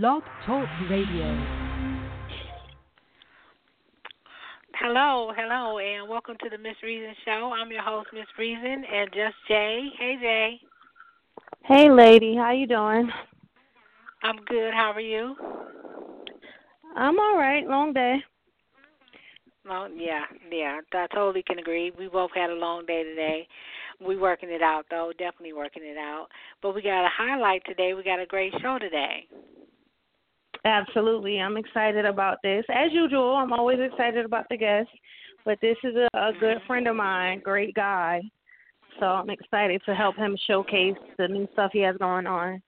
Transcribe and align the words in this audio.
Blog 0.00 0.24
Talk 0.44 0.66
Radio. 0.90 1.24
Hello, 4.80 5.30
hello, 5.36 5.78
and 5.78 6.08
welcome 6.08 6.34
to 6.42 6.50
the 6.50 6.58
Miss 6.58 6.74
Reason 6.82 7.14
Show. 7.24 7.52
I'm 7.54 7.70
your 7.70 7.82
host, 7.82 8.08
Miss 8.12 8.26
Reason, 8.36 8.84
and 8.92 9.08
just 9.12 9.36
Jay. 9.46 9.90
Hey, 9.96 10.16
Jay. 10.20 10.60
Hey, 11.62 11.92
lady. 11.92 12.34
How 12.34 12.50
you 12.50 12.66
doing? 12.66 13.08
I'm 14.24 14.38
good. 14.48 14.74
How 14.74 14.90
are 14.90 15.00
you? 15.00 15.36
I'm 16.96 17.16
all 17.20 17.38
right. 17.38 17.64
Long 17.64 17.92
day. 17.92 18.16
Well, 19.64 19.88
yeah, 19.94 20.24
yeah. 20.50 20.80
I 20.92 21.06
totally 21.14 21.44
can 21.44 21.60
agree. 21.60 21.92
We 21.96 22.08
both 22.08 22.32
had 22.34 22.50
a 22.50 22.54
long 22.54 22.84
day 22.84 23.04
today. 23.04 23.46
We 24.04 24.16
working 24.16 24.50
it 24.50 24.60
out 24.60 24.86
though, 24.90 25.12
definitely 25.16 25.52
working 25.52 25.84
it 25.84 25.98
out. 25.98 26.26
But 26.62 26.74
we 26.74 26.82
got 26.82 27.06
a 27.06 27.10
highlight 27.16 27.62
today. 27.64 27.94
We 27.94 28.02
got 28.02 28.18
a 28.18 28.26
great 28.26 28.52
show 28.60 28.80
today. 28.80 29.28
Absolutely. 30.64 31.40
I'm 31.40 31.56
excited 31.56 32.04
about 32.06 32.38
this. 32.42 32.64
As 32.70 32.90
usual, 32.92 33.36
I'm 33.36 33.52
always 33.52 33.78
excited 33.80 34.24
about 34.24 34.46
the 34.48 34.56
guests, 34.56 34.92
but 35.44 35.58
this 35.60 35.76
is 35.84 35.94
a, 35.94 36.08
a 36.18 36.32
good 36.40 36.58
friend 36.66 36.88
of 36.88 36.96
mine, 36.96 37.40
great 37.44 37.74
guy. 37.74 38.22
So 38.98 39.06
I'm 39.06 39.30
excited 39.30 39.82
to 39.86 39.94
help 39.94 40.16
him 40.16 40.36
showcase 40.46 40.96
the 41.18 41.28
new 41.28 41.48
stuff 41.52 41.70
he 41.72 41.80
has 41.80 41.96
going 41.96 42.26
on. 42.26 42.62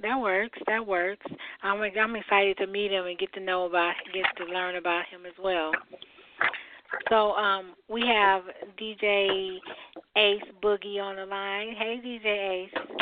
That 0.00 0.16
works. 0.20 0.58
That 0.68 0.86
works. 0.86 1.26
I'm 1.62 1.80
I'm 1.80 2.14
excited 2.14 2.56
to 2.58 2.68
meet 2.68 2.92
him 2.92 3.06
and 3.06 3.18
get 3.18 3.32
to 3.32 3.40
know 3.40 3.64
about 3.64 3.94
get 4.14 4.24
to 4.36 4.52
learn 4.52 4.76
about 4.76 5.06
him 5.10 5.26
as 5.26 5.32
well. 5.42 5.72
So 7.08 7.32
um 7.32 7.74
we 7.88 8.02
have 8.06 8.42
DJ 8.80 9.56
Ace 10.16 10.42
Boogie 10.62 11.02
on 11.02 11.16
the 11.16 11.26
line. 11.26 11.74
Hey 11.76 12.00
DJ 12.04 12.64
Ace. 12.64 12.98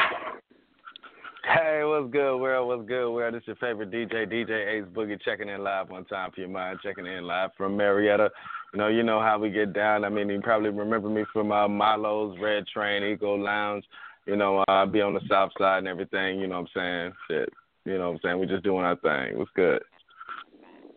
Hey, 1.46 1.82
what's 1.84 2.10
good, 2.10 2.38
world? 2.38 2.66
What's 2.66 2.88
good, 2.88 3.12
world? 3.12 3.34
This 3.34 3.42
is 3.42 3.46
your 3.46 3.56
favorite 3.56 3.92
DJ, 3.92 4.27
DJ 4.27 4.78
Ace 4.78 4.84
Boogie, 4.92 5.20
checking 5.23 5.48
in 5.48 5.62
live 5.62 5.90
one 5.90 6.04
time 6.07 6.32
for 6.32 6.40
your 6.40 6.51
mind, 6.51 6.80
checking 6.82 7.07
in 7.07 7.23
live 7.23 7.51
from 7.57 7.76
Marietta. 7.76 8.30
You 8.74 8.80
know, 8.80 8.88
you 8.88 9.04
know 9.04 9.21
how 9.21 9.38
we 9.38 9.51
get 9.51 9.73
down. 9.73 10.04
I 10.04 10.09
mean, 10.09 10.29
you 10.29 10.40
probably 10.40 10.71
remember 10.71 11.09
me 11.09 11.24
from 11.32 11.52
uh, 11.52 11.68
Milo's 11.68 12.37
Red 12.40 12.66
Train, 12.66 13.04
Eco 13.04 13.37
Lounge. 13.37 13.84
You 14.26 14.34
know, 14.34 14.59
uh, 14.59 14.65
I 14.66 14.84
be 14.87 15.01
on 15.01 15.15
the 15.15 15.21
south 15.30 15.52
side 15.56 15.79
and 15.79 15.87
everything. 15.87 16.40
You 16.40 16.48
know 16.48 16.62
what 16.62 16.71
I'm 16.74 17.12
saying? 17.12 17.12
Shit. 17.30 17.49
You 17.84 17.99
know 17.99 18.10
what 18.10 18.15
I'm 18.15 18.21
saying? 18.24 18.38
we're 18.40 18.46
just 18.46 18.65
doing 18.65 18.84
our 18.84 18.96
thing. 18.96 19.38
What's 19.38 19.51
good? 19.54 19.82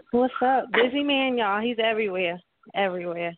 What's 0.09 0.33
up? 0.43 0.65
Busy 0.73 1.03
man, 1.03 1.37
y'all. 1.37 1.61
He's 1.61 1.77
everywhere. 1.77 2.41
Everywhere. 2.73 3.35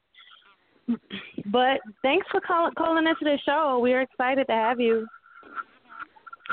But 1.47 1.81
thanks 2.03 2.25
for 2.31 2.39
call- 2.39 2.71
calling 2.77 3.05
into 3.05 3.25
the 3.25 3.38
show. 3.45 3.80
We're 3.81 4.02
excited 4.02 4.47
to 4.47 4.53
have 4.53 4.80
you. 4.80 5.05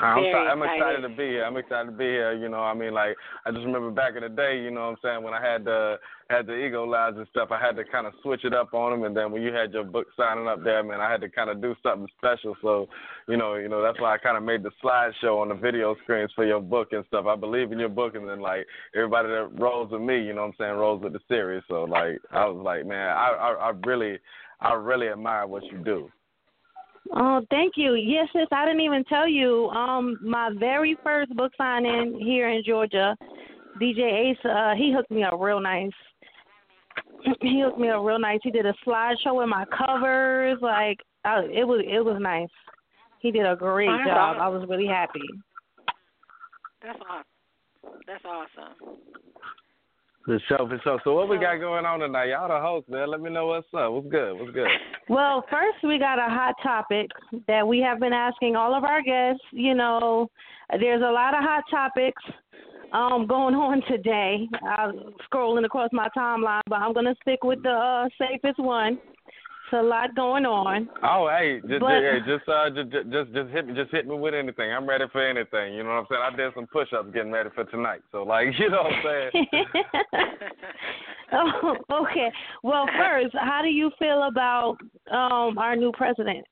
I'm, 0.01 0.23
Very 0.23 0.47
I'm 0.47 0.61
excited. 0.61 0.81
excited 0.81 1.01
to 1.01 1.15
be 1.15 1.27
here. 1.27 1.43
I'm 1.43 1.57
excited 1.57 1.85
to 1.91 1.97
be 1.97 2.05
here. 2.05 2.33
You 2.33 2.49
know, 2.49 2.61
I 2.61 2.73
mean, 2.73 2.93
like 2.93 3.15
I 3.45 3.51
just 3.51 3.65
remember 3.65 3.91
back 3.91 4.15
in 4.15 4.23
the 4.23 4.29
day. 4.29 4.61
You 4.61 4.71
know, 4.71 4.81
what 4.81 4.87
I'm 4.87 4.97
saying 5.03 5.23
when 5.23 5.33
I 5.33 5.41
had 5.41 5.65
the 5.65 5.97
had 6.29 6.45
the 6.45 6.53
ego 6.53 6.85
lounge 6.85 7.17
and 7.17 7.27
stuff, 7.31 7.49
I 7.51 7.59
had 7.59 7.75
to 7.77 7.83
kind 7.83 8.05
of 8.05 8.13
switch 8.21 8.45
it 8.45 8.53
up 8.53 8.73
on 8.73 8.91
them. 8.91 9.03
And 9.03 9.17
then 9.17 9.31
when 9.31 9.41
you 9.41 9.51
had 9.51 9.73
your 9.73 9.83
book 9.83 10.07
signing 10.15 10.47
up 10.47 10.63
there, 10.63 10.83
man, 10.83 11.01
I 11.01 11.11
had 11.11 11.21
to 11.21 11.29
kind 11.29 11.49
of 11.49 11.61
do 11.61 11.75
something 11.81 12.07
special. 12.17 12.55
So, 12.61 12.87
you 13.27 13.35
know, 13.35 13.55
you 13.55 13.67
know 13.67 13.81
that's 13.81 13.99
why 13.99 14.13
I 14.13 14.17
kind 14.17 14.37
of 14.37 14.43
made 14.43 14.63
the 14.63 14.71
slideshow 14.83 15.41
on 15.41 15.49
the 15.49 15.55
video 15.55 15.95
screens 16.03 16.31
for 16.35 16.45
your 16.45 16.61
book 16.61 16.89
and 16.91 17.03
stuff. 17.07 17.25
I 17.25 17.35
believe 17.35 17.71
in 17.71 17.79
your 17.79 17.89
book, 17.89 18.15
and 18.15 18.29
then 18.29 18.39
like 18.39 18.65
everybody 18.95 19.29
that 19.29 19.59
rolls 19.59 19.91
with 19.91 20.01
me, 20.01 20.21
you 20.21 20.33
know, 20.33 20.41
what 20.41 20.47
I'm 20.47 20.53
saying 20.59 20.77
rolls 20.77 21.01
with 21.03 21.13
the 21.13 21.19
series. 21.27 21.63
So 21.67 21.83
like 21.83 22.19
I 22.31 22.45
was 22.45 22.61
like, 22.63 22.85
man, 22.85 23.09
I 23.09 23.29
I, 23.29 23.51
I 23.53 23.71
really 23.85 24.19
I 24.61 24.73
really 24.73 25.09
admire 25.09 25.47
what 25.47 25.63
you 25.63 25.77
do. 25.79 26.09
Oh, 27.15 27.41
thank 27.49 27.73
you. 27.75 27.95
Yes, 27.95 28.27
sis, 28.33 28.47
I 28.51 28.65
didn't 28.65 28.81
even 28.81 29.03
tell 29.05 29.27
you. 29.27 29.67
Um, 29.69 30.17
my 30.21 30.51
very 30.59 30.97
first 31.03 31.35
book 31.35 31.51
signing 31.57 32.19
here 32.23 32.49
in 32.49 32.63
Georgia, 32.63 33.15
DJ 33.81 34.31
Ace, 34.31 34.45
uh, 34.45 34.75
he 34.75 34.93
hooked 34.95 35.09
me 35.09 35.23
up 35.23 35.39
real 35.39 35.59
nice. 35.59 35.91
he 37.41 37.61
hooked 37.61 37.79
me 37.79 37.89
up 37.89 38.03
real 38.03 38.19
nice. 38.19 38.39
He 38.43 38.51
did 38.51 38.65
a 38.65 38.73
slideshow 38.85 39.37
with 39.37 39.49
my 39.49 39.65
covers. 39.65 40.59
Like, 40.61 40.99
I, 41.25 41.39
it 41.51 41.67
was 41.67 41.83
it 41.85 42.03
was 42.03 42.17
nice. 42.21 42.49
He 43.19 43.31
did 43.31 43.45
a 43.45 43.55
great 43.55 43.87
that's 43.87 44.09
job. 44.09 44.37
awesome. 44.37 44.41
I 44.41 44.47
was 44.47 44.69
really 44.69 44.87
happy. 44.87 45.19
That's 46.81 46.99
awesome. 47.09 47.99
That's 48.07 48.23
awesome. 48.25 48.97
For 50.29 50.39
sure, 50.47 50.69
for 50.69 50.79
sure. 50.83 51.01
So 51.03 51.15
what 51.15 51.27
we 51.27 51.39
got 51.39 51.57
going 51.57 51.87
on 51.87 52.01
tonight? 52.01 52.25
Y'all 52.25 52.47
the 52.47 52.63
host, 52.63 52.87
man. 52.87 53.09
Let 53.09 53.19
me 53.19 53.31
know 53.31 53.47
what's 53.47 53.65
up. 53.73 53.91
What's 53.91 54.09
good? 54.09 54.33
What's 54.39 54.51
good? 54.51 54.67
Well, 55.09 55.43
first 55.49 55.79
we 55.83 55.97
got 55.97 56.19
a 56.19 56.29
hot 56.29 56.53
topic 56.61 57.07
that 57.47 57.67
we 57.67 57.79
have 57.79 57.99
been 57.99 58.13
asking 58.13 58.55
all 58.55 58.75
of 58.75 58.83
our 58.83 59.01
guests. 59.01 59.41
You 59.51 59.73
know, 59.73 60.29
there's 60.79 61.01
a 61.01 61.11
lot 61.11 61.33
of 61.33 61.39
hot 61.41 61.63
topics 61.71 62.21
um 62.93 63.25
going 63.25 63.55
on 63.67 63.81
today. 63.89 64.47
I'm 64.61 65.15
scrolling 65.25 65.65
across 65.65 65.89
my 65.93 66.09
timeline, 66.15 66.61
but 66.67 66.75
I'm 66.75 66.93
gonna 66.93 67.15
stick 67.23 67.43
with 67.43 67.63
the 67.63 67.71
uh, 67.71 68.07
safest 68.19 68.59
one. 68.59 68.99
It's 69.71 69.77
a 69.79 69.83
lot 69.83 70.15
going 70.15 70.47
on. 70.47 70.89
Oh, 71.03 71.29
hey, 71.29 71.59
just, 71.67 71.79
But- 71.79 72.01
hey, 72.01 72.17
just, 72.25 72.49
uh, 72.49 72.71
just, 72.71 72.89
just, 73.11 73.33
just 73.33 73.49
hit 73.51 73.67
me, 73.67 73.75
just 73.75 73.91
hit 73.91 74.07
me 74.07 74.15
with 74.17 74.33
anything. 74.33 74.71
I'm 74.73 74.89
ready 74.89 75.05
for 75.11 75.23
anything. 75.23 75.75
You 75.75 75.83
know 75.83 75.89
what 75.89 75.95
I'm 75.97 76.05
saying? 76.09 76.21
I 76.25 76.35
did 76.35 76.53
some 76.55 76.65
push-ups 76.65 77.09
getting 77.13 77.31
ready 77.31 77.49
for 77.53 77.65
tonight. 77.65 78.01
So, 78.11 78.23
like, 78.23 78.47
you 78.57 78.71
know 78.71 78.81
what 78.81 78.93
I'm 78.93 79.29
saying? 79.31 79.45
oh, 81.33 81.75
okay. 82.01 82.31
Well, 82.63 82.87
first, 82.97 83.35
how 83.39 83.59
do 83.61 83.67
you 83.69 83.91
feel 83.99 84.23
about 84.23 84.77
um 85.11 85.59
our 85.59 85.75
new 85.75 85.91
president? 85.91 86.47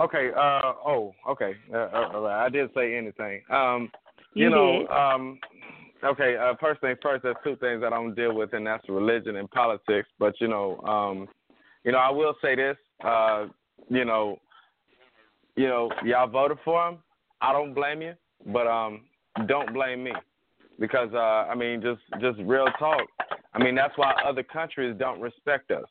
okay. 0.00 0.30
Uh, 0.36 0.72
oh, 0.84 1.14
okay. 1.30 1.52
Uh, 1.72 1.76
uh. 1.76 2.24
I 2.44 2.48
did 2.48 2.68
say 2.74 2.96
anything. 2.96 3.42
Um, 3.48 3.90
you, 4.34 4.46
You 4.46 4.50
know, 4.50 4.78
did. 4.80 4.90
um, 4.90 5.38
okay. 6.04 6.36
Uh, 6.36 6.54
first 6.60 6.80
thing 6.80 6.94
first. 7.02 7.22
There's 7.22 7.36
two 7.44 7.56
things 7.56 7.80
that 7.80 7.92
I 7.92 7.96
don't 7.96 8.14
deal 8.14 8.34
with, 8.34 8.52
and 8.52 8.66
that's 8.66 8.88
religion 8.88 9.36
and 9.36 9.50
politics. 9.50 10.08
But 10.18 10.34
you 10.40 10.48
know, 10.48 10.78
um, 10.80 11.28
you 11.84 11.92
know, 11.92 11.98
I 11.98 12.10
will 12.10 12.34
say 12.42 12.54
this. 12.54 12.76
Uh, 13.04 13.46
you 13.88 14.04
know, 14.04 14.38
you 15.56 15.68
know, 15.68 15.90
y'all 16.04 16.28
voted 16.28 16.58
for 16.64 16.88
him. 16.88 16.98
I 17.40 17.52
don't 17.52 17.74
blame 17.74 18.02
you, 18.02 18.14
but 18.46 18.66
um, 18.66 19.02
don't 19.46 19.72
blame 19.72 20.04
me 20.04 20.12
because 20.78 21.08
uh, 21.14 21.50
I 21.50 21.54
mean, 21.54 21.82
just 21.82 22.00
just 22.20 22.38
real 22.46 22.66
talk. 22.78 23.06
I 23.54 23.62
mean, 23.62 23.74
that's 23.74 23.96
why 23.96 24.12
other 24.26 24.42
countries 24.42 24.96
don't 24.98 25.20
respect 25.20 25.70
us. 25.70 25.84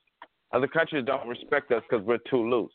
Other 0.52 0.68
countries 0.68 1.04
don't 1.06 1.28
respect 1.28 1.72
us 1.72 1.84
because 1.90 2.06
we're 2.06 2.20
too 2.30 2.50
loose. 2.50 2.72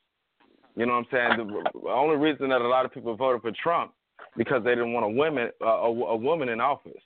You 0.77 0.87
know 0.87 0.95
what 0.95 1.07
I'm 1.13 1.37
saying? 1.37 1.47
The, 1.47 1.81
the 1.81 1.89
only 1.89 2.17
reason 2.17 2.49
that 2.51 2.61
a 2.61 2.69
lot 2.69 2.85
of 2.85 2.93
people 2.93 3.15
voted 3.17 3.43
for 3.43 3.53
Trump 3.63 3.93
because 4.37 4.63
they 4.65 4.71
didn't 4.71 4.93
want 4.93 5.07
a 5.07 5.09
woman 5.09 5.51
uh, 5.61 5.67
a, 5.67 5.89
a 5.89 6.17
woman 6.17 6.49
in 6.49 6.61
office. 6.61 7.03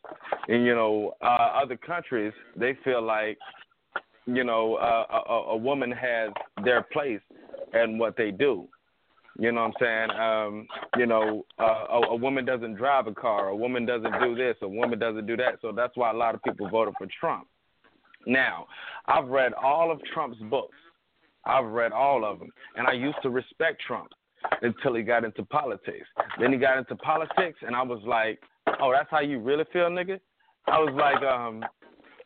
And 0.49 0.65
you 0.65 0.75
know, 0.75 1.15
uh, 1.23 1.61
other 1.63 1.77
countries 1.77 2.33
they 2.57 2.77
feel 2.85 3.03
like 3.03 3.39
you 4.27 4.45
know 4.45 4.75
uh, 4.77 5.21
a, 5.29 5.33
a 5.53 5.57
woman 5.57 5.91
has 5.91 6.31
their 6.65 6.83
place 6.83 7.21
and 7.73 7.99
what 7.99 8.17
they 8.17 8.31
do. 8.31 8.69
You 9.39 9.51
know 9.51 9.63
what 9.63 9.75
I'm 9.83 10.09
saying? 10.09 10.21
Um, 10.21 10.69
you 10.97 11.07
know, 11.07 11.45
uh, 11.59 11.87
a, 11.91 12.01
a 12.11 12.17
woman 12.17 12.45
doesn't 12.45 12.75
drive 12.75 13.09
a 13.09 13.15
car. 13.15 13.49
A 13.49 13.57
woman 13.57 13.85
doesn't 13.85 14.21
do 14.21 14.37
this. 14.37 14.55
A 14.63 14.69
woman 14.69 14.99
doesn't 14.99 15.27
do 15.27 15.37
that. 15.39 15.59
So 15.61 15.73
that's 15.73 15.97
why 15.97 16.13
a 16.13 16.15
lot 16.15 16.37
of 16.37 16.43
people 16.45 16.69
voted 16.69 16.95
for 16.99 17.09
Trump. 17.19 17.49
Now, 18.27 18.67
I've 19.07 19.27
read 19.27 19.53
all 19.55 19.91
of 19.91 20.01
Trump's 20.13 20.39
books. 20.51 20.77
I've 21.45 21.67
read 21.67 21.93
all 21.93 22.25
of 22.25 22.39
them, 22.39 22.51
and 22.77 22.87
I 22.87 22.93
used 22.93 23.19
to 23.23 23.29
respect 23.29 23.83
Trump 23.87 24.09
until 24.62 24.94
he 24.94 25.03
got 25.03 25.25
into 25.25 25.44
politics. 25.44 26.06
Then 26.41 26.53
he 26.53 26.59
got 26.59 26.78
into 26.78 26.97
politics, 26.97 27.59
and 27.62 27.75
I 27.75 27.82
was 27.82 28.03
like, 28.06 28.41
"Oh, 28.81 28.93
that's 28.93 29.10
how 29.10 29.21
you 29.21 29.38
really 29.38 29.65
feel, 29.72 29.88
nigga." 29.91 30.21
I 30.66 30.78
was 30.78 30.94
like, 30.94 31.22
um, 31.22 31.65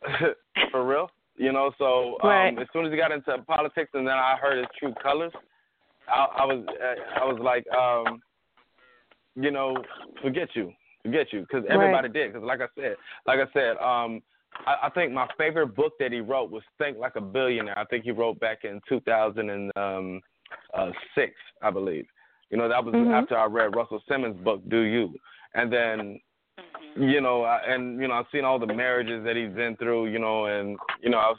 "For 0.71 0.85
real?" 0.85 1.09
You 1.37 1.51
know. 1.51 1.71
So 1.77 2.17
um, 2.23 2.29
Right. 2.29 2.59
as 2.59 2.67
soon 2.73 2.85
as 2.85 2.91
he 2.91 2.97
got 2.97 3.11
into 3.11 3.37
politics, 3.43 3.91
and 3.93 4.07
then 4.07 4.15
I 4.15 4.37
heard 4.41 4.57
his 4.57 4.67
true 4.77 4.93
colors, 5.01 5.33
I, 6.07 6.27
I 6.39 6.45
was 6.45 6.65
I 7.21 7.25
was 7.25 7.39
like, 7.41 7.65
um, 7.73 8.21
you 9.35 9.51
know, 9.51 9.75
forget 10.21 10.49
you, 10.55 10.71
forget 11.03 11.31
you, 11.31 11.41
because 11.41 11.65
everybody 11.69 12.09
did. 12.09 12.33
Because 12.33 12.45
like 12.45 12.61
I 12.61 12.67
said, 12.75 12.95
like 13.25 13.39
I 13.39 13.51
said, 13.53 13.77
um, 13.77 14.21
I, 14.65 14.87
I 14.87 14.89
think 14.89 15.11
my 15.11 15.27
favorite 15.37 15.75
book 15.75 15.93
that 15.99 16.11
he 16.11 16.19
wrote 16.19 16.51
was 16.51 16.63
Think 16.77 16.97
Like 16.97 17.15
a 17.15 17.21
Billionaire. 17.21 17.77
I 17.77 17.85
think 17.85 18.03
he 18.03 18.11
wrote 18.11 18.39
back 18.39 18.59
in 18.63 18.81
2006, 20.73 21.33
I 21.61 21.69
believe. 21.69 22.07
You 22.49 22.57
know, 22.57 22.67
that 22.67 22.83
was 22.83 22.95
Mhm. 22.95 23.13
after 23.13 23.37
I 23.37 23.45
read 23.45 23.75
Russell 23.75 24.01
Simmons' 24.07 24.37
book, 24.43 24.61
Do 24.69 24.81
You, 24.81 25.19
and 25.53 25.71
then 25.71 26.19
you 26.95 27.21
know, 27.21 27.43
I, 27.43 27.59
and 27.59 28.01
you 28.01 28.07
know, 28.07 28.15
I've 28.15 28.27
seen 28.31 28.43
all 28.43 28.59
the 28.59 28.73
marriages 28.73 29.23
that 29.23 29.35
he's 29.35 29.51
been 29.51 29.77
through, 29.77 30.07
you 30.07 30.19
know, 30.19 30.45
and 30.45 30.77
you 31.01 31.09
know, 31.09 31.17
I 31.17 31.29
was, 31.29 31.37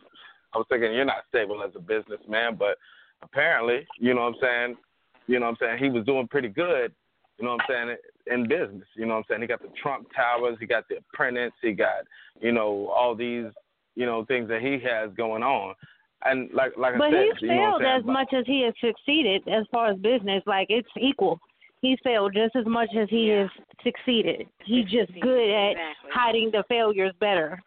I 0.54 0.58
was 0.58 0.66
thinking 0.68 0.92
you're 0.92 1.04
not 1.04 1.24
stable 1.28 1.62
as 1.62 1.74
a 1.74 1.80
businessman, 1.80 2.56
but 2.56 2.78
apparently, 3.22 3.86
you 3.98 4.14
know, 4.14 4.22
what 4.22 4.34
I'm 4.34 4.40
saying, 4.40 4.76
you 5.26 5.38
know, 5.38 5.46
what 5.46 5.52
I'm 5.52 5.56
saying 5.60 5.78
he 5.78 5.90
was 5.90 6.06
doing 6.06 6.28
pretty 6.28 6.48
good, 6.48 6.94
you 7.38 7.44
know, 7.44 7.52
what 7.52 7.62
I'm 7.62 7.88
saying 7.88 7.96
in 8.26 8.48
business, 8.48 8.86
you 8.94 9.06
know, 9.06 9.14
what 9.14 9.18
I'm 9.18 9.24
saying 9.28 9.42
he 9.42 9.46
got 9.48 9.62
the 9.62 9.72
Trump 9.82 10.08
Towers, 10.14 10.56
he 10.60 10.66
got 10.66 10.88
the 10.88 10.98
Apprentice, 10.98 11.52
he 11.60 11.72
got, 11.72 12.04
you 12.40 12.52
know, 12.52 12.88
all 12.88 13.14
these, 13.14 13.46
you 13.96 14.06
know, 14.06 14.24
things 14.24 14.48
that 14.48 14.62
he 14.62 14.78
has 14.78 15.10
going 15.16 15.42
on, 15.42 15.74
and 16.25 16.50
like, 16.52 16.76
like 16.76 16.99
But 16.99 17.08
I 17.08 17.11
said, 17.12 17.25
he's 17.32 17.43
you 17.43 17.49
know 17.49 17.62
what 17.62 17.75
I'm 17.75 17.81
failed 17.81 18.00
as 18.00 18.05
much 18.06 18.32
as 18.34 18.44
he 18.46 18.62
has 18.64 18.75
succeeded 18.81 19.46
as 19.49 19.64
far 19.70 19.88
as 19.90 19.99
business. 19.99 20.43
Like 20.46 20.67
it's 20.70 20.88
equal. 21.00 21.40
he's 21.82 21.99
failed 22.05 22.34
just 22.34 22.55
as 22.56 22.67
much 22.67 22.90
as 22.94 23.08
he 23.08 23.28
Yeah. 23.28 23.43
has 23.43 23.50
succeeded. 23.82 24.46
He's 24.64 24.84
just 24.90 25.12
good 25.20 25.50
at 25.50 25.70
exactly. 25.72 26.11
hiding 26.12 26.50
the 26.50 26.62
failures 26.69 27.14
better. 27.20 27.62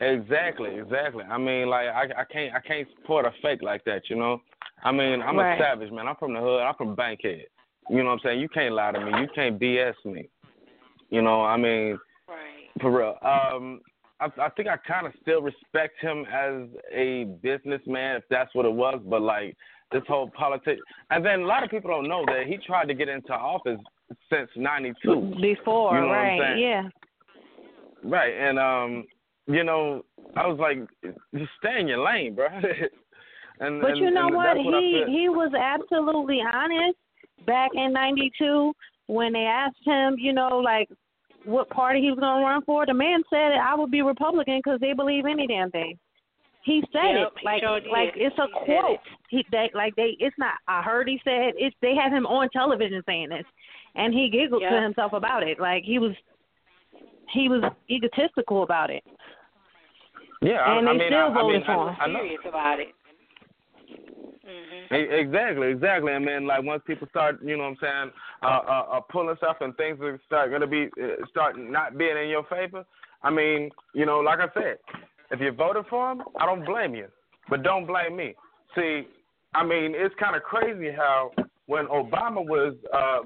Exactly, 0.00 0.76
exactly. 0.76 1.24
I 1.24 1.38
mean, 1.38 1.68
like 1.68 1.88
I 1.88 2.02
I 2.20 2.24
can't 2.24 2.54
I 2.54 2.60
can't 2.60 2.86
support 2.96 3.24
a 3.26 3.32
fake 3.42 3.62
like 3.62 3.82
that, 3.84 4.02
you 4.08 4.16
know. 4.16 4.40
I 4.84 4.92
mean, 4.92 5.22
I'm 5.22 5.36
Right. 5.36 5.54
a 5.58 5.58
savage 5.62 5.90
man. 5.90 6.06
I'm 6.06 6.14
from 6.16 6.34
the 6.34 6.40
hood. 6.40 6.60
I'm 6.60 6.74
from 6.76 6.94
Bankhead. 6.94 7.46
You 7.90 7.98
know 7.98 8.04
what 8.06 8.12
I'm 8.12 8.18
saying? 8.20 8.40
You 8.40 8.48
can't 8.48 8.74
lie 8.74 8.92
to 8.92 9.00
me. 9.00 9.20
You 9.20 9.26
can't 9.34 9.58
BS 9.58 9.94
me. 10.04 10.28
You 11.10 11.22
know, 11.22 11.42
I 11.42 11.56
mean, 11.56 11.98
Right. 12.28 12.70
for 12.80 12.90
real. 12.92 13.18
Um, 13.22 13.80
I, 14.20 14.26
I 14.40 14.48
think 14.50 14.68
I 14.68 14.76
kind 14.76 15.06
of 15.06 15.12
still 15.22 15.42
respect 15.42 16.00
him 16.00 16.24
as 16.32 16.68
a 16.92 17.24
businessman, 17.42 18.16
if 18.16 18.24
that's 18.30 18.54
what 18.54 18.66
it 18.66 18.72
was. 18.72 19.00
But 19.04 19.22
like 19.22 19.56
this 19.92 20.02
whole 20.08 20.30
politics, 20.30 20.80
and 21.10 21.24
then 21.24 21.40
a 21.40 21.46
lot 21.46 21.64
of 21.64 21.70
people 21.70 21.90
don't 21.90 22.08
know 22.08 22.24
that 22.26 22.46
he 22.46 22.58
tried 22.58 22.86
to 22.86 22.94
get 22.94 23.08
into 23.08 23.32
office 23.32 23.80
since 24.30 24.50
'92. 24.56 25.34
Before, 25.40 25.94
You 25.94 26.00
know 26.02 26.08
right? 26.08 26.58
Yeah. 26.58 26.88
Right, 28.04 28.32
and 28.32 28.58
um, 28.58 29.04
you 29.46 29.64
know, 29.64 30.04
I 30.36 30.46
was 30.46 30.58
like, 30.58 30.78
just 31.34 31.50
stay 31.58 31.80
in 31.80 31.88
your 31.88 32.04
lane, 32.04 32.34
bro. 32.34 32.46
and 33.60 33.80
But 33.80 33.90
and, 33.92 33.98
you 33.98 34.10
know 34.10 34.28
what? 34.28 34.56
What 34.56 34.82
He 34.82 35.04
he 35.08 35.28
was 35.28 35.52
absolutely 35.58 36.40
honest 36.52 36.98
back 37.46 37.70
in 37.74 37.92
'92 37.92 38.72
when 39.06 39.32
they 39.32 39.44
asked 39.44 39.76
him, 39.84 40.16
you 40.18 40.32
know, 40.32 40.58
like 40.58 40.88
what 41.48 41.68
party 41.70 42.00
he 42.00 42.10
was 42.10 42.18
going 42.20 42.40
to 42.40 42.44
run 42.46 42.62
for. 42.64 42.84
The 42.86 42.94
man 42.94 43.22
said, 43.30 43.52
"I 43.52 43.74
would 43.74 43.90
be 43.90 44.02
Republican 44.02 44.58
because 44.62 44.78
they 44.80 44.92
believe 44.92 45.24
any 45.26 45.46
damn 45.46 45.70
thing." 45.70 45.98
He 46.64 46.82
said 46.92 47.16
Yep, 47.16 47.26
it 47.26 47.32
he 47.40 47.44
like 47.46 47.60
sure 47.62 47.80
like 47.90 48.12
it's 48.16 48.36
a 48.38 48.46
He 48.46 48.64
quote. 48.64 48.94
it. 48.94 49.00
He 49.30 49.44
they 49.50 49.70
like 49.74 49.96
they 49.96 50.16
it's 50.20 50.36
not. 50.38 50.54
I 50.68 50.82
heard 50.82 51.08
he 51.08 51.20
said 51.24 51.54
it. 51.56 51.72
They 51.80 51.94
have 51.94 52.12
him 52.12 52.26
on 52.26 52.48
television 52.50 53.02
saying 53.06 53.30
this, 53.30 53.46
and 53.94 54.12
he 54.12 54.28
giggled 54.28 54.62
to 54.68 54.80
himself 54.80 55.12
about 55.14 55.42
it. 55.42 55.58
Like 55.58 55.84
he 55.84 55.98
was 55.98 56.12
he 57.32 57.48
was 57.48 57.62
egotistical 57.90 58.62
about 58.64 58.90
it. 58.90 59.02
yeah, 60.42 60.78
and 60.78 60.88
I 60.88 60.92
they 60.92 60.98
mean, 60.98 61.08
still 61.08 61.18
I, 61.18 61.40
I 61.40 61.42
mean, 61.52 61.64
for 61.64 61.72
I, 61.72 61.90
him. 61.92 61.96
I 62.00 62.06
know. 62.08 62.20
Serious 62.20 62.40
about 62.46 62.80
it. 62.80 62.88
Exactly, 64.90 65.68
exactly. 65.68 66.12
And 66.12 66.24
mean, 66.24 66.46
like 66.46 66.62
once 66.62 66.82
people 66.86 67.08
start, 67.10 67.38
you 67.44 67.56
know 67.56 67.64
what 67.64 67.70
I'm 67.70 67.76
saying, 67.80 68.10
uh, 68.42 68.46
uh, 68.46 68.96
uh 68.96 69.00
pulling 69.00 69.36
stuff 69.36 69.58
and 69.60 69.76
things 69.76 69.98
are 70.00 70.18
start 70.26 70.50
going 70.50 70.62
to 70.62 70.66
be 70.66 70.88
uh, 71.02 71.26
start 71.30 71.58
not 71.58 71.98
being 71.98 72.16
in 72.16 72.28
your 72.28 72.44
favor. 72.44 72.84
I 73.22 73.30
mean, 73.30 73.70
you 73.94 74.06
know, 74.06 74.20
like 74.20 74.38
I 74.38 74.46
said, 74.54 74.78
if 75.30 75.40
you 75.40 75.52
voted 75.52 75.84
for 75.90 76.12
him, 76.12 76.22
I 76.40 76.46
don't 76.46 76.64
blame 76.64 76.94
you, 76.94 77.08
but 77.50 77.62
don't 77.62 77.86
blame 77.86 78.16
me. 78.16 78.34
See, 78.74 79.02
I 79.54 79.64
mean, 79.64 79.92
it's 79.94 80.14
kind 80.18 80.36
of 80.36 80.42
crazy 80.42 80.90
how 80.96 81.32
when 81.66 81.86
Obama 81.86 82.44
was 82.44 82.74
uh 82.94 83.18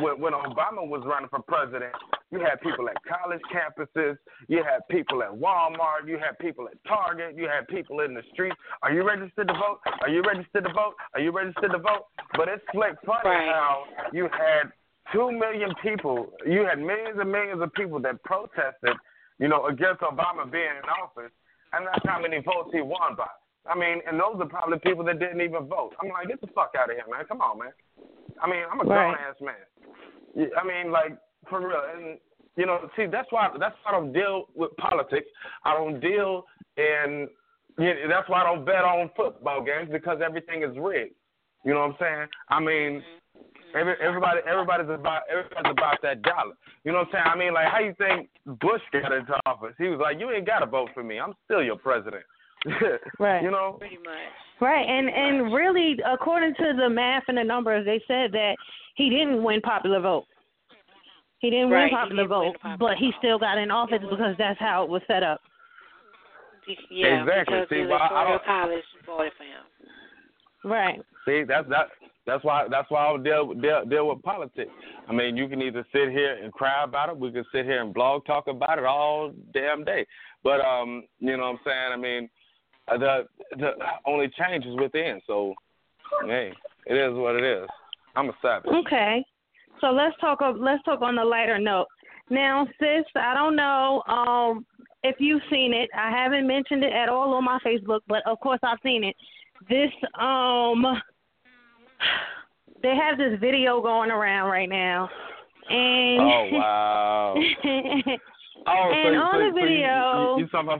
when 0.00 0.32
Obama 0.32 0.86
was 0.88 1.02
running 1.06 1.28
for 1.28 1.40
president, 1.42 1.92
you 2.32 2.40
had 2.40 2.60
people 2.62 2.88
at 2.88 2.96
college 3.04 3.40
campuses, 3.52 4.16
you 4.48 4.64
had 4.64 4.80
people 4.88 5.22
at 5.22 5.30
Walmart, 5.30 6.08
you 6.08 6.16
had 6.18 6.38
people 6.40 6.66
at 6.66 6.82
Target, 6.88 7.36
you 7.36 7.44
had 7.46 7.68
people 7.68 8.00
in 8.00 8.14
the 8.14 8.22
streets. 8.32 8.56
Are 8.82 8.90
you 8.92 9.06
registered 9.06 9.48
to 9.48 9.54
vote? 9.54 9.80
Are 10.00 10.08
you 10.08 10.22
registered 10.22 10.64
to 10.64 10.72
vote? 10.72 10.94
Are 11.12 11.20
you 11.20 11.30
registered 11.30 11.70
to 11.72 11.78
vote? 11.78 12.06
But 12.34 12.48
it's 12.48 12.64
like 12.74 12.96
funny 13.04 13.28
Right. 13.28 13.52
how 13.52 13.84
you 14.12 14.28
had 14.32 14.72
two 15.12 15.30
million 15.30 15.74
people, 15.82 16.32
you 16.46 16.64
had 16.64 16.78
millions 16.78 17.18
and 17.20 17.30
millions 17.30 17.60
of 17.60 17.70
people 17.74 18.00
that 18.00 18.22
protested, 18.24 18.96
you 19.38 19.48
know, 19.48 19.66
against 19.66 20.00
Obama 20.00 20.50
being 20.50 20.72
in 20.82 20.88
office, 20.88 21.32
and 21.74 21.86
that's 21.86 22.06
how 22.08 22.18
many 22.18 22.38
votes 22.40 22.70
he 22.72 22.80
won 22.80 23.14
by. 23.14 23.28
I 23.66 23.78
mean, 23.78 24.00
and 24.08 24.18
those 24.18 24.40
are 24.40 24.46
probably 24.48 24.78
people 24.78 25.04
that 25.04 25.18
didn't 25.20 25.40
even 25.42 25.66
vote. 25.68 25.92
I'm 26.00 26.08
like, 26.08 26.28
get 26.28 26.40
the 26.40 26.48
fuck 26.48 26.72
out 26.78 26.90
of 26.90 26.96
here, 26.96 27.04
man. 27.12 27.24
Come 27.26 27.40
on, 27.42 27.58
man. 27.58 27.72
I 28.40 28.48
mean, 28.48 28.64
I'm 28.70 28.80
a 28.80 28.84
Right. 28.84 29.12
grown 29.12 29.14
ass 29.20 29.40
man. 29.40 30.50
I 30.56 30.64
mean, 30.64 30.90
like 30.90 31.12
for 31.48 31.66
real. 31.66 31.82
And 31.96 32.18
you 32.56 32.66
know, 32.66 32.88
see, 32.96 33.06
that's 33.06 33.30
why 33.30 33.48
that's 33.58 33.74
why 33.82 33.92
I 33.92 34.00
don't 34.00 34.12
deal 34.12 34.46
with 34.54 34.76
politics. 34.76 35.26
I 35.64 35.74
don't 35.74 36.00
deal 36.00 36.44
in. 36.76 37.28
You 37.78 37.86
know, 37.86 38.08
that's 38.08 38.28
why 38.28 38.42
I 38.42 38.44
don't 38.44 38.66
bet 38.66 38.84
on 38.84 39.10
football 39.16 39.64
games 39.64 39.88
because 39.90 40.18
everything 40.24 40.62
is 40.62 40.76
rigged. 40.76 41.14
You 41.64 41.72
know 41.72 41.80
what 41.80 41.90
I'm 41.90 41.96
saying? 41.98 42.28
I 42.50 42.60
mean, 42.60 43.02
every, 43.74 43.94
everybody 44.02 44.40
everybody's 44.46 44.90
about 44.90 45.22
everybody's 45.30 45.72
about 45.72 45.98
that 46.02 46.22
dollar. 46.22 46.54
You 46.84 46.92
know 46.92 46.98
what 46.98 47.08
I'm 47.08 47.12
saying? 47.12 47.24
I 47.32 47.38
mean, 47.38 47.54
like, 47.54 47.68
how 47.68 47.78
you 47.78 47.94
think 47.96 48.28
Bush 48.60 48.82
got 48.92 49.12
into 49.12 49.32
office? 49.46 49.74
He 49.78 49.88
was 49.88 50.00
like, 50.02 50.18
you 50.18 50.30
ain't 50.30 50.46
got 50.46 50.58
to 50.58 50.66
vote 50.66 50.90
for 50.92 51.02
me. 51.02 51.18
I'm 51.18 51.34
still 51.44 51.62
your 51.62 51.76
president. 51.76 52.24
Right. 53.18 53.42
You 53.42 53.50
know? 53.50 53.76
Pretty 53.78 53.96
much. 53.96 54.14
Right, 54.60 54.86
and 54.88 55.08
and 55.08 55.52
really, 55.52 55.98
according 56.06 56.54
to 56.54 56.72
the 56.78 56.88
math 56.88 57.24
and 57.26 57.36
the 57.36 57.42
numbers, 57.42 57.84
they 57.84 58.00
said 58.06 58.30
that 58.30 58.54
he 58.94 59.10
didn't 59.10 59.42
win 59.42 59.60
popular 59.60 60.00
vote. 60.00 60.26
He 61.42 61.50
didn't 61.50 61.70
Right, 61.70 61.90
win 61.90 61.98
popular 61.98 62.22
didn't 62.22 62.28
vote, 62.30 62.52
the 62.54 62.58
popular 62.60 62.78
but 62.94 62.98
he 62.98 63.10
still 63.18 63.38
got 63.38 63.58
in 63.58 63.70
office 63.70 63.98
because 64.08 64.34
that's 64.38 64.58
how 64.60 64.84
it 64.84 64.88
was 64.88 65.02
set 65.08 65.22
up. 65.24 65.40
Yeah, 66.88 67.22
Exactly. 67.22 67.58
because 67.58 67.68
See, 67.68 67.82
the 67.82 67.88
well, 67.88 67.98
I- 68.00 68.22
I 68.22 68.28
don't- 68.30 68.44
college 68.44 68.84
voted 69.04 69.32
for 69.34 69.42
him. 69.42 69.64
Right. 70.64 71.00
See, 71.24 71.42
that's 71.42 71.68
that. 71.68 71.90
That's 72.24 72.44
why. 72.44 72.68
That's 72.68 72.88
why 72.88 73.04
I 73.04 73.08
don't 73.10 73.24
deal 73.24 73.52
deal 73.54 73.84
deal 73.84 74.06
with 74.08 74.22
politics. 74.22 74.70
I 75.08 75.12
mean, 75.12 75.36
you 75.36 75.48
can 75.48 75.60
either 75.60 75.84
sit 75.90 76.10
here 76.10 76.34
and 76.40 76.52
cry 76.52 76.84
about 76.84 77.08
it. 77.08 77.16
We 77.16 77.32
can 77.32 77.44
sit 77.50 77.64
here 77.64 77.82
and 77.82 77.92
blog 77.92 78.24
talk 78.24 78.46
about 78.46 78.78
it 78.78 78.84
all 78.84 79.32
damn 79.52 79.82
day. 79.82 80.06
But 80.44 80.60
um, 80.64 81.02
you 81.18 81.36
know 81.36 81.50
what 81.50 81.58
I'm 81.58 81.60
saying? 81.64 81.92
I 81.92 81.96
mean, 81.96 82.30
uh, 82.86 82.96
the 82.98 83.28
the 83.56 83.72
only 84.06 84.28
change 84.28 84.64
is 84.64 84.76
within. 84.76 85.20
So, 85.26 85.52
hey, 86.24 86.52
it 86.86 86.94
is 86.96 87.12
what 87.14 87.34
it 87.34 87.42
is. 87.42 87.68
I'm 88.14 88.28
a 88.28 88.32
savage. 88.40 88.70
Okay. 88.70 89.24
So 89.82 89.88
let's 89.90 90.16
talk. 90.20 90.38
Let's 90.58 90.82
talk 90.84 91.02
on 91.02 91.16
the 91.16 91.24
lighter 91.24 91.58
note. 91.58 91.86
Now, 92.30 92.66
sis, 92.78 93.04
I 93.16 93.34
don't 93.34 93.56
know 93.56 94.02
um, 94.06 94.64
if 95.02 95.16
you've 95.18 95.42
seen 95.50 95.74
it. 95.74 95.90
I 95.94 96.10
haven't 96.10 96.46
mentioned 96.46 96.84
it 96.84 96.92
at 96.92 97.08
all 97.10 97.34
on 97.34 97.44
my 97.44 97.58
Facebook, 97.66 98.00
but 98.06 98.22
of 98.26 98.38
course 98.40 98.60
I've 98.62 98.78
seen 98.82 99.02
it. 99.04 99.16
This 99.68 99.90
um, 100.18 100.86
they 102.82 102.94
have 102.96 103.18
this 103.18 103.38
video 103.40 103.82
going 103.82 104.10
around 104.10 104.50
right 104.50 104.68
now, 104.68 105.10
and 105.68 106.20
Oh 106.20 106.48
wow. 106.52 107.34
Oh, 108.64 108.92
And 108.94 109.16
so, 109.16 109.20
on 109.20 109.34
so, 109.34 109.38
the 109.38 109.50
so 109.52 109.58
you- 109.58 109.66
video- 109.68 110.36
you, 110.36 110.44
you, 110.44 110.48
saw 110.50 110.62
my 110.62 110.74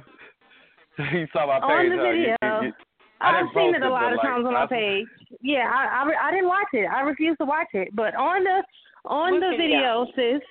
you 1.12 1.26
my 1.34 1.40
On 1.58 1.82
page. 1.82 1.90
the 1.90 1.96
video, 1.96 2.37
you, 2.62 2.66
you, 2.69 2.72
I've 3.20 3.46
seen 3.54 3.75
it 3.75 3.82
a 3.82 3.88
lot 3.90 4.12
of 4.12 4.19
like, 4.19 4.26
times 4.26 4.46
on 4.46 4.52
my 4.52 4.62
I- 4.64 4.66
page. 4.66 5.06
Yeah, 5.40 5.66
I, 5.72 6.04
I 6.04 6.28
I 6.28 6.31
didn't 6.31 6.46
watch 6.49 6.69
it. 6.72 6.87
I 6.87 7.00
refuse 7.00 7.37
to 7.38 7.44
watch 7.44 7.69
it. 7.72 7.88
But 7.94 8.14
on 8.14 8.44
the 8.44 8.62
on 9.04 9.32
What 9.32 9.40
the 9.40 9.56
video? 9.56 10.06
video, 10.06 10.38
sis, 10.38 10.43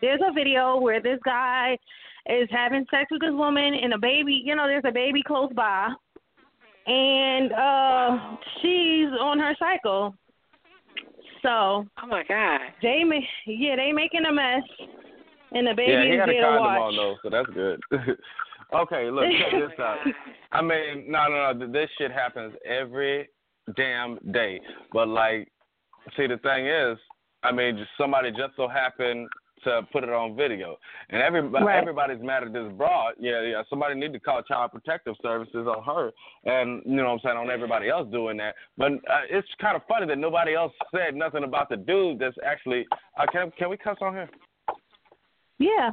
there's 0.00 0.20
a 0.26 0.32
video 0.32 0.78
where 0.78 1.00
this 1.02 1.18
guy 1.24 1.76
is 2.26 2.48
having 2.50 2.84
sex 2.90 3.06
with 3.10 3.20
this 3.20 3.32
woman 3.32 3.74
and 3.74 3.92
a 3.94 3.98
baby. 3.98 4.40
You 4.44 4.54
know, 4.56 4.66
there's 4.66 4.84
a 4.86 4.92
baby 4.92 5.22
close 5.22 5.50
by, 5.54 5.88
and 6.86 7.52
uh 7.52 8.36
she's 8.60 9.08
on 9.20 9.38
her 9.38 9.54
cycle. 9.58 10.14
So 11.42 11.86
Oh 12.02 12.06
my 12.08 12.24
God. 12.28 12.60
they 12.82 13.04
ma- 13.04 13.16
yeah 13.46 13.76
they 13.76 13.92
making 13.92 14.24
a 14.28 14.32
mess, 14.32 14.62
and 15.52 15.66
the 15.66 15.74
baby 15.74 15.92
Yeah, 15.92 16.02
he 16.04 16.10
is 16.10 16.20
had 16.20 16.28
a 16.28 16.32
there 16.32 16.40
to 16.42 16.46
condom 16.58 16.64
watch. 16.64 16.80
on 16.80 16.96
though, 16.96 17.16
so 17.22 17.30
that's 17.30 17.48
good. 17.50 17.80
okay, 18.74 19.10
look, 19.10 19.24
check 19.38 19.52
this 19.52 19.78
out. 19.80 19.98
I 20.52 20.62
mean, 20.62 21.10
no, 21.10 21.26
no, 21.28 21.52
no. 21.52 21.72
This 21.72 21.88
shit 21.98 22.10
happens 22.10 22.54
every 22.66 23.28
damn 23.76 24.18
day. 24.32 24.60
But 24.92 25.08
like, 25.08 25.48
see, 26.16 26.26
the 26.26 26.38
thing 26.38 26.66
is, 26.66 26.98
I 27.42 27.52
mean, 27.52 27.76
just 27.76 27.90
somebody 27.98 28.30
just 28.30 28.56
so 28.56 28.68
happened 28.68 29.28
to 29.64 29.82
put 29.92 30.04
it 30.04 30.10
on 30.10 30.36
video, 30.36 30.76
and 31.10 31.20
everybody, 31.20 31.64
Right. 31.64 31.78
everybody's 31.78 32.20
mad 32.22 32.44
at 32.44 32.52
this 32.52 32.70
broad. 32.74 33.14
Yeah, 33.18 33.40
yeah. 33.42 33.62
Somebody 33.68 33.96
need 33.96 34.12
to 34.12 34.20
call 34.20 34.40
Child 34.42 34.70
Protective 34.70 35.16
Services 35.20 35.66
on 35.66 35.82
her, 35.82 36.12
and 36.44 36.80
you 36.84 36.92
know 36.96 37.06
what 37.06 37.10
I'm 37.14 37.18
saying 37.20 37.36
on 37.36 37.50
everybody 37.50 37.88
else 37.88 38.08
doing 38.12 38.36
that. 38.36 38.54
But 38.76 38.92
uh, 38.92 39.22
it's 39.28 39.48
kind 39.60 39.74
of 39.76 39.82
funny 39.88 40.06
that 40.06 40.18
nobody 40.18 40.54
else 40.54 40.72
said 40.94 41.16
nothing 41.16 41.42
about 41.42 41.68
the 41.68 41.76
dude 41.76 42.20
that's 42.20 42.36
actually. 42.46 42.86
Uh, 43.18 43.26
can 43.32 43.50
can 43.58 43.68
we 43.68 43.76
cuss 43.76 43.98
on 44.00 44.14
here? 44.14 44.30
Yeah. 45.58 45.90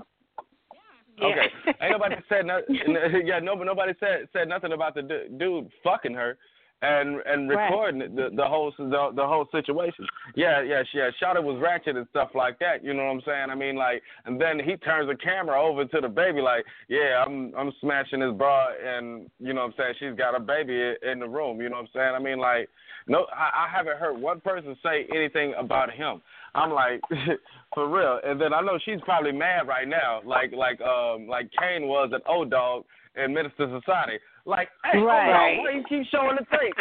Yeah. 1.17 1.25
Okay. 1.27 1.47
Ain't 1.81 1.91
nobody 1.91 2.15
said 2.29 2.45
no, 2.45 2.61
yeah, 3.25 3.39
no, 3.39 3.55
nobody 3.55 3.93
said 3.99 4.27
said 4.33 4.47
nothing 4.47 4.73
about 4.73 4.93
the 4.95 5.01
du- 5.01 5.29
dude 5.37 5.69
fucking 5.83 6.13
her 6.13 6.37
and 6.85 7.21
and 7.25 7.49
recording 7.49 8.01
it, 8.01 8.15
the 8.15 8.29
the 8.35 8.45
whole 8.45 8.71
the, 8.77 9.11
the 9.15 9.25
whole 9.25 9.47
situation. 9.51 10.05
Yeah, 10.35 10.61
yeah, 10.61 10.83
she, 10.91 10.97
yeah. 10.97 11.09
Shot 11.19 11.41
was 11.43 11.59
ratchet 11.61 11.95
and 11.95 12.07
stuff 12.09 12.29
like 12.35 12.59
that. 12.59 12.83
You 12.83 12.93
know 12.93 13.05
what 13.05 13.11
I'm 13.11 13.21
saying? 13.25 13.47
I 13.49 13.55
mean, 13.55 13.75
like, 13.75 14.01
and 14.25 14.39
then 14.39 14.59
he 14.59 14.75
turns 14.77 15.09
the 15.09 15.17
camera 15.17 15.61
over 15.61 15.85
to 15.85 16.01
the 16.01 16.09
baby, 16.09 16.41
like, 16.41 16.65
yeah, 16.87 17.23
I'm 17.25 17.53
I'm 17.57 17.71
smashing 17.81 18.21
his 18.21 18.33
bra, 18.33 18.67
and 18.83 19.29
you 19.39 19.53
know 19.53 19.61
what 19.61 19.67
I'm 19.67 19.73
saying? 19.77 19.93
She's 19.99 20.17
got 20.17 20.35
a 20.35 20.39
baby 20.39 20.93
in 21.09 21.19
the 21.19 21.27
room. 21.27 21.61
You 21.61 21.69
know 21.69 21.77
what 21.77 21.83
I'm 21.83 21.89
saying? 21.93 22.13
I 22.15 22.19
mean, 22.19 22.39
like, 22.39 22.69
no, 23.07 23.25
I, 23.33 23.65
I 23.65 23.67
haven't 23.75 23.97
heard 23.97 24.17
one 24.19 24.41
person 24.41 24.75
say 24.83 25.07
anything 25.15 25.53
about 25.57 25.91
him. 25.91 26.21
I'm 26.55 26.71
like, 26.71 27.01
for 27.73 27.89
real. 27.89 28.19
And 28.23 28.39
then 28.39 28.53
I 28.53 28.61
know 28.61 28.79
she's 28.83 29.01
probably 29.03 29.33
mad 29.33 29.67
right 29.67 29.87
now, 29.87 30.21
like 30.25 30.53
like 30.53 30.79
um 30.81 31.27
like 31.27 31.49
Kane 31.59 31.87
was 31.87 32.11
at 32.13 32.21
O 32.27 32.45
Dog 32.45 32.85
in 33.17 33.33
Menace 33.33 33.51
II 33.59 33.67
Society. 33.79 34.19
Like, 34.45 34.69
hey, 34.91 34.99
Right. 34.99 35.29
O 35.29 35.55
Dog, 35.55 35.65
why 35.65 35.71
you 35.71 35.83
keep 35.89 36.07
showing 36.11 36.37
the 36.37 36.45
tape? 36.57 36.75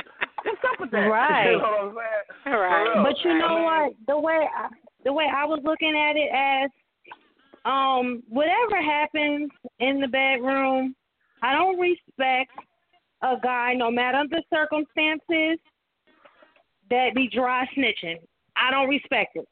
What's 0.45 0.61
up 0.71 0.81
with 0.81 0.91
that? 0.91 0.99
Right. 1.09 1.51
You 1.51 1.59
know 1.59 1.65
what 1.65 1.81
I'm 1.81 1.95
saying? 2.45 2.59
Right. 2.59 2.95
Real. 2.95 3.05
But 3.05 3.15
you 3.25 3.39
know 3.39 3.47
I 3.47 3.55
mean, 3.55 3.65
what? 3.65 3.93
The 4.07 4.19
way 4.19 4.49
I, 4.57 4.69
the 5.05 5.13
way 5.13 5.25
I 5.25 5.45
was 5.45 5.61
looking 5.65 5.95
at 5.97 6.17
it 6.17 6.31
as, 6.35 6.71
um, 7.65 8.23
whatever 8.29 8.83
happens 8.83 9.51
in 9.81 10.01
the 10.01 10.09
bedroom, 10.09 10.95
I 11.43 11.55
don't 11.55 11.79
respect 11.79 12.53
a 13.23 13.37
guy, 13.43 13.75
no 13.75 13.91
matter 13.91 14.23
the 14.29 14.43
circumstances, 14.53 15.59
that 16.91 17.15
be 17.15 17.29
dry 17.35 17.67
snitching. 17.77 18.17
I 18.57 18.71
don't 18.71 18.89
respect 18.89 19.37
it. 19.37 19.49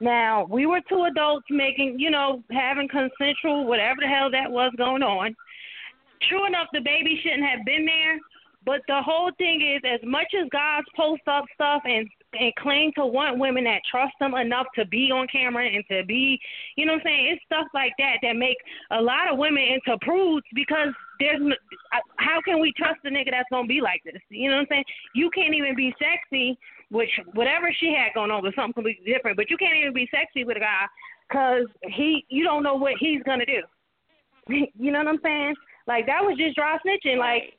Now, 0.00 0.46
we 0.50 0.64
were 0.64 0.80
two 0.88 1.04
adults 1.04 1.46
making, 1.50 1.96
you 1.98 2.10
know, 2.10 2.42
having 2.50 2.88
consensual, 2.88 3.66
whatever 3.66 3.98
the 4.00 4.06
hell 4.06 4.30
that 4.30 4.50
was 4.50 4.72
going 4.78 5.02
on. 5.02 5.34
True 6.28 6.46
enough, 6.46 6.68
the 6.72 6.80
baby 6.80 7.18
shouldn't 7.22 7.44
have 7.44 7.64
been 7.64 7.86
there. 7.86 8.18
But 8.64 8.82
the 8.88 9.00
whole 9.00 9.30
thing 9.38 9.62
is, 9.62 9.80
as 9.88 10.00
much 10.04 10.28
as 10.38 10.48
guys 10.52 10.82
post 10.94 11.22
up 11.26 11.44
stuff 11.54 11.82
and 11.84 12.08
and 12.38 12.54
claim 12.56 12.92
to 12.94 13.04
want 13.04 13.40
women 13.40 13.64
that 13.64 13.80
trust 13.90 14.12
them 14.20 14.34
enough 14.34 14.66
to 14.76 14.84
be 14.86 15.10
on 15.10 15.26
camera 15.26 15.66
and 15.66 15.82
to 15.90 16.04
be, 16.04 16.38
you 16.76 16.86
know 16.86 16.92
what 16.92 17.00
I'm 17.00 17.06
saying? 17.06 17.26
It's 17.32 17.44
stuff 17.44 17.66
like 17.74 17.92
that 17.98 18.18
that 18.22 18.36
make 18.36 18.56
a 18.92 19.00
lot 19.02 19.28
of 19.30 19.36
women 19.38 19.62
into 19.62 19.98
prudes 20.00 20.46
because 20.54 20.88
there's 21.18 21.40
how 22.18 22.40
can 22.44 22.60
we 22.60 22.72
trust 22.76 23.00
a 23.04 23.08
nigga 23.08 23.32
that's 23.32 23.48
gonna 23.50 23.66
be 23.66 23.80
like 23.80 24.02
this? 24.04 24.20
You 24.28 24.50
know 24.50 24.56
what 24.56 24.62
I'm 24.62 24.66
saying? 24.70 24.84
You 25.14 25.30
can't 25.30 25.54
even 25.54 25.74
be 25.74 25.92
sexy, 25.98 26.56
which 26.90 27.10
whatever 27.32 27.72
she 27.80 27.94
had 27.94 28.14
going 28.14 28.30
on 28.30 28.42
was 28.42 28.54
something 28.54 28.74
completely 28.74 29.10
different. 29.10 29.36
But 29.36 29.50
you 29.50 29.56
can't 29.56 29.76
even 29.76 29.94
be 29.94 30.08
sexy 30.12 30.44
with 30.44 30.58
a 30.58 30.60
guy 30.60 30.86
because 31.28 31.66
he 31.82 32.24
you 32.28 32.44
don't 32.44 32.62
know 32.62 32.74
what 32.74 32.94
he's 33.00 33.22
gonna 33.24 33.46
do. 33.46 33.62
you 34.78 34.92
know 34.92 34.98
what 34.98 35.08
I'm 35.08 35.20
saying? 35.22 35.54
Like 35.86 36.06
that 36.06 36.22
was 36.22 36.36
just 36.38 36.56
dry 36.56 36.76
snitching. 36.84 37.18
Like 37.18 37.54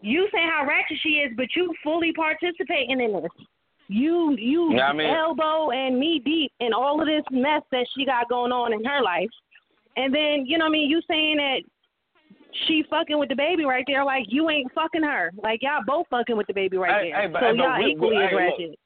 you 0.00 0.28
saying 0.32 0.50
how 0.52 0.66
ratchet 0.66 0.98
she 1.02 1.10
is, 1.20 1.32
but 1.36 1.46
you 1.56 1.72
fully 1.82 2.12
participating 2.12 3.00
in 3.00 3.12
this. 3.12 3.30
You 3.88 4.36
you 4.38 4.74
Yeah, 4.74 4.88
I 4.88 4.92
mean- 4.92 5.08
elbow 5.10 5.70
and 5.70 5.98
knee 5.98 6.20
deep 6.24 6.52
in 6.60 6.72
all 6.72 7.00
of 7.00 7.06
this 7.06 7.24
mess 7.30 7.62
that 7.72 7.86
she 7.96 8.04
got 8.04 8.28
going 8.28 8.52
on 8.52 8.72
in 8.72 8.84
her 8.84 9.02
life. 9.02 9.30
And 9.96 10.14
then, 10.14 10.46
you 10.46 10.56
know 10.56 10.64
what 10.64 10.70
I 10.70 10.72
mean, 10.72 10.88
you 10.90 11.02
saying 11.06 11.36
that 11.36 11.60
she 12.66 12.84
fucking 12.88 13.18
with 13.18 13.28
the 13.28 13.34
baby 13.34 13.64
right 13.64 13.84
there, 13.86 14.04
like 14.04 14.24
you 14.28 14.48
ain't 14.50 14.72
fucking 14.72 15.02
her. 15.02 15.32
Like 15.42 15.60
y'all 15.62 15.80
both 15.86 16.06
fucking 16.10 16.36
with 16.36 16.46
the 16.46 16.54
baby 16.54 16.76
right 16.78 17.02
Hey, 17.02 17.10
there. 17.10 17.22
hey, 17.22 17.26
but- 17.28 17.40
so 17.40 17.46
hey, 17.46 17.56
but 17.56 17.62
y'all 17.62 17.78
we- 17.78 17.92
equally 17.92 18.16
we- 18.16 18.22
as 18.24 18.30
hey, 18.30 18.66
look. 18.68 18.78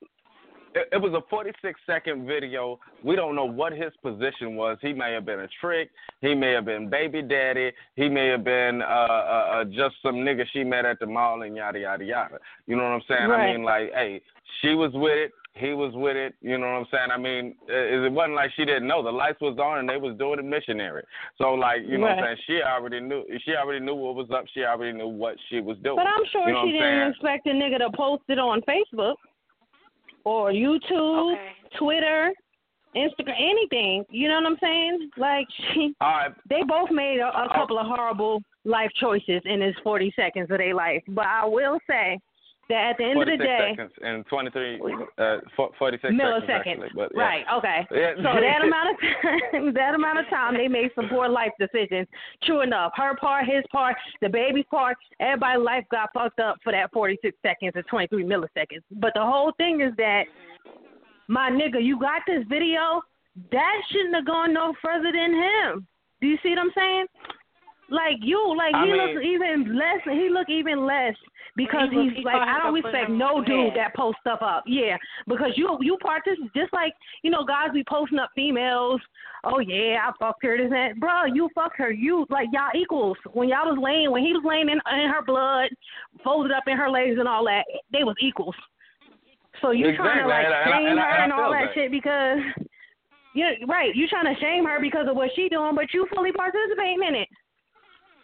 It, 0.77 0.89
it 0.93 0.97
was 0.99 1.13
a 1.15 1.23
46 1.31 1.81
second 1.87 2.27
video. 2.27 2.79
We 3.03 3.17
don't 3.17 3.35
know 3.35 3.47
what 3.47 3.73
his 3.73 3.93
position 4.03 4.57
was. 4.57 4.77
He 4.83 4.93
may 4.93 5.13
have 5.13 5.25
been 5.25 5.41
a 5.41 5.49
trick. 5.61 5.91
He 6.21 6.35
may 6.35 6.53
have 6.53 6.67
been 6.67 6.91
baby 6.91 7.23
daddy. 7.23 7.73
He 7.95 8.09
may 8.09 8.29
have 8.29 8.45
been 8.45 8.83
uh, 8.83 8.85
uh, 8.85 9.49
uh, 9.53 9.65
just 9.65 9.97
some 10.03 10.17
nigga 10.17 10.45
she 10.53 10.65
met 10.65 10.85
at 10.85 11.01
the 11.01 11.07
mall 11.07 11.43
and 11.43 11.57
yada 11.57 11.79
yada 11.81 12.05
yada. 12.05 12.39
You 12.67 12.77
know 12.77 12.83
what 12.85 12.91
I'm 12.91 13.03
saying? 13.09 13.29
Right. 13.29 13.49
I 13.49 13.53
mean, 13.53 13.65
like, 13.65 13.91
hey, 13.95 14.21
she 14.61 14.75
was 14.75 14.91
with 14.95 15.17
it. 15.17 15.33
He 15.55 15.73
was 15.73 15.95
with 15.95 16.17
it. 16.17 16.35
You 16.43 16.59
know 16.59 16.67
what 16.67 16.81
I'm 16.81 16.87
saying? 16.93 17.09
I 17.11 17.17
mean, 17.17 17.55
it, 17.67 18.05
it 18.05 18.13
wasn't 18.13 18.35
like 18.35 18.51
she 18.57 18.67
didn't 18.67 18.87
know. 18.87 19.03
The 19.03 19.11
lights 19.11 19.41
was 19.41 19.59
on 19.59 19.79
and 19.79 19.89
they 19.89 19.97
was 19.97 20.15
doing 20.19 20.39
it 20.39 20.45
missionary. 20.45 21.03
So 21.39 21.55
like, 21.55 21.81
you 21.87 21.97
know 21.97 22.05
what 22.13 22.19
I'm 22.19 22.25
Right. 22.25 22.39
saying? 22.47 22.59
She 22.59 22.63
already 22.63 23.01
knew. 23.01 23.25
She 23.47 23.55
already 23.57 23.83
knew 23.83 23.95
what 23.95 24.15
was 24.15 24.31
up. 24.31 24.45
She 24.53 24.65
already 24.65 24.93
knew 24.93 25.09
what 25.09 25.37
she 25.49 25.61
was 25.61 25.79
doing. 25.79 25.97
But 25.97 26.07
I'm 26.07 26.27
sure 26.31 26.47
you 26.47 26.53
know 26.53 26.67
she 26.67 26.73
didn't 26.73 27.09
expect 27.09 27.47
a 27.47 27.51
nigga 27.51 27.79
to 27.79 27.97
post 27.97 28.25
it 28.29 28.39
on 28.39 28.61
Facebook 28.63 29.15
or 30.27 30.51
YouTube, 30.51 31.33
Okay. 31.35 31.53
Twitter, 31.79 32.33
Instagram, 32.97 33.35
anything. 33.39 34.05
You 34.11 34.29
know 34.29 34.37
what 34.41 34.47
I'm 34.47 34.57
saying? 34.61 35.11
Like 35.17 35.47
she, 35.73 35.95
All 36.01 36.09
right. 36.11 36.33
they 36.51 36.63
both 36.67 36.91
made 36.91 37.21
a, 37.21 37.27
a 37.29 37.45
Oh. 37.51 37.55
couple 37.55 37.79
of 37.79 37.87
horrible 37.87 38.43
life 38.65 38.91
choices 39.01 39.41
in 39.45 39.61
this 39.61 39.77
40 39.85 40.13
seconds 40.17 40.51
of 40.51 40.59
their 40.59 40.75
life. 40.75 41.03
But 41.09 41.27
I 41.27 41.47
will 41.47 41.79
say 41.89 42.19
that 42.69 42.91
at 42.91 42.97
the 42.99 43.05
end 43.05 43.21
of 43.21 43.27
the 43.27 43.37
46 43.37 43.45
day, 43.47 43.69
seconds 43.71 43.93
and 44.03 44.27
23, 44.27 44.81
uh, 45.19 45.37
fo- 45.57 45.73
46 45.79 46.13
milliseconds. 46.13 46.47
seconds 46.47 46.83
actually. 46.85 47.07
Yeah. 47.15 47.23
Right. 47.23 47.45
Okay. 47.59 47.87
Yeah. 47.97 48.15
So 48.17 48.41
that 48.41 48.65
amount 48.65 48.91
of 48.91 48.97
time, 49.01 49.75
that 49.81 49.95
amount 49.95 50.19
of 50.19 50.29
time, 50.29 50.57
they 50.57 50.69
made 50.69 50.91
some 50.95 51.09
poor 51.09 51.29
life 51.29 51.53
decisions. 51.59 52.07
True 52.43 52.63
enough, 52.63 52.93
her 52.97 53.17
part, 53.17 53.47
his 53.47 53.63
part, 53.71 53.97
the 54.21 54.29
baby's 54.29 54.65
part, 54.71 54.97
everybody's 55.21 55.65
life 55.65 55.85
got 55.91 56.11
fucked 56.13 56.41
up 56.41 56.57
for 56.63 56.73
that 56.73 56.93
46 56.93 57.37
seconds 57.43 57.73
or 57.75 57.83
23 57.83 58.25
milliseconds. 58.25 58.83
But 58.91 59.13
the 59.15 59.23
whole 59.23 59.53
thing 59.57 59.81
is 59.81 59.93
that, 59.97 60.25
my 61.29 61.51
nigga, 61.51 61.83
you 61.83 61.99
got 61.99 62.23
this 62.27 62.45
video. 62.49 63.03
That 63.53 63.77
shouldn't 63.91 64.15
have 64.15 64.27
gone 64.27 64.53
no 64.53 64.75
further 64.83 65.13
than 65.13 65.35
him. 65.35 65.87
Do 66.21 66.27
you 66.27 66.39
see 66.43 66.51
what 66.51 66.59
I'm 66.59 66.71
saying? 66.75 67.07
Like 67.89 68.17
you, 68.21 68.55
like 68.57 68.75
I 68.75 68.85
he 68.85 68.93
mean- 68.93 69.15
looks 69.15 69.25
even 69.27 69.79
less. 69.79 70.01
He 70.05 70.29
look 70.31 70.49
even 70.51 70.85
less 70.87 71.15
because 71.55 71.89
He 71.91 72.03
he's 72.09 72.19
he 72.19 72.25
like 72.25 72.35
I 72.37 72.59
don't 72.59 72.75
respect 72.75 73.11
no 73.11 73.37
on 73.39 73.45
dude 73.45 73.75
that 73.77 73.95
post 73.95 74.19
stuff 74.21 74.41
up. 74.43 74.65
Yeah, 74.67 74.97
because 75.29 75.53
you 75.57 75.79
you 75.81 75.97
participate 76.03 76.53
just 76.55 76.73
like 76.73 76.93
you 77.23 77.31
know 77.31 77.45
guys 77.45 77.71
be 77.73 77.85
posting 77.89 78.19
up 78.19 78.31
females. 78.35 79.01
Oh 79.45 79.61
yeah, 79.61 79.99
I 80.03 80.11
fucked 80.19 80.43
her. 80.45 80.57
This 80.57 80.65
and 80.65 80.73
that, 80.73 80.99
bro. 80.99 81.27
You 81.27 81.49
fucked 81.55 81.79
her. 81.79 81.93
You 81.93 82.27
like 82.29 82.49
y'all 82.53 82.75
equals. 82.75 83.17
When 83.33 83.49
y'all 83.49 83.71
was 83.71 83.79
laying, 83.81 84.11
when 84.11 84.25
he 84.25 84.33
was 84.33 84.43
laying 84.45 84.69
in, 84.69 84.81
in 84.93 85.09
her 85.09 85.23
blood, 85.25 85.69
folded 86.25 86.51
up 86.51 86.65
in 86.67 86.77
her 86.77 86.91
legs 86.91 87.17
and 87.21 87.29
all 87.29 87.45
that, 87.45 87.65
they 87.93 88.03
was 88.03 88.17
equals. 88.21 88.57
So 89.63 89.71
you 89.71 89.95
trying 89.97 90.23
to 90.25 90.29
like 90.29 90.45
and 90.45 90.55
I- 90.55 90.61
and 90.63 90.71
I- 90.75 90.79
shame 90.79 90.87
and 90.91 90.99
her 90.99 91.07
and 91.07 91.21
I 91.21 91.25
and 91.25 91.33
all 91.33 91.53
that 91.53 91.67
that. 91.69 91.75
shit 91.75 91.91
because. 91.93 92.39
Yeah, 93.35 93.53
right. 93.69 93.95
You 93.95 94.09
trying 94.09 94.35
to 94.35 94.41
shame 94.41 94.65
her 94.65 94.81
because 94.81 95.07
of 95.11 95.15
what 95.15 95.29
she 95.37 95.51
doing, 95.51 95.75
but 95.75 95.93
you 95.93 96.09
fully 96.15 96.33
participating 96.33 97.03
in 97.07 97.15
it. 97.15 97.29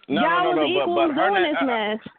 No, 0.09 0.21
Y'all 0.21 0.55
no, 0.55 0.63
no, 0.63 0.67
no, 0.67 0.87
but, 0.87 0.95
but 0.95 1.15
her 1.15 1.31
doing 1.31 1.43
na- 1.43 1.61
this 1.61 1.99
mess. 1.99 2.13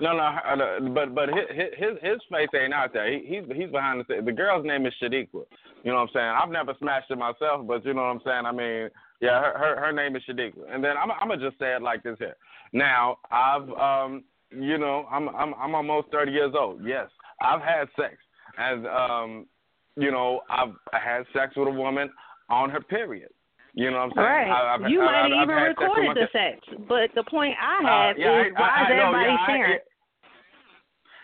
No, 0.00 0.16
no, 0.16 0.22
uh, 0.22 0.80
but 0.94 1.14
but 1.14 1.28
his 1.28 1.44
his 1.76 1.90
his 2.02 2.18
face 2.32 2.48
ain't 2.54 2.72
out 2.72 2.92
there. 2.94 3.12
He, 3.12 3.18
he's 3.26 3.44
he's 3.54 3.70
behind 3.70 4.00
the 4.00 4.04
scenes. 4.08 4.24
The 4.24 4.32
girl's 4.32 4.64
name 4.64 4.86
is 4.86 4.94
Shadiqua. 5.00 5.44
You 5.84 5.92
know 5.92 5.96
what 5.96 6.02
I'm 6.02 6.08
saying? 6.14 6.34
I've 6.42 6.48
never 6.50 6.74
smashed 6.78 7.10
it 7.10 7.18
myself, 7.18 7.66
but 7.66 7.84
you 7.84 7.92
know 7.92 8.02
what 8.02 8.08
I'm 8.08 8.20
saying. 8.24 8.46
I 8.46 8.52
mean, 8.52 8.88
yeah, 9.20 9.40
her 9.40 9.58
her, 9.58 9.80
her 9.86 9.92
name 9.92 10.16
is 10.16 10.22
Shadiqua. 10.28 10.72
And 10.74 10.82
then 10.82 10.96
I'm 10.96 11.10
I'm 11.10 11.28
gonna 11.28 11.46
just 11.46 11.58
say 11.58 11.74
it 11.74 11.82
like 11.82 12.02
this 12.02 12.16
here. 12.18 12.36
Now 12.72 13.18
I've 13.30 13.68
um 13.70 14.24
you 14.50 14.78
know 14.78 15.06
I'm 15.10 15.28
I'm 15.28 15.52
I'm 15.54 15.74
almost 15.74 16.08
30 16.12 16.32
years 16.32 16.54
old. 16.58 16.80
Yes, 16.82 17.08
I've 17.42 17.60
had 17.60 17.88
sex, 17.94 18.14
and 18.56 18.86
um 18.86 19.46
you 19.96 20.10
know 20.10 20.40
I've 20.48 20.74
I 20.94 20.98
had 20.98 21.24
sex 21.34 21.54
with 21.56 21.68
a 21.68 21.72
woman 21.72 22.08
on 22.48 22.70
her 22.70 22.80
period. 22.80 23.28
You 23.74 23.90
know 23.90 23.98
what 23.98 24.02
I'm 24.02 24.12
saying? 24.16 24.26
Right. 24.26 24.50
I, 24.84 24.88
you 24.88 24.98
might 25.00 25.20
I've, 25.26 25.30
even 25.30 25.54
I've 25.56 25.62
had 25.62 25.68
sex 25.68 25.80
with 25.80 25.88
recorded 25.88 26.16
the 26.16 26.28
sex, 26.32 26.86
but 26.88 27.10
the 27.14 27.24
point 27.30 27.54
I 27.60 27.78
uh, 27.78 28.08
have 28.08 28.18
yeah, 28.18 28.40
is 28.42 28.52
I, 28.56 28.60
why 28.60 28.68
I, 28.68 28.82
is 28.82 28.88
everybody 28.90 29.24
yeah, 29.30 29.36
I- 29.38 29.46
sharing? 29.46 29.78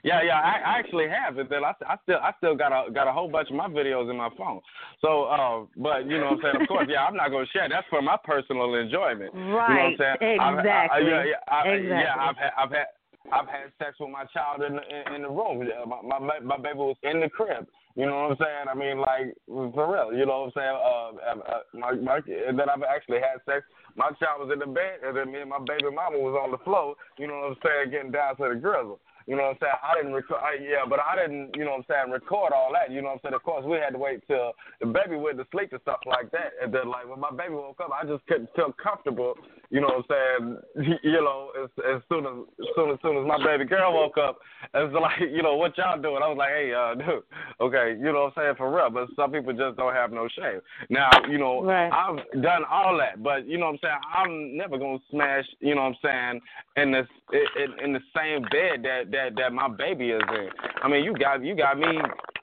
yeah, 0.05 0.23
yeah, 0.23 0.39
I, 0.39 0.53
I 0.63 0.79
actually 0.79 1.09
have 1.09 1.37
it. 1.39 1.51
Then 1.51 1.65
I, 1.65 1.73
I 1.89 1.97
still, 2.05 2.19
I 2.23 2.31
still 2.39 2.55
got 2.55 2.71
a 2.71 2.93
got 2.93 3.09
a 3.09 3.13
whole 3.13 3.29
bunch 3.29 3.51
of 3.51 3.57
my 3.57 3.67
videos 3.67 4.09
in 4.09 4.17
my 4.17 4.29
phone. 4.39 4.61
So, 5.01 5.25
uh, 5.25 5.67
but 5.77 6.07
you 6.07 6.19
know 6.19 6.27
what 6.27 6.33
I'm 6.35 6.41
saying? 6.43 6.63
Of 6.63 6.69
course, 6.69 6.87
yeah, 6.89 7.05
I'm 7.05 7.17
not 7.17 7.31
gonna 7.31 7.47
share. 7.53 7.69
That's 7.69 7.87
for 7.91 8.01
my 8.01 8.17
personal 8.23 8.73
enjoyment. 8.77 9.35
You 9.35 9.41
know 9.41 9.57
what 9.57 9.67
I'm 9.67 9.97
Right, 9.97 9.99
saying? 9.99 10.39
I've- 10.41 10.69
I, 10.69 10.87
I, 10.87 10.99
exactly. 10.99 11.11
yeah, 11.11 11.25
yeah, 11.25 11.35
I, 11.49 11.63
Exactly. 11.67 11.89
yeah, 11.89 12.15
I've 12.17 12.37
had, 12.37 12.53
I've 12.57 12.71
had. 12.71 12.87
I've 13.33 13.49
had 13.49 13.73
sex 13.83 13.97
with 13.99 14.11
my 14.11 14.25
child 14.27 14.63
in 14.63 14.77
the, 14.77 14.83
in, 14.87 15.15
in 15.17 15.23
the 15.23 15.29
room. 15.29 15.69
My, 15.89 16.21
my 16.21 16.39
my 16.39 16.57
baby 16.59 16.79
was 16.79 16.95
in 17.03 17.19
the 17.19 17.29
crib. 17.29 17.67
You 17.97 18.05
know 18.05 18.29
what 18.29 18.33
I'm 18.33 18.37
saying? 18.37 18.67
I 18.69 18.75
mean, 18.77 19.01
like 19.01 19.33
for 19.49 19.89
real. 19.89 20.13
You 20.13 20.27
know 20.27 20.45
what 20.45 20.53
I'm 20.53 20.57
saying? 20.61 20.77
Uh, 20.77 21.11
uh, 21.33 21.61
my, 21.73 21.93
my, 21.97 22.21
and 22.21 22.59
then 22.59 22.69
I've 22.69 22.85
actually 22.85 23.25
had 23.25 23.41
sex. 23.49 23.65
My 23.97 24.13
child 24.21 24.45
was 24.45 24.53
in 24.53 24.61
the 24.61 24.69
bed, 24.69 25.01
and 25.01 25.17
then 25.17 25.33
me 25.33 25.41
and 25.41 25.49
my 25.49 25.59
baby 25.65 25.89
mama 25.89 26.21
was 26.21 26.37
on 26.37 26.53
the 26.53 26.61
floor. 26.61 26.95
You 27.17 27.27
know 27.27 27.41
what 27.41 27.57
I'm 27.57 27.63
saying? 27.65 27.91
Getting 27.91 28.13
down 28.13 28.37
to 28.37 28.53
the 28.53 28.61
grizzle. 28.61 29.01
You 29.27 29.35
know 29.35 29.51
what 29.51 29.59
I'm 29.59 29.63
saying? 29.65 29.81
I 29.83 29.93
didn't 29.99 30.15
record, 30.15 30.39
yeah, 30.63 30.87
but 30.87 31.01
I 31.03 31.19
didn't, 31.19 31.57
you 31.57 31.65
know 31.67 31.75
what 31.75 31.89
I'm 31.91 31.91
saying, 31.91 32.15
record 32.15 32.55
all 32.55 32.71
that. 32.79 32.95
You 32.95 33.03
know 33.03 33.11
what 33.11 33.27
I'm 33.27 33.33
saying? 33.33 33.35
Of 33.35 33.43
course, 33.43 33.67
we 33.67 33.75
had 33.75 33.91
to 33.91 33.99
wait 33.99 34.23
till 34.29 34.53
the 34.79 34.87
baby 34.87 35.17
went 35.19 35.43
to 35.43 35.47
sleep 35.51 35.75
and 35.75 35.83
stuff 35.83 35.99
like 36.07 36.31
that. 36.31 36.55
And 36.63 36.71
then, 36.71 36.87
like, 36.87 37.11
when 37.11 37.19
my 37.19 37.35
baby 37.35 37.59
woke 37.59 37.83
up, 37.83 37.91
I 37.91 38.07
just 38.07 38.23
couldn't 38.31 38.55
feel 38.55 38.71
comfortable, 38.79 39.35
you 39.71 39.81
know 39.81 39.89
what 39.89 40.05
I'm 40.11 40.59
saying? 40.77 40.97
You 41.03 41.23
know, 41.23 41.51
as, 41.63 41.71
as 41.97 42.03
soon 42.09 42.27
as, 42.27 42.33
as 42.61 42.67
soon 42.75 42.91
as 42.91 42.99
soon 43.03 43.17
as 43.19 43.27
my 43.27 43.39
baby 43.45 43.65
girl 43.65 43.93
woke 43.95 44.19
up, 44.19 44.39
it's 44.75 44.95
like, 44.95 45.21
you 45.33 45.43
know, 45.43 45.57
what 45.57 45.77
y'all 45.79 46.01
doing? 46.01 46.23
I 46.23 46.29
was 46.29 46.37
like, 46.39 46.51
hey, 46.51 46.73
uh, 46.75 46.95
dude, 46.99 47.23
okay, 47.61 47.97
you 47.99 48.13
know 48.13 48.31
what 48.31 48.37
I'm 48.37 48.43
saying, 48.45 48.55
for 48.57 48.75
real. 48.75 48.91
But 48.91 49.09
some 49.17 49.33
people 49.33 49.53
just 49.53 49.77
don't 49.77 49.95
have 49.95 50.13
no 50.13 50.29
shame. 50.29 50.61
Now, 50.91 51.11
you 51.29 51.39
know, 51.39 51.63
Right. 51.63 51.91
I've 51.91 52.43
done 52.43 52.63
all 52.71 52.97
that, 52.99 53.23
but 53.23 53.47
you 53.49 53.59
know 53.59 53.67
what 53.67 53.73
I'm 53.73 53.79
saying. 53.83 54.01
I'm 54.15 54.57
never 54.57 54.79
gonna 54.79 54.99
smash, 55.11 55.45
you 55.61 55.75
know 55.75 55.83
what 55.83 55.97
I'm 56.05 56.41
saying, 56.41 56.41
in 56.77 56.93
this 56.93 57.07
in, 57.33 57.85
in 57.85 57.93
the 57.93 58.01
same 58.15 58.43
bed 58.43 58.83
that 58.85 59.11
that 59.11 59.37
that 59.37 59.53
my 59.53 59.69
baby 59.69 60.11
is 60.11 60.23
in. 60.31 60.49
I 60.83 60.89
mean, 60.89 61.05
you 61.05 61.15
got 61.15 61.43
you 61.45 61.57
got 61.57 61.79
me 61.79 61.99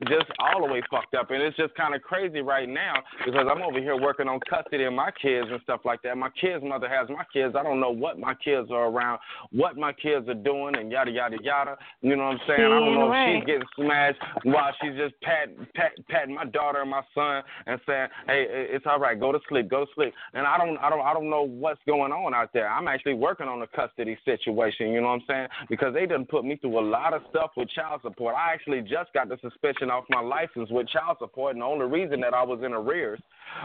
just 0.08 0.26
all 0.40 0.66
the 0.66 0.72
way 0.72 0.82
fucked 0.90 1.16
up. 1.16 1.32
And 1.32 1.42
it's 1.42 1.56
just 1.58 1.74
kind 1.76 1.96
of 1.96 2.02
crazy 2.02 2.42
right 2.42 2.68
now 2.68 2.96
because 3.26 3.46
I'm 3.50 3.62
over 3.62 3.80
here 3.80 4.00
working 4.00 4.28
on 4.28 4.40
custody 4.50 4.84
of 4.84 4.94
my 4.94 5.12
kids 5.22 5.48
and 5.50 5.62
stuff 5.64 5.82
like 5.86 6.02
that. 6.04 6.18
My 6.18 6.30
kids' 6.40 6.64
mother 6.64 6.90
has 6.90 7.08
my 7.14 7.24
kids. 7.32 7.56
I 7.58 7.64
don't 7.64 7.80
know 7.80 7.92
what 7.92 8.20
my 8.20 8.34
kids 8.34 8.70
are 8.72 8.88
around, 8.88 9.20
what 9.52 9.78
my 9.78 9.94
kids 9.94 10.28
are 10.28 10.34
doing, 10.34 10.76
and 10.76 10.92
yada 10.92 11.12
yada 11.12 11.38
yada. 11.42 11.78
You 12.02 12.16
know 12.16 12.26
what 12.26 12.34
I'm 12.34 12.40
saying? 12.48 12.62
I 12.62 12.80
don't 12.80 12.94
know 12.94 13.12
if 13.14 13.42
she's 13.42 13.46
getting 13.46 13.68
smashed 13.76 14.20
while 14.44 14.72
she's 14.82 14.96
just 14.96 15.14
patting 15.22 15.68
pat, 15.76 15.92
patting 16.10 16.36
my 16.36 16.46
daughter 16.46 16.82
and 16.82 16.90
my 16.90 17.04
son 17.14 17.44
and 17.66 17.80
saying, 17.88 18.08
"Hey, 18.28 18.46
it's 18.50 18.86
all 18.86 19.00
right. 19.00 19.20
Go 19.20 19.32
to 19.32 19.40
sleep. 19.50 19.70
Go 19.70 19.86
to 19.86 19.92
sleep." 19.96 20.14
And 20.34 20.46
I 20.46 20.58
don't, 20.58 20.78
I 20.78 20.90
don't, 20.90 21.02
I 21.02 21.14
don't 21.14 21.30
know 21.30 21.44
what's 21.44 21.82
going 21.88 22.12
on 22.12 22.34
out 22.34 22.52
there. 22.54 22.70
I'm 22.70 22.88
actually 22.88 23.14
working 23.14 23.48
on 23.48 23.62
a 23.62 23.68
custody 23.68 24.18
situation. 24.26 24.90
You 24.90 25.02
know 25.02 25.08
what 25.08 25.14
I'm 25.14 25.24
saying? 25.28 25.48
Because 25.70 25.94
they 25.94 26.02
didn't 26.02 26.30
put 26.30 26.46
me 26.46 26.56
through 26.58 26.80
a 26.80 26.86
lot 26.88 27.14
of 27.14 27.22
stuff 27.30 27.52
with 27.56 27.70
child 27.70 28.02
support. 28.02 28.36
I 28.36 28.54
actually 28.54 28.82
just 28.82 29.14
got 29.14 29.30
the 29.30 29.38
suspension 29.42 29.90
off 29.90 30.06
my 30.10 30.22
license 30.22 30.70
with 30.70 30.88
child 30.90 31.18
support, 31.20 31.54
and 31.54 31.62
the 31.62 31.66
only 31.66 31.86
reason 31.86 32.20
that 32.22 32.34
I 32.34 32.44
was 32.44 32.60
in 32.64 32.74
arrears 32.74 33.20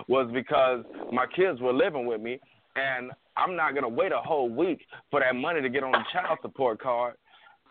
was 0.08 0.30
because 0.32 0.84
my 1.12 1.26
kids 1.26 1.60
were 1.60 1.72
living 1.72 2.06
with 2.06 2.20
me, 2.20 2.40
and 2.78 3.10
I'm 3.36 3.56
not 3.56 3.74
gonna 3.74 3.88
wait 3.88 4.12
a 4.12 4.18
whole 4.18 4.48
week 4.48 4.84
for 5.10 5.20
that 5.20 5.34
money 5.34 5.62
to 5.62 5.68
get 5.68 5.82
on 5.82 5.92
the 5.92 6.04
child 6.12 6.38
support 6.42 6.80
card. 6.80 7.14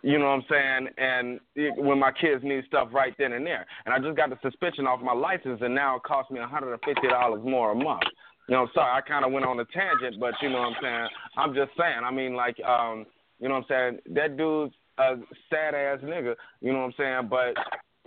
You 0.04 0.20
know 0.20 0.26
what 0.26 0.32
I'm 0.32 0.46
saying? 0.50 0.88
And 0.98 1.40
it, 1.56 1.76
when 1.76 2.00
my 2.00 2.12
kids 2.12 2.44
need 2.44 2.64
stuff 2.68 2.90
right 2.94 3.14
then 3.18 3.34
and 3.34 3.46
there, 3.46 3.66
and 3.86 3.94
I 3.94 4.00
just 4.00 4.16
got 4.16 4.30
the 4.30 4.38
suspension 4.42 4.86
off 4.86 5.02
my 5.02 5.14
license, 5.14 5.60
and 5.62 5.74
now 5.74 5.98
it 5.98 6.04
costs 6.04 6.32
me 6.32 6.40
$150 6.40 7.44
more 7.44 7.72
a 7.72 7.76
month. 7.76 8.04
You 8.48 8.56
know, 8.56 8.68
sorry, 8.74 8.92
I 8.92 9.02
kind 9.02 9.26
of 9.26 9.32
went 9.32 9.46
on 9.46 9.60
a 9.60 9.66
tangent, 9.66 10.20
but 10.20 10.34
you 10.42 10.50
know 10.50 10.60
what 10.60 10.68
I'm 10.68 10.82
saying. 10.82 11.08
I'm 11.36 11.54
just 11.54 11.72
saying. 11.78 12.02
I 12.06 12.12
mean, 12.12 12.36
like, 12.36 12.56
um, 12.62 13.06
you 13.40 13.50
know 13.50 13.56
what 13.56 13.66
I'm 13.72 14.00
saying. 14.06 14.16
That 14.16 14.38
dude's 14.38 14.74
a 15.00 15.16
sad 15.50 15.76
ass 15.76 16.00
nigga. 16.04 16.36
You 16.62 16.72
know 16.72 16.80
what 16.80 16.86
I'm 16.86 16.94
saying. 16.98 17.28
But 17.30 17.56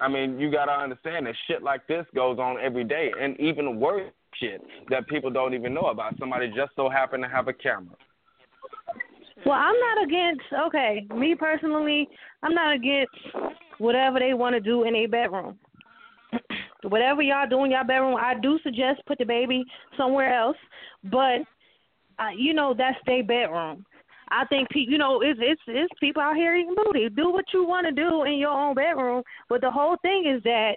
I 0.01 0.09
mean, 0.09 0.39
you 0.39 0.51
gotta 0.51 0.73
understand 0.73 1.27
that 1.27 1.35
shit 1.47 1.63
like 1.63 1.87
this 1.87 2.07
goes 2.15 2.39
on 2.39 2.57
every 2.59 2.85
day, 2.85 3.13
and 3.21 3.39
even 3.39 3.79
worse 3.79 4.11
shit 4.39 4.63
that 4.89 5.07
people 5.09 5.31
don't 5.31 5.55
even 5.55 5.75
know 5.75 5.87
about. 5.91 6.19
Somebody 6.19 6.49
just 6.49 6.73
so 6.77 6.89
happened 6.89 7.23
to 7.23 7.29
have 7.29 7.49
a 7.49 7.53
camera. 7.53 7.97
Well, 9.47 9.59
I'm 9.59 9.79
not 9.79 10.05
against. 10.05 10.43
Okay, 10.67 11.07
me 11.15 11.35
personally, 11.35 12.09
I'm 12.43 12.55
not 12.55 12.75
against 12.75 13.15
whatever 13.79 14.19
they 14.19 14.35
want 14.35 14.55
to 14.55 14.61
do 14.61 14.85
in 14.85 14.95
a 14.95 15.07
bedroom. 15.07 15.59
whatever 16.83 17.23
y'all 17.23 17.49
do 17.49 17.65
in 17.65 17.71
your 17.71 17.85
bedroom, 17.85 18.17
I 18.17 18.35
do 18.41 18.59
suggest 18.63 19.01
put 19.07 19.19
the 19.19 19.25
baby 19.25 19.65
somewhere 19.97 20.35
else. 20.35 20.57
But 21.05 21.41
uh, 22.19 22.31
you 22.37 22.53
know, 22.53 22.75
that's 22.77 22.99
their 23.07 23.25
bedroom. 23.25 23.85
I 24.31 24.45
think 24.47 24.69
you 24.75 24.99
know 24.99 25.23
it's 25.23 25.41
it's 25.43 25.63
it's 25.67 25.93
people 25.99 26.23
out 26.23 26.37
here 26.37 26.55
eating 26.55 26.75
booty. 26.77 27.09
Do 27.09 27.31
what 27.31 27.47
you 27.53 27.67
want 27.67 27.87
to 27.87 27.93
do 27.93 28.25
in 28.25 28.35
your 28.35 28.51
own 28.51 28.75
bedroom, 28.75 29.23
but 29.49 29.61
the 29.61 29.71
whole 29.71 29.97
thing 30.03 30.25
is 30.27 30.43
that 30.45 30.75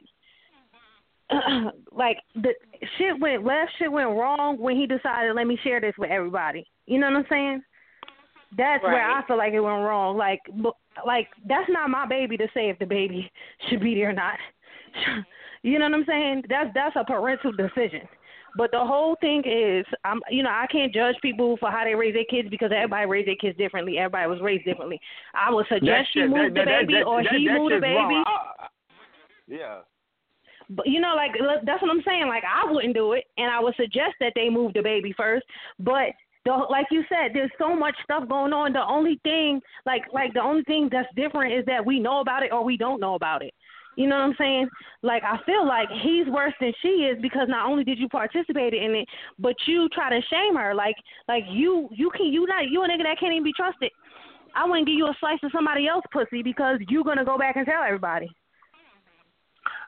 like 1.91 2.17
the 2.35 2.53
shit 2.97 3.19
went 3.19 3.45
left, 3.45 3.71
shit 3.77 3.91
went 3.91 4.09
wrong 4.09 4.57
when 4.59 4.75
he 4.75 4.85
decided 4.85 5.35
let 5.35 5.47
me 5.47 5.57
share 5.63 5.81
this 5.81 5.95
with 5.97 6.11
everybody. 6.11 6.65
You 6.85 6.99
know 6.99 7.07
what 7.07 7.17
I'm 7.17 7.25
saying? 7.29 7.63
That's 8.57 8.83
right. 8.83 8.93
where 8.93 9.11
I 9.11 9.25
feel 9.25 9.37
like 9.37 9.53
it 9.53 9.59
went 9.59 9.83
wrong. 9.83 10.17
Like 10.17 10.39
like 11.05 11.27
that's 11.47 11.69
not 11.69 11.89
my 11.89 12.05
baby 12.05 12.37
to 12.37 12.47
say 12.53 12.69
if 12.69 12.79
the 12.79 12.85
baby 12.85 13.31
should 13.69 13.81
be 13.81 13.95
there 13.95 14.09
or 14.09 14.13
not. 14.13 14.37
you 15.63 15.79
know 15.79 15.85
what 15.85 15.95
I'm 15.95 16.05
saying? 16.05 16.43
That's 16.49 16.69
that's 16.73 16.95
a 16.95 17.03
parental 17.03 17.51
decision. 17.51 18.01
But 18.55 18.69
the 18.71 18.79
whole 18.79 19.15
thing 19.19 19.41
is, 19.45 19.83
I'm, 20.05 20.21
you 20.29 20.43
know, 20.43 20.51
I 20.51 20.67
can't 20.71 20.93
judge 20.93 21.15
people 21.23 21.57
for 21.57 21.71
how 21.71 21.83
they 21.85 21.95
raise 21.95 22.13
their 22.13 22.25
kids 22.25 22.49
because 22.49 22.71
everybody 22.71 23.07
raised 23.07 23.27
their 23.27 23.35
kids 23.35 23.57
differently. 23.57 23.97
Everybody 23.97 24.29
was 24.29 24.41
raised 24.41 24.65
differently. 24.65 24.99
I 25.33 25.51
would 25.51 25.65
suggest 25.67 26.09
she 26.13 26.21
move 26.21 26.53
the 26.53 26.61
baby 26.63 26.93
that, 26.93 27.07
or 27.07 27.23
that, 27.23 27.33
he 27.33 27.47
that 27.47 27.57
move 27.57 27.71
the 27.71 27.79
baby. 27.79 28.21
I, 28.25 28.67
yeah. 29.47 29.79
But 30.69 30.87
you 30.87 30.99
know, 30.99 31.13
like 31.15 31.31
that's 31.65 31.81
what 31.81 31.91
I'm 31.91 32.03
saying. 32.05 32.27
Like 32.27 32.43
I 32.43 32.71
wouldn't 32.71 32.93
do 32.93 33.13
it, 33.13 33.25
and 33.37 33.51
I 33.51 33.59
would 33.59 33.75
suggest 33.75 34.15
that 34.19 34.33
they 34.35 34.49
move 34.49 34.73
the 34.73 34.81
baby 34.81 35.13
first. 35.15 35.45
But 35.79 36.13
the, 36.45 36.51
like 36.69 36.87
you 36.91 37.03
said, 37.07 37.31
there's 37.33 37.51
so 37.57 37.75
much 37.75 37.95
stuff 38.03 38.27
going 38.27 38.51
on. 38.53 38.73
The 38.73 38.83
only 38.83 39.19
thing, 39.23 39.61
like, 39.85 40.03
like 40.13 40.33
the 40.33 40.41
only 40.41 40.63
thing 40.63 40.89
that's 40.91 41.07
different 41.15 41.53
is 41.53 41.65
that 41.67 41.85
we 41.85 41.99
know 41.99 42.19
about 42.19 42.43
it 42.43 42.51
or 42.51 42.63
we 42.63 42.75
don't 42.75 42.99
know 42.99 43.15
about 43.15 43.41
it. 43.41 43.53
You 43.95 44.07
know 44.07 44.15
what 44.15 44.25
I'm 44.25 44.35
saying? 44.37 44.69
Like 45.03 45.23
I 45.23 45.37
feel 45.45 45.67
like 45.67 45.87
he's 46.01 46.27
worse 46.27 46.53
than 46.59 46.73
she 46.81 47.05
is 47.05 47.21
because 47.21 47.47
not 47.47 47.69
only 47.69 47.83
did 47.83 47.99
you 47.99 48.09
participate 48.09 48.73
in 48.73 48.95
it, 48.95 49.07
but 49.37 49.55
you 49.67 49.87
try 49.89 50.09
to 50.09 50.19
shame 50.29 50.55
her. 50.55 50.73
Like 50.73 50.95
like 51.27 51.43
you 51.49 51.89
you 51.91 52.09
can 52.09 52.27
you 52.27 52.45
not 52.47 52.69
you 52.69 52.83
a 52.83 52.87
nigga 52.87 53.03
that 53.03 53.19
can't 53.19 53.33
even 53.33 53.43
be 53.43 53.53
trusted. 53.53 53.91
I 54.55 54.65
wouldn't 54.65 54.87
give 54.87 54.95
you 54.95 55.05
a 55.05 55.15
slice 55.19 55.39
of 55.43 55.51
somebody 55.53 55.87
else's 55.87 56.09
pussy 56.11 56.41
because 56.41 56.79
you're 56.89 57.03
gonna 57.03 57.25
go 57.25 57.37
back 57.37 57.55
and 57.55 57.65
tell 57.65 57.83
everybody. 57.83 58.29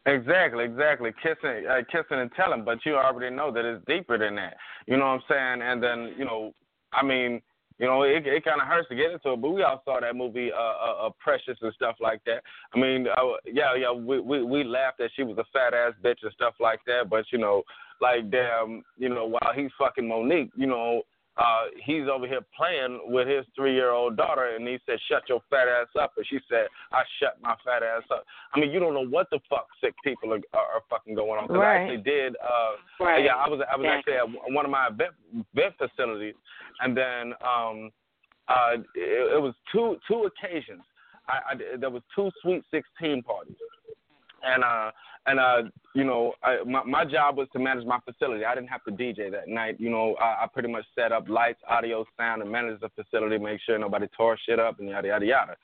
Exactly, 0.06 0.66
exactly. 0.66 1.12
Kissing, 1.22 1.66
uh, 1.68 1.82
kissing 1.92 2.20
and 2.20 2.32
telling, 2.34 2.64
but 2.64 2.86
you 2.86 2.96
already 2.96 3.36
know 3.36 3.52
that 3.52 3.66
it's 3.66 3.84
deeper 3.88 4.18
than 4.18 4.36
that. 4.36 4.56
You 4.86 4.98
know 4.98 5.06
what 5.06 5.12
I'm 5.12 5.22
saying? 5.30 5.62
And 5.68 5.82
then, 5.82 6.14
you 6.18 6.26
know, 6.26 6.54
I 6.94 7.04
mean, 7.04 7.42
you 7.80 7.88
know, 7.88 8.04
it 8.04 8.26
it 8.26 8.46
kind 8.46 8.62
of 8.62 8.68
hurts 8.68 8.88
to 8.90 8.96
get 8.96 9.12
into 9.12 9.34
it, 9.34 9.42
but 9.42 9.50
we 9.50 9.64
all 9.64 9.82
saw 9.84 10.00
that 10.00 10.16
movie, 10.16 10.52
uh, 10.52 10.56
uh, 10.56 11.08
uh, 11.08 11.10
Precious 11.20 11.58
and 11.62 11.74
stuff 11.74 11.96
like 12.00 12.22
that. 12.26 12.42
I 12.74 12.80
mean, 12.80 13.08
uh, 13.08 13.24
yeah, 13.46 13.76
yeah, 13.76 13.92
we 13.92 14.20
we 14.20 14.44
we 14.44 14.64
laughed 14.64 15.00
that 15.00 15.10
she 15.16 15.24
was 15.24 15.38
a 15.40 15.44
fat 15.52 15.74
ass 15.74 15.94
bitch 16.04 16.22
and 16.22 16.32
stuff 16.34 16.54
like 16.60 16.80
that, 16.88 17.10
but 17.10 17.26
you 17.32 17.40
know, 17.40 17.64
like 18.00 18.30
damn, 18.32 18.84
you 18.98 19.10
know, 19.10 19.26
while 19.26 19.54
he's 19.54 19.72
fucking 19.78 20.08
Mo'Nique, 20.08 20.52
you 20.56 20.68
know, 20.68 21.02
uh, 21.38 21.66
he's 21.84 22.04
over 22.12 22.28
here 22.28 22.40
playing 22.56 23.02
with 23.08 23.28
his 23.28 23.46
three 23.56 23.74
year 23.74 23.92
old 23.92 24.16
daughter, 24.16 24.56
and 24.56 24.66
he 24.66 24.78
said, 24.86 24.98
"Shut 25.10 25.24
your 25.28 25.42
fat 25.50 25.68
ass 25.68 25.88
up," 26.00 26.14
and 26.16 26.26
she 26.28 26.40
said, 26.50 26.68
"I 26.94 27.04
shut 27.20 27.38
my 27.42 27.56
fat 27.66 27.84
ass 27.84 28.04
up." 28.10 28.24
I 28.54 28.60
mean, 28.60 28.72
you 28.72 28.80
don't 28.80 28.94
know 28.94 29.06
what 29.06 29.28
the 29.32 29.40
fuck 29.50 29.68
sick 29.84 29.94
people 30.02 30.32
are, 30.32 30.42
are, 30.54 30.66
are 30.76 30.82
fucking 30.90 31.14
going 31.14 31.40
on. 31.40 31.48
Cause 31.48 31.58
right. 31.58 31.80
I 31.80 31.82
actually 31.82 32.04
did. 32.04 32.36
Uh, 32.38 33.04
right. 33.04 33.24
Yeah, 33.24 33.36
I 33.36 33.50
was 33.50 33.60
I 33.72 33.76
was 33.76 33.86
actually 33.90 34.14
at 34.14 34.54
one 34.54 34.64
of 34.64 34.72
my 34.72 34.90
vet 35.54 35.74
facilities, 35.78 36.36
and 36.80 36.96
then 36.96 37.34
um, 37.44 37.92
uh, 38.48 38.78
it, 38.96 39.36
it 39.36 39.42
was 39.42 39.54
two 39.74 39.98
two 40.08 40.30
occasions. 40.30 40.84
I, 41.28 41.52
I 41.52 41.78
there 41.78 41.90
was 41.90 42.04
two 42.16 42.30
Sweet 42.42 42.64
Sixteen 42.72 43.22
parties, 43.24 43.58
and 44.46 44.64
uh 44.64 44.92
and 45.26 45.40
uh 45.40 45.70
you 45.94 46.04
know 46.04 46.34
I, 46.44 46.58
my 46.66 46.84
my 46.84 47.06
job 47.06 47.38
was 47.38 47.48
to 47.54 47.60
manage 47.60 47.86
my 47.86 48.00
facility. 48.06 48.46
I 48.46 48.56
didn't 48.56 48.70
have 48.70 48.84
to 48.86 48.92
DJ 48.92 49.32
that 49.32 49.48
night. 49.48 49.78
You 49.80 49.90
know 49.90 50.16
I, 50.16 50.44
I 50.44 50.48
pretty 50.52 50.70
much 50.70 50.86
set 50.96 51.12
up 51.12 51.28
lights, 51.28 51.60
audio, 51.68 52.06
sound, 52.18 52.42
and 52.42 52.52
managed 52.52 52.82
the 52.82 52.90
facility, 52.90 53.38
make 53.38 53.60
sure 53.66 53.78
nobody 53.78 54.08
tore 54.16 54.38
shit 54.46 54.60
up 54.60 54.80
and 54.80 54.90
yada 54.90 55.08
yada 55.08 55.26
yada. 55.26 55.56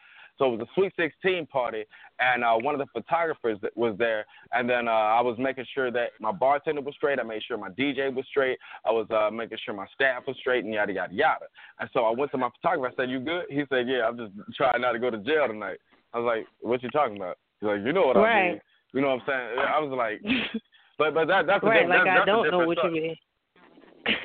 So 0.41 0.47
it 0.47 0.57
was 0.57 0.61
a 0.61 0.73
Sweet 0.73 0.91
16 0.97 1.45
party, 1.45 1.83
and 2.19 2.43
uh, 2.43 2.55
one 2.55 2.73
of 2.73 2.79
the 2.79 2.87
photographers 2.91 3.59
that 3.61 3.77
was 3.77 3.95
there. 3.99 4.25
And 4.51 4.67
then 4.67 4.87
uh, 4.87 4.91
I 4.91 5.21
was 5.21 5.37
making 5.37 5.65
sure 5.71 5.91
that 5.91 6.09
my 6.19 6.31
bartender 6.31 6.81
was 6.81 6.95
straight. 6.95 7.19
I 7.19 7.23
made 7.23 7.43
sure 7.47 7.59
my 7.59 7.69
DJ 7.69 8.11
was 8.11 8.25
straight. 8.27 8.57
I 8.83 8.89
was 8.89 9.05
uh, 9.11 9.29
making 9.29 9.59
sure 9.63 9.75
my 9.75 9.85
staff 9.93 10.23
was 10.27 10.35
straight, 10.39 10.65
and 10.65 10.73
yada 10.73 10.93
yada 10.93 11.13
yada. 11.13 11.45
And 11.79 11.87
so 11.93 12.05
I 12.05 12.11
went 12.11 12.31
to 12.31 12.39
my 12.39 12.49
photographer. 12.59 12.91
I 12.91 13.03
said, 13.03 13.11
"You 13.11 13.19
good?" 13.19 13.45
He 13.49 13.63
said, 13.69 13.87
"Yeah, 13.87 14.07
I'm 14.07 14.17
just 14.17 14.31
trying 14.55 14.81
not 14.81 14.93
to 14.93 14.99
go 14.99 15.11
to 15.11 15.19
jail 15.19 15.47
tonight." 15.47 15.77
I 16.11 16.17
was 16.19 16.25
like, 16.25 16.47
"What 16.61 16.81
you 16.81 16.89
talking 16.89 17.17
about?" 17.17 17.37
He's 17.59 17.67
like, 17.67 17.81
"You 17.85 17.93
know 17.93 18.07
what 18.07 18.15
right. 18.15 18.39
I 18.39 18.51
mean." 18.53 18.61
You 18.93 19.01
know 19.01 19.15
what 19.15 19.21
I'm 19.21 19.27
saying? 19.27 19.67
I 19.67 19.79
was 19.79 19.91
like, 19.95 20.21
but 20.97 21.13
but 21.13 21.27
that 21.27 21.47
that's 21.47 21.63
right. 21.63 21.85
A, 21.85 21.87
like 21.87 21.99
that, 21.99 22.07
I 22.07 22.15
that's 22.17 22.25
don't 22.25 22.51
know 22.51 22.65
what 22.65 22.77
story. 22.77 22.95
you 22.95 23.01
mean. 23.01 23.15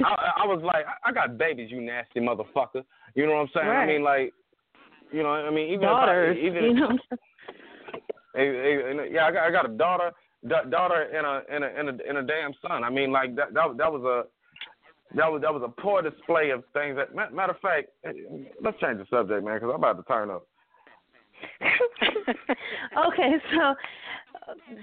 I, 0.04 0.42
I 0.42 0.46
was 0.46 0.62
like, 0.64 0.86
I 1.04 1.12
got 1.12 1.36
babies, 1.36 1.70
you 1.70 1.80
nasty 1.80 2.20
motherfucker. 2.20 2.82
You 3.14 3.26
know 3.26 3.34
what 3.34 3.40
I'm 3.40 3.48
saying? 3.54 3.66
Right. 3.68 3.82
I 3.82 3.86
mean, 3.86 4.02
like, 4.02 4.32
you 5.12 5.22
know, 5.22 5.28
I 5.28 5.50
mean, 5.50 5.68
even 5.68 5.82
daughters. 5.82 6.36
if 6.38 6.44
I, 6.44 6.46
even 6.46 6.64
you 6.64 6.74
know. 6.74 6.98
Yeah, 8.38 9.26
I 9.26 9.32
got 9.32 9.44
I 9.44 9.50
got 9.50 9.70
a 9.70 9.72
daughter, 9.72 10.12
da- 10.46 10.64
daughter 10.64 11.04
and 11.04 11.26
a 11.26 11.42
and 11.50 11.64
a 11.64 11.78
and 11.78 11.88
a 11.88 12.08
and 12.08 12.18
a 12.18 12.22
damn 12.22 12.52
son. 12.60 12.84
I 12.84 12.90
mean, 12.90 13.10
like 13.10 13.34
that 13.36 13.54
that 13.54 13.78
that 13.78 13.90
was 13.90 14.02
a 14.04 15.16
that 15.16 15.32
was 15.32 15.40
that 15.40 15.54
was 15.54 15.62
a 15.64 15.80
poor 15.80 16.02
display 16.02 16.50
of 16.50 16.62
things. 16.74 16.96
That 16.96 17.14
matter 17.34 17.52
of 17.52 17.60
fact, 17.60 17.88
eh, 18.04 18.12
let's 18.60 18.78
change 18.78 18.98
the 18.98 19.06
subject, 19.08 19.42
man, 19.42 19.54
because 19.54 19.70
I'm 19.70 19.76
about 19.82 19.96
to 19.96 20.02
turn 20.02 20.30
up. 20.30 20.46
okay, 23.08 23.32
so 23.54 23.74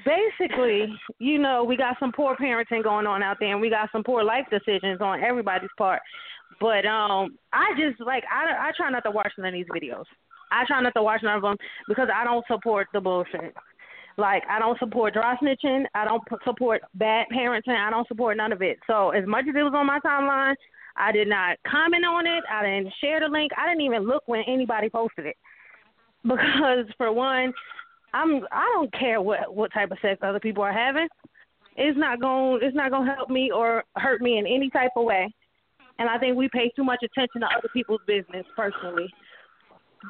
basically, 0.05 0.93
you 1.19 1.39
know, 1.39 1.63
we 1.63 1.77
got 1.77 1.97
some 1.99 2.11
poor 2.11 2.35
parenting 2.35 2.83
going 2.83 3.07
on 3.07 3.23
out 3.23 3.37
there, 3.39 3.51
and 3.51 3.61
we 3.61 3.69
got 3.69 3.89
some 3.91 4.03
poor 4.03 4.23
life 4.23 4.45
decisions 4.51 5.01
on 5.01 5.23
everybody's 5.23 5.69
part. 5.77 6.01
But 6.59 6.85
um, 6.85 7.37
I 7.51 7.71
just 7.77 7.99
like 8.01 8.23
I 8.31 8.69
I 8.69 8.71
try 8.75 8.89
not 8.89 9.03
to 9.03 9.11
watch 9.11 9.31
none 9.37 9.47
of 9.47 9.53
these 9.53 9.65
videos. 9.73 10.05
I 10.51 10.65
try 10.65 10.81
not 10.81 10.93
to 10.95 11.03
watch 11.03 11.21
none 11.23 11.35
of 11.35 11.41
them 11.41 11.57
because 11.87 12.09
I 12.13 12.23
don't 12.23 12.45
support 12.47 12.87
the 12.93 13.01
bullshit. 13.01 13.55
Like 14.17 14.43
I 14.49 14.59
don't 14.59 14.77
support 14.77 15.13
dry 15.13 15.35
snitching. 15.41 15.85
I 15.95 16.05
don't 16.05 16.21
support 16.43 16.81
bad 16.93 17.25
parenting. 17.33 17.75
I 17.75 17.89
don't 17.89 18.07
support 18.07 18.37
none 18.37 18.51
of 18.51 18.61
it. 18.61 18.77
So 18.85 19.09
as 19.09 19.25
much 19.25 19.45
as 19.49 19.55
it 19.55 19.63
was 19.63 19.73
on 19.75 19.87
my 19.87 19.99
timeline, 19.99 20.55
I 20.95 21.11
did 21.11 21.27
not 21.27 21.57
comment 21.67 22.05
on 22.05 22.27
it. 22.27 22.43
I 22.51 22.63
didn't 22.63 22.93
share 23.01 23.19
the 23.19 23.27
link. 23.27 23.51
I 23.57 23.67
didn't 23.67 23.81
even 23.81 24.05
look 24.05 24.23
when 24.27 24.43
anybody 24.47 24.89
posted 24.89 25.25
it 25.25 25.35
because 26.23 26.85
for 26.97 27.11
one, 27.11 27.53
I'm 28.13 28.45
I 28.51 28.71
don't 28.73 28.93
care 28.93 29.21
what 29.21 29.53
what 29.53 29.73
type 29.73 29.91
of 29.91 29.97
sex 30.01 30.19
other 30.21 30.39
people 30.39 30.63
are 30.63 30.73
having. 30.73 31.07
It's 31.75 31.97
not 31.97 32.21
going 32.21 32.59
it's 32.61 32.75
not 32.75 32.91
going 32.91 33.07
to 33.07 33.13
help 33.13 33.29
me 33.29 33.51
or 33.51 33.83
hurt 33.95 34.21
me 34.21 34.37
in 34.37 34.45
any 34.45 34.69
type 34.69 34.91
of 34.95 35.05
way. 35.05 35.33
And 35.99 36.09
I 36.09 36.17
think 36.17 36.35
we 36.35 36.49
pay 36.49 36.71
too 36.75 36.83
much 36.83 36.99
attention 37.03 37.41
to 37.41 37.47
other 37.47 37.69
people's 37.73 38.01
business 38.07 38.45
personally. 38.55 39.07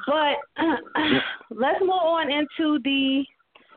But 0.06 0.36
let's 1.50 1.80
move 1.80 1.90
on 1.90 2.30
into 2.30 2.78
the 2.82 3.24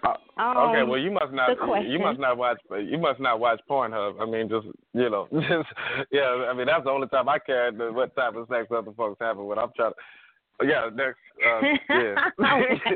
Uh, 0.03 0.13
Um, 0.37 0.57
okay, 0.69 0.83
well 0.83 0.99
you 0.99 1.11
must 1.11 1.31
not 1.33 1.49
you 1.85 1.99
must 1.99 2.19
not 2.19 2.37
watch 2.37 2.57
you 2.69 2.97
must 2.97 3.19
not 3.19 3.39
watch 3.39 3.59
Pornhub. 3.69 4.21
I 4.21 4.25
mean, 4.25 4.49
just 4.49 4.67
you 4.93 5.09
know, 5.09 5.27
just 5.33 5.69
yeah. 6.11 6.47
I 6.49 6.53
mean, 6.53 6.67
that's 6.67 6.83
the 6.83 6.91
only 6.91 7.07
time 7.07 7.29
I 7.29 7.39
care 7.39 7.71
what 7.71 8.15
type 8.15 8.35
of 8.35 8.47
sex 8.49 8.67
other 8.71 8.91
folks 8.91 9.17
having. 9.21 9.45
When 9.45 9.59
I'm 9.59 9.71
trying 9.75 9.93
to, 9.93 10.67
yeah, 10.67 10.89
next, 10.93 11.19
uh, 11.45 11.61
yeah. 11.89 12.29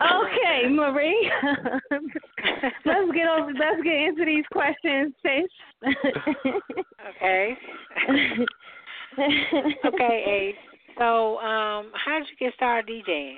okay, 0.00 0.68
Marie. 0.70 1.30
let's 2.84 3.12
get 3.14 3.28
over. 3.28 3.52
Let's 3.52 3.82
get 3.82 3.94
into 3.94 4.24
these 4.24 4.44
questions, 4.52 5.14
sis. 5.22 5.94
Okay. 7.16 7.56
okay, 9.86 10.24
Ace. 10.26 10.56
So, 10.98 11.38
um, 11.38 11.90
how 11.94 12.18
did 12.18 12.28
you 12.30 12.46
get 12.46 12.54
started 12.54 12.88
DJing? 12.88 13.36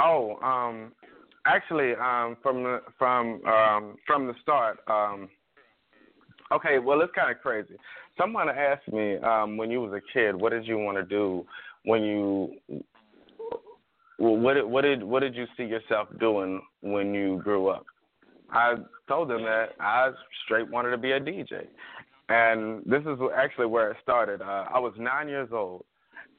Oh, 0.00 0.36
um, 0.42 0.92
actually, 1.46 1.92
um, 1.92 2.36
from 2.42 2.62
the 2.62 2.80
from 2.98 3.44
um 3.46 3.96
from 4.06 4.26
the 4.26 4.34
start, 4.42 4.78
um, 4.88 5.28
okay. 6.52 6.78
Well, 6.78 7.00
it's 7.00 7.12
kind 7.14 7.30
of 7.30 7.40
crazy. 7.42 7.74
Someone 8.18 8.48
asked 8.48 8.88
me 8.92 9.16
um 9.18 9.56
when 9.56 9.70
you 9.70 9.80
was 9.80 9.92
a 9.92 10.02
kid, 10.12 10.34
what 10.34 10.50
did 10.50 10.66
you 10.66 10.78
want 10.78 10.96
to 10.98 11.04
do 11.04 11.44
when 11.84 12.02
you 12.02 12.54
well, 14.18 14.36
what 14.36 14.54
did 14.54 14.64
what 14.64 14.82
did 14.82 15.02
what 15.02 15.20
did 15.20 15.34
you 15.34 15.46
see 15.56 15.64
yourself 15.64 16.08
doing 16.20 16.60
when 16.80 17.14
you 17.14 17.40
grew 17.42 17.68
up? 17.68 17.84
I 18.50 18.74
told 19.08 19.30
them 19.30 19.42
that 19.42 19.70
I 19.80 20.10
straight 20.44 20.70
wanted 20.70 20.90
to 20.90 20.98
be 20.98 21.12
a 21.12 21.20
DJ, 21.20 21.66
and 22.28 22.82
this 22.84 23.02
is 23.02 23.18
actually 23.34 23.66
where 23.66 23.90
it 23.90 23.96
started. 24.02 24.42
Uh, 24.42 24.66
I 24.72 24.78
was 24.78 24.92
nine 24.98 25.28
years 25.28 25.48
old, 25.52 25.84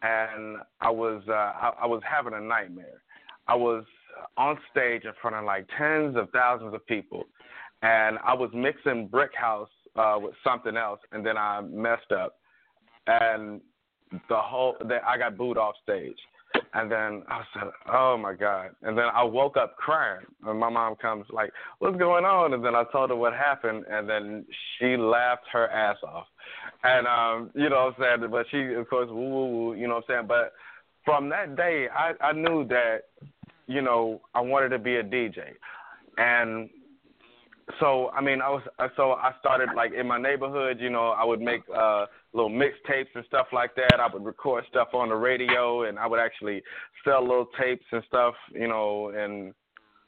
and 0.02 0.58
I 0.82 0.90
was 0.92 1.24
uh, 1.28 1.32
I, 1.32 1.74
I 1.82 1.86
was 1.88 2.02
having 2.10 2.34
a 2.34 2.42
nightmare. 2.42 3.02
I 3.48 3.56
was 3.56 3.84
on 4.38 4.58
stage 4.72 5.04
in 5.06 5.12
front 5.22 5.36
of 5.36 5.44
like 5.44 5.68
tens 5.78 6.16
of 6.16 6.30
thousands 6.30 6.74
of 6.74 6.86
people, 6.86 7.24
and 7.82 8.18
I 8.24 8.34
was 8.34 8.50
mixing 8.54 9.08
Brick 9.08 9.32
House 9.36 9.70
uh, 9.96 10.18
with 10.20 10.36
something 10.44 10.78
else, 10.78 11.00
and 11.12 11.26
then 11.26 11.38
I 11.38 11.62
messed 11.62 12.12
up, 12.12 12.36
and 13.08 13.60
the 14.30 14.38
whole 14.38 14.76
that 14.88 15.04
I 15.04 15.18
got 15.18 15.38
booed 15.38 15.58
off 15.58 15.76
stage. 15.84 16.18
And 16.76 16.92
then 16.92 17.24
I 17.28 17.44
said, 17.54 17.70
"Oh 17.92 18.18
my 18.18 18.34
God!" 18.34 18.72
And 18.82 18.98
then 18.98 19.06
I 19.13 19.24
woke 19.24 19.58
up 19.58 19.76
crying, 19.78 20.26
and 20.46 20.60
my 20.60 20.70
mom 20.70 20.96
comes 20.96 21.26
like, 21.32 21.52
"What's 21.80 21.98
going 21.98 22.26
on?" 22.26 22.54
And 22.54 22.66
then 22.66 22.76
I 22.76 22.84
told 22.92 23.12
her 23.12 23.16
what 23.16 23.34
happened, 23.34 23.86
and 23.89 24.10
then 24.10 24.46
she 24.78 24.98
laughed 24.98 25.46
her 25.52 25.70
ass 25.70 25.98
off. 26.04 26.28
And 26.84 27.08
um, 27.08 27.52
you 27.54 27.70
know 27.70 27.86
what 27.98 28.06
I'm 28.08 28.20
saying? 28.22 28.32
But 28.32 28.46
she, 28.50 28.74
of 28.74 28.89
course, 28.89 29.08
woo 29.10 29.30
woo 29.30 29.46
woo. 29.48 29.74
You 29.76 29.88
know 29.88 29.96
what 29.96 30.06
I'm 30.10 30.16
saying? 30.16 30.28
But 30.28 30.54
from 31.06 31.30
that 31.30 31.56
day, 31.56 31.88
I 31.89 32.13
I 32.20 32.32
knew 32.34 32.66
that, 32.68 33.04
you 33.68 33.82
know, 33.82 34.22
I 34.34 34.42
wanted 34.42 34.70
to 34.70 34.80
be 34.80 34.96
a 34.96 35.04
DJ, 35.04 35.54
and 36.18 36.70
so 37.80 38.10
I 38.10 38.21
mean, 38.21 38.41
I 38.41 38.49
was 38.49 38.62
so 38.95 39.12
I 39.13 39.32
started 39.39 39.69
like 39.76 39.93
in 39.93 40.08
my 40.08 40.19
neighborhood. 40.19 40.78
You 40.80 40.89
know, 40.89 41.10
I 41.10 41.23
would 41.23 41.41
make 41.41 41.62
uh 41.76 42.06
little 42.34 42.49
mixtapes 42.49 43.08
and 43.15 43.23
stuff 43.26 43.47
like 43.54 43.76
that. 43.76 43.99
I 43.99 44.12
would 44.12 44.26
record 44.26 44.65
stuff 44.69 44.89
on 44.93 45.10
the 45.10 45.15
radio, 45.15 45.84
and 45.84 45.97
I 45.97 46.08
would 46.08 46.19
actually 46.19 46.62
sell 47.06 47.21
little 47.21 47.47
tapes 47.60 47.86
and 47.91 48.04
stuff. 48.08 48.34
You 48.52 48.67
know, 48.67 49.10
and 49.15 49.54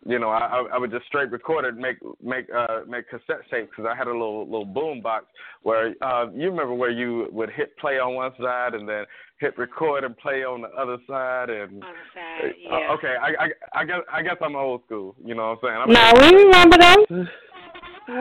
you 0.05 0.19
know, 0.19 0.29
I 0.29 0.65
I 0.73 0.77
would 0.77 0.91
just 0.91 1.05
straight 1.07 1.31
record 1.31 1.65
it, 1.65 1.75
make 1.75 1.97
make 2.23 2.45
uh 2.55 2.81
make 2.87 3.09
cassette 3.09 3.41
tapes 3.49 3.69
because 3.75 3.89
I 3.91 3.95
had 3.97 4.07
a 4.07 4.11
little 4.11 4.45
little 4.45 4.65
boom 4.65 5.01
box 5.01 5.25
where 5.63 5.93
uh 6.01 6.27
you 6.33 6.49
remember 6.49 6.73
where 6.75 6.91
you 6.91 7.27
would 7.31 7.49
hit 7.49 7.75
play 7.77 7.93
on 7.99 8.13
one 8.13 8.31
side 8.39 8.75
and 8.75 8.87
then 8.87 9.05
hit 9.39 9.57
record 9.57 10.03
and 10.03 10.15
play 10.17 10.43
on 10.43 10.61
the 10.61 10.69
other 10.69 10.97
side 11.07 11.49
and 11.49 11.83
On 11.83 11.89
the 11.91 12.07
side, 12.13 12.53
uh, 12.71 12.77
yeah. 12.79 12.93
okay, 12.93 13.15
I, 13.19 13.45
I 13.45 13.81
I 13.81 13.85
guess 13.85 14.01
I 14.13 14.21
guess 14.21 14.35
I'm 14.41 14.55
old 14.55 14.83
school. 14.85 15.15
You 15.25 15.33
know 15.35 15.57
what 15.61 15.69
I'm 15.69 15.87
saying? 15.87 15.93
no, 15.93 15.99
I'm 16.01 16.35
we 16.35 16.43
remember 16.43 16.77
them. 16.77 17.27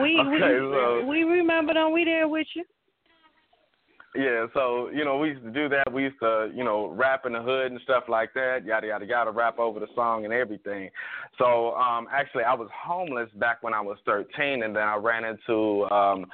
We 0.01 0.19
Okay, 0.19 0.31
we, 0.31 0.71
so- 0.73 1.05
we 1.05 1.23
remember 1.23 1.73
them. 1.75 1.93
We 1.93 2.03
there 2.05 2.27
with 2.27 2.47
you. 2.55 2.63
Yeah, 4.15 4.45
so 4.53 4.89
you 4.93 5.03
know 5.03 5.17
we 5.17 5.29
used 5.29 5.43
to 5.43 5.51
do 5.51 5.67
that. 5.69 5.91
We 5.91 6.03
used 6.03 6.19
to 6.21 6.51
you 6.55 6.63
know 6.63 6.87
rap 6.87 7.25
in 7.25 7.33
the 7.33 7.41
hood 7.41 7.71
and 7.71 7.81
stuff 7.83 8.05
like 8.07 8.33
that. 8.33 8.65
Yada 8.65 8.87
yada 8.87 9.05
yada, 9.05 9.31
rap 9.31 9.59
over 9.59 9.79
the 9.79 9.87
song 9.93 10.25
and 10.25 10.33
everything. 10.33 10.89
So 11.37 11.75
um, 11.75 12.07
actually, 12.11 12.43
I 12.43 12.53
was 12.53 12.69
homeless 12.73 13.29
back 13.35 13.61
when 13.61 13.73
I 13.73 13.81
was 13.81 13.97
13, 14.05 14.63
and 14.63 14.75
then 14.75 14.83
I 14.83 14.95
ran 14.95 15.25
into 15.25 15.83
um, 15.91 16.25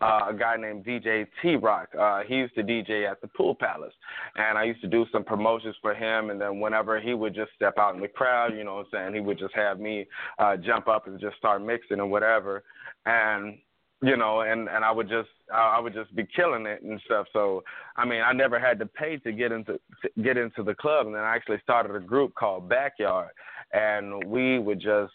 uh, 0.00 0.26
a 0.30 0.34
guy 0.34 0.56
named 0.56 0.84
DJ 0.84 1.26
T 1.42 1.56
Rock. 1.56 1.88
Uh, 1.98 2.22
he 2.26 2.36
used 2.36 2.54
to 2.54 2.62
DJ 2.62 3.10
at 3.10 3.20
the 3.20 3.28
Pool 3.28 3.54
Palace, 3.54 3.94
and 4.36 4.58
I 4.58 4.64
used 4.64 4.80
to 4.82 4.88
do 4.88 5.06
some 5.12 5.24
promotions 5.24 5.76
for 5.80 5.94
him. 5.94 6.30
And 6.30 6.40
then 6.40 6.60
whenever 6.60 7.00
he 7.00 7.14
would 7.14 7.34
just 7.34 7.52
step 7.54 7.74
out 7.78 7.94
in 7.94 8.00
the 8.00 8.08
crowd, 8.08 8.56
you 8.56 8.64
know 8.64 8.76
what 8.76 8.86
I'm 8.92 9.12
saying, 9.12 9.14
he 9.14 9.20
would 9.20 9.38
just 9.38 9.54
have 9.54 9.80
me 9.80 10.06
uh, 10.38 10.56
jump 10.56 10.88
up 10.88 11.06
and 11.06 11.20
just 11.20 11.36
start 11.36 11.62
mixing 11.62 12.00
and 12.00 12.10
whatever. 12.10 12.64
And 13.06 13.58
you 14.02 14.16
know, 14.16 14.40
and 14.40 14.68
and 14.68 14.84
I 14.84 14.90
would 14.90 15.08
just 15.08 15.28
I 15.52 15.78
would 15.78 15.92
just 15.92 16.14
be 16.16 16.26
killing 16.34 16.66
it 16.66 16.82
and 16.82 17.00
stuff. 17.04 17.26
So 17.32 17.62
I 17.96 18.04
mean, 18.04 18.22
I 18.22 18.32
never 18.32 18.58
had 18.58 18.78
to 18.78 18.86
pay 18.86 19.18
to 19.18 19.32
get 19.32 19.52
into 19.52 19.78
to 20.02 20.22
get 20.22 20.36
into 20.36 20.62
the 20.62 20.74
club, 20.74 21.06
and 21.06 21.14
then 21.14 21.22
I 21.22 21.34
actually 21.34 21.58
started 21.62 21.94
a 21.94 22.00
group 22.00 22.34
called 22.34 22.68
Backyard, 22.68 23.30
and 23.72 24.24
we 24.24 24.58
would 24.58 24.80
just 24.80 25.12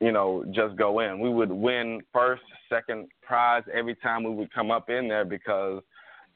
you 0.00 0.10
know 0.10 0.44
just 0.50 0.76
go 0.76 1.00
in. 1.00 1.20
We 1.20 1.30
would 1.30 1.52
win 1.52 2.00
first, 2.12 2.42
second 2.68 3.08
prize 3.22 3.62
every 3.72 3.94
time 3.96 4.24
we 4.24 4.30
would 4.30 4.52
come 4.52 4.70
up 4.72 4.90
in 4.90 5.06
there 5.06 5.24
because 5.24 5.82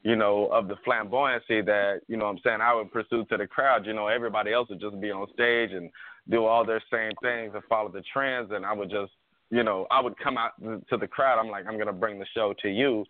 you 0.03 0.15
know 0.15 0.47
of 0.53 0.69
the 0.69 0.77
flamboyancy 0.87 1.65
that 1.65 1.99
you 2.07 2.15
know 2.15 2.25
what 2.25 2.31
I'm 2.31 2.39
saying 2.45 2.61
I 2.61 2.73
would 2.75 2.93
pursue 2.93 3.25
to 3.25 3.37
the 3.37 3.47
crowd. 3.47 3.85
You 3.85 3.93
know, 3.93 4.07
everybody 4.07 4.53
else 4.53 4.69
would 4.69 4.79
just 4.79 4.99
be 5.01 5.11
on 5.11 5.27
stage 5.33 5.71
and 5.73 5.89
do 6.29 6.45
all 6.45 6.65
their 6.65 6.81
same 6.89 7.11
things 7.21 7.51
and 7.55 7.63
follow 7.67 7.89
the 7.89 8.03
trends, 8.13 8.51
and 8.53 8.65
I 8.65 8.71
would 8.71 8.89
just 8.89 9.11
you 9.49 9.63
know, 9.63 9.87
I 9.89 10.01
would 10.01 10.17
come 10.19 10.37
out 10.37 10.51
to 10.61 10.97
the 10.97 11.07
crowd. 11.07 11.39
I'm 11.39 11.49
like, 11.49 11.65
I'm 11.67 11.77
gonna 11.77 11.93
bring 11.93 12.19
the 12.19 12.25
show 12.33 12.53
to 12.61 12.69
you, 12.69 13.05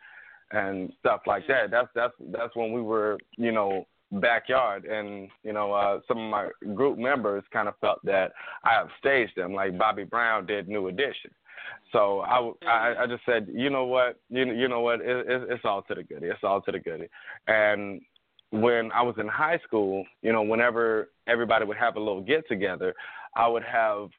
and 0.52 0.92
stuff 1.00 1.22
like 1.28 1.48
that. 1.48 1.72
That's 1.72 1.90
that's 1.96 2.14
that's 2.32 2.56
when 2.56 2.72
we 2.72 2.82
were, 2.82 3.18
you 3.38 3.52
know, 3.52 3.86
backyard, 4.14 4.86
and 4.86 5.30
you 5.44 5.54
know, 5.54 5.74
uh, 5.74 6.00
some 6.08 6.18
of 6.18 6.30
my 6.30 6.50
group 6.74 6.98
members 6.98 7.44
kind 7.52 7.68
of 7.68 7.76
felt 7.80 8.00
that 8.06 8.32
I 8.64 8.84
upstaged 8.84 9.36
them, 9.36 9.54
like 9.54 9.78
Bobby 9.78 10.04
Brown 10.04 10.46
did 10.46 10.68
New 10.68 10.88
Edition. 10.88 11.32
So 11.92 12.22
I, 12.22 12.52
I, 12.68 13.04
I 13.04 13.08
just 13.08 13.26
said, 13.26 13.48
you 13.54 13.70
know 13.70 13.86
what, 13.86 14.20
you 14.30 14.46
you 14.54 14.68
know 14.68 14.82
what, 14.82 15.02
it, 15.02 15.28
it, 15.30 15.44
it's 15.50 15.66
all 15.66 15.84
to 15.84 15.96
the 15.96 16.04
goodie. 16.04 16.28
It's 16.28 16.44
all 16.44 16.62
to 16.62 16.72
the 16.72 16.80
goodie. 16.80 17.10
And 17.48 18.02
when 18.52 18.92
I 18.92 19.02
was 19.04 19.16
in 19.20 19.28
high 19.28 19.60
school, 19.66 20.06
you 20.22 20.34
know, 20.34 20.42
whenever 20.42 21.10
everybody 21.28 21.66
would 21.66 21.78
have 21.78 21.96
a 21.96 22.00
little 22.00 22.22
get 22.22 22.48
together, 22.48 22.96
I 23.36 23.48
would 23.48 23.64
have 23.64 24.10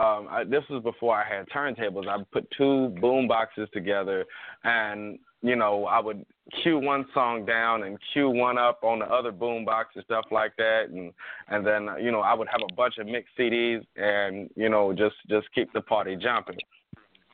um, 0.00 0.28
I, 0.30 0.44
this 0.44 0.62
was 0.70 0.82
before 0.82 1.14
I 1.14 1.28
had 1.28 1.46
turntables. 1.50 2.08
I 2.08 2.22
put 2.32 2.50
two 2.56 2.88
boom 3.00 3.28
boxes 3.28 3.68
together, 3.72 4.24
and 4.64 5.18
you 5.42 5.56
know 5.56 5.84
I 5.84 6.00
would 6.00 6.24
cue 6.62 6.78
one 6.78 7.04
song 7.12 7.44
down 7.44 7.82
and 7.82 7.98
cue 8.12 8.30
one 8.30 8.56
up 8.56 8.82
on 8.82 9.00
the 9.00 9.04
other 9.04 9.30
boom 9.30 9.64
box 9.64 9.90
and 9.96 10.04
stuff 10.04 10.24
like 10.30 10.56
that, 10.56 10.84
and 10.90 11.12
and 11.48 11.66
then 11.66 11.88
you 12.02 12.10
know 12.10 12.20
I 12.20 12.32
would 12.32 12.48
have 12.48 12.62
a 12.62 12.74
bunch 12.74 12.94
of 12.98 13.06
mixed 13.06 13.36
CDs 13.38 13.84
and 13.96 14.48
you 14.56 14.70
know 14.70 14.94
just 14.94 15.16
just 15.28 15.48
keep 15.54 15.70
the 15.74 15.82
party 15.82 16.16
jumping. 16.16 16.58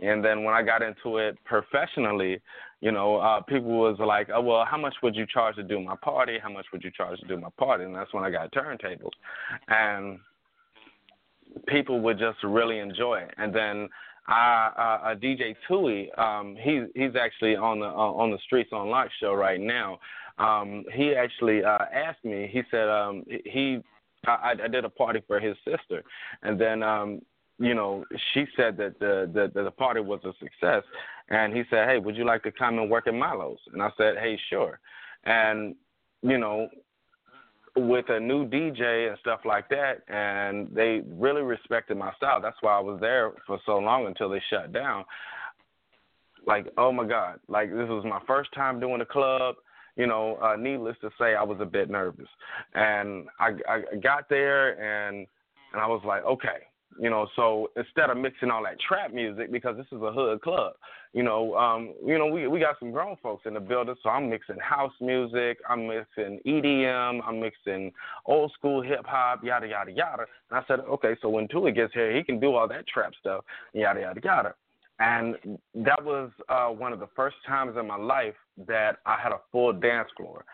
And 0.01 0.25
then 0.25 0.45
when 0.45 0.55
I 0.55 0.63
got 0.63 0.83
into 0.83 1.19
it 1.19 1.39
professionally, 1.45 2.41
you 2.81 2.93
know, 2.93 3.17
uh, 3.17 3.41
people 3.41 3.71
was 3.71 3.97
like, 3.99 4.29
oh, 4.35 4.43
well, 4.43 4.67
how 4.71 4.77
much 4.77 4.95
would 5.03 5.17
you 5.17 5.25
charge 5.27 5.57
to 5.57 5.63
do 5.63 5.81
my 5.81 5.97
party? 6.03 6.39
How 6.43 6.51
much 6.51 6.67
would 6.71 6.85
you 6.85 6.91
charge 6.91 7.19
to 7.21 7.27
do 7.27 7.41
my 7.41 7.49
party? 7.57 7.85
And 7.85 7.95
that's 7.95 8.13
when 8.13 8.23
I 8.23 8.31
got 8.31 8.53
turntables. 8.53 9.13
And 9.69 10.19
people 11.67 12.01
would 12.01 12.19
just 12.19 12.39
really 12.43 12.79
enjoy 12.79 13.19
it. 13.19 13.35
And 13.39 13.55
then 13.55 13.89
I, 14.29 14.71
uh, 14.77 15.09
uh, 15.09 15.15
DJ 15.15 15.55
Tui, 15.69 16.11
um, 16.19 16.57
he's 16.61 16.83
he's 16.95 17.15
actually 17.19 17.57
on 17.57 17.81
the 17.81 17.87
uh, 17.87 17.91
on 17.91 18.31
the 18.31 18.39
Streets 18.45 18.71
on 18.73 18.89
Lock 18.89 19.09
show 19.21 19.35
right 19.35 19.61
now. 19.61 19.99
Um, 20.39 20.85
he 20.93 21.15
actually 21.15 21.65
uh, 21.65 21.87
asked 21.93 22.25
me. 22.25 22.49
He 22.53 22.63
said 22.71 22.89
um, 22.89 23.25
he 23.45 23.81
I, 24.27 24.55
I 24.63 24.69
did 24.69 24.85
a 24.85 24.91
party 24.91 25.21
for 25.27 25.39
his 25.39 25.57
sister, 25.65 26.03
and 26.43 26.61
then 26.61 26.83
um, 26.83 27.21
you 27.59 27.75
know 27.75 28.05
she 28.35 28.47
said 28.57 28.77
that 28.79 28.99
the, 28.99 29.31
the 29.33 29.63
the 29.63 29.71
party 29.71 30.01
was 30.01 30.21
a 30.25 30.33
success, 30.41 30.83
and 31.29 31.57
he 31.57 31.63
said, 31.71 31.89
hey, 31.89 31.99
would 31.99 32.17
you 32.17 32.25
like 32.25 32.43
to 32.43 32.53
come 32.53 32.79
and 32.79 32.91
work 32.91 33.07
at 33.07 33.15
Milo's? 33.15 33.59
And 33.73 33.83
I 33.83 33.91
said, 33.97 34.17
hey, 34.19 34.39
sure. 34.51 34.81
And 35.25 35.77
you 36.23 36.39
know 36.39 36.69
with 37.77 38.07
a 38.09 38.19
new 38.19 38.47
DJ 38.49 39.09
and 39.09 39.19
stuff 39.21 39.41
like 39.45 39.69
that, 39.69 40.03
and 40.09 40.69
they 40.75 41.03
really 41.07 41.43
respected 41.43 41.97
my 41.97 42.13
style. 42.15 42.41
That's 42.41 42.57
why 42.61 42.77
I 42.77 42.81
was 42.81 42.99
there 43.01 43.33
for 43.47 43.59
so 43.67 43.79
long 43.79 44.07
until 44.07 44.31
they 44.31 44.43
shut 44.51 44.73
down. 44.73 45.05
Like, 46.47 46.67
oh 46.79 46.93
my 46.93 47.07
God, 47.07 47.41
like 47.49 47.71
this 47.71 47.89
was 47.89 48.05
my 48.05 48.21
first 48.27 48.53
time 48.55 48.81
doing 48.81 49.01
a 49.01 49.07
club. 49.07 49.57
You 49.97 50.07
know, 50.07 50.37
uh, 50.43 50.57
needless 50.57 50.97
to 51.01 51.11
say, 51.19 51.35
I 51.35 51.43
was 51.43 51.59
a 51.61 51.65
bit 51.65 51.91
nervous, 51.91 52.29
and 52.75 53.27
I, 53.41 53.53
I 53.69 53.97
got 54.03 54.29
there 54.29 54.81
and 54.81 55.27
and 55.73 55.83
I 55.83 55.87
was 55.87 56.03
like, 56.07 56.25
okay, 56.25 56.65
You 56.99 57.11
know, 57.11 57.27
so 57.37 57.71
instead 57.77 58.11
of 58.11 58.17
mixing 58.17 58.51
all 58.51 58.63
that 58.65 58.81
trap 58.81 59.13
music 59.13 59.53
because 59.53 59.77
this 59.77 59.87
is 59.93 60.03
a 60.03 60.13
hood 60.13 60.41
club, 60.41 60.75
you 61.13 61.23
know, 61.23 61.55
um, 61.57 61.95
you 62.05 62.19
know, 62.19 62.27
we 62.27 62.47
we 62.47 62.61
got 62.61 62.79
some 62.79 62.91
grown 62.91 63.17
folks 63.23 63.45
in 63.47 63.55
the 63.55 63.61
building, 63.61 63.95
so 64.03 64.11
I'm 64.11 64.29
mixing 64.29 64.59
house 64.59 64.93
music, 65.01 65.59
I'm 65.69 65.87
mixing 65.87 66.41
EDM, 66.47 67.21
I'm 67.27 67.41
mixing 67.41 67.93
old 68.27 68.53
school 68.53 68.83
hip 68.83 69.05
hop, 69.05 69.43
yada 69.45 69.67
yada 69.67 69.93
yada. 69.93 70.25
And 70.51 70.59
I 70.59 70.63
said, 70.69 70.81
okay, 70.81 71.17
so 71.23 71.29
when 71.29 71.49
Tui 71.49 71.73
gets 71.73 71.93
here, 71.95 72.15
he 72.15 72.23
can 72.23 72.41
do 72.41 72.55
all 72.55 72.69
that 72.69 72.87
trap 72.87 73.13
stuff, 73.21 73.45
yada 73.73 74.01
yada 74.01 74.21
yada. 74.23 74.55
And 74.99 75.37
that 75.75 76.03
was 76.03 76.31
uh, 76.49 76.69
one 76.69 76.93
of 76.93 77.01
the 77.01 77.09
first 77.15 77.37
times 77.47 77.77
in 77.79 77.87
my 77.87 77.97
life 77.97 78.35
that 78.67 78.97
I 79.05 79.19
had 79.23 79.33
a 79.33 79.41
full 79.53 79.73
dance 79.73 80.09
floor. 80.17 80.45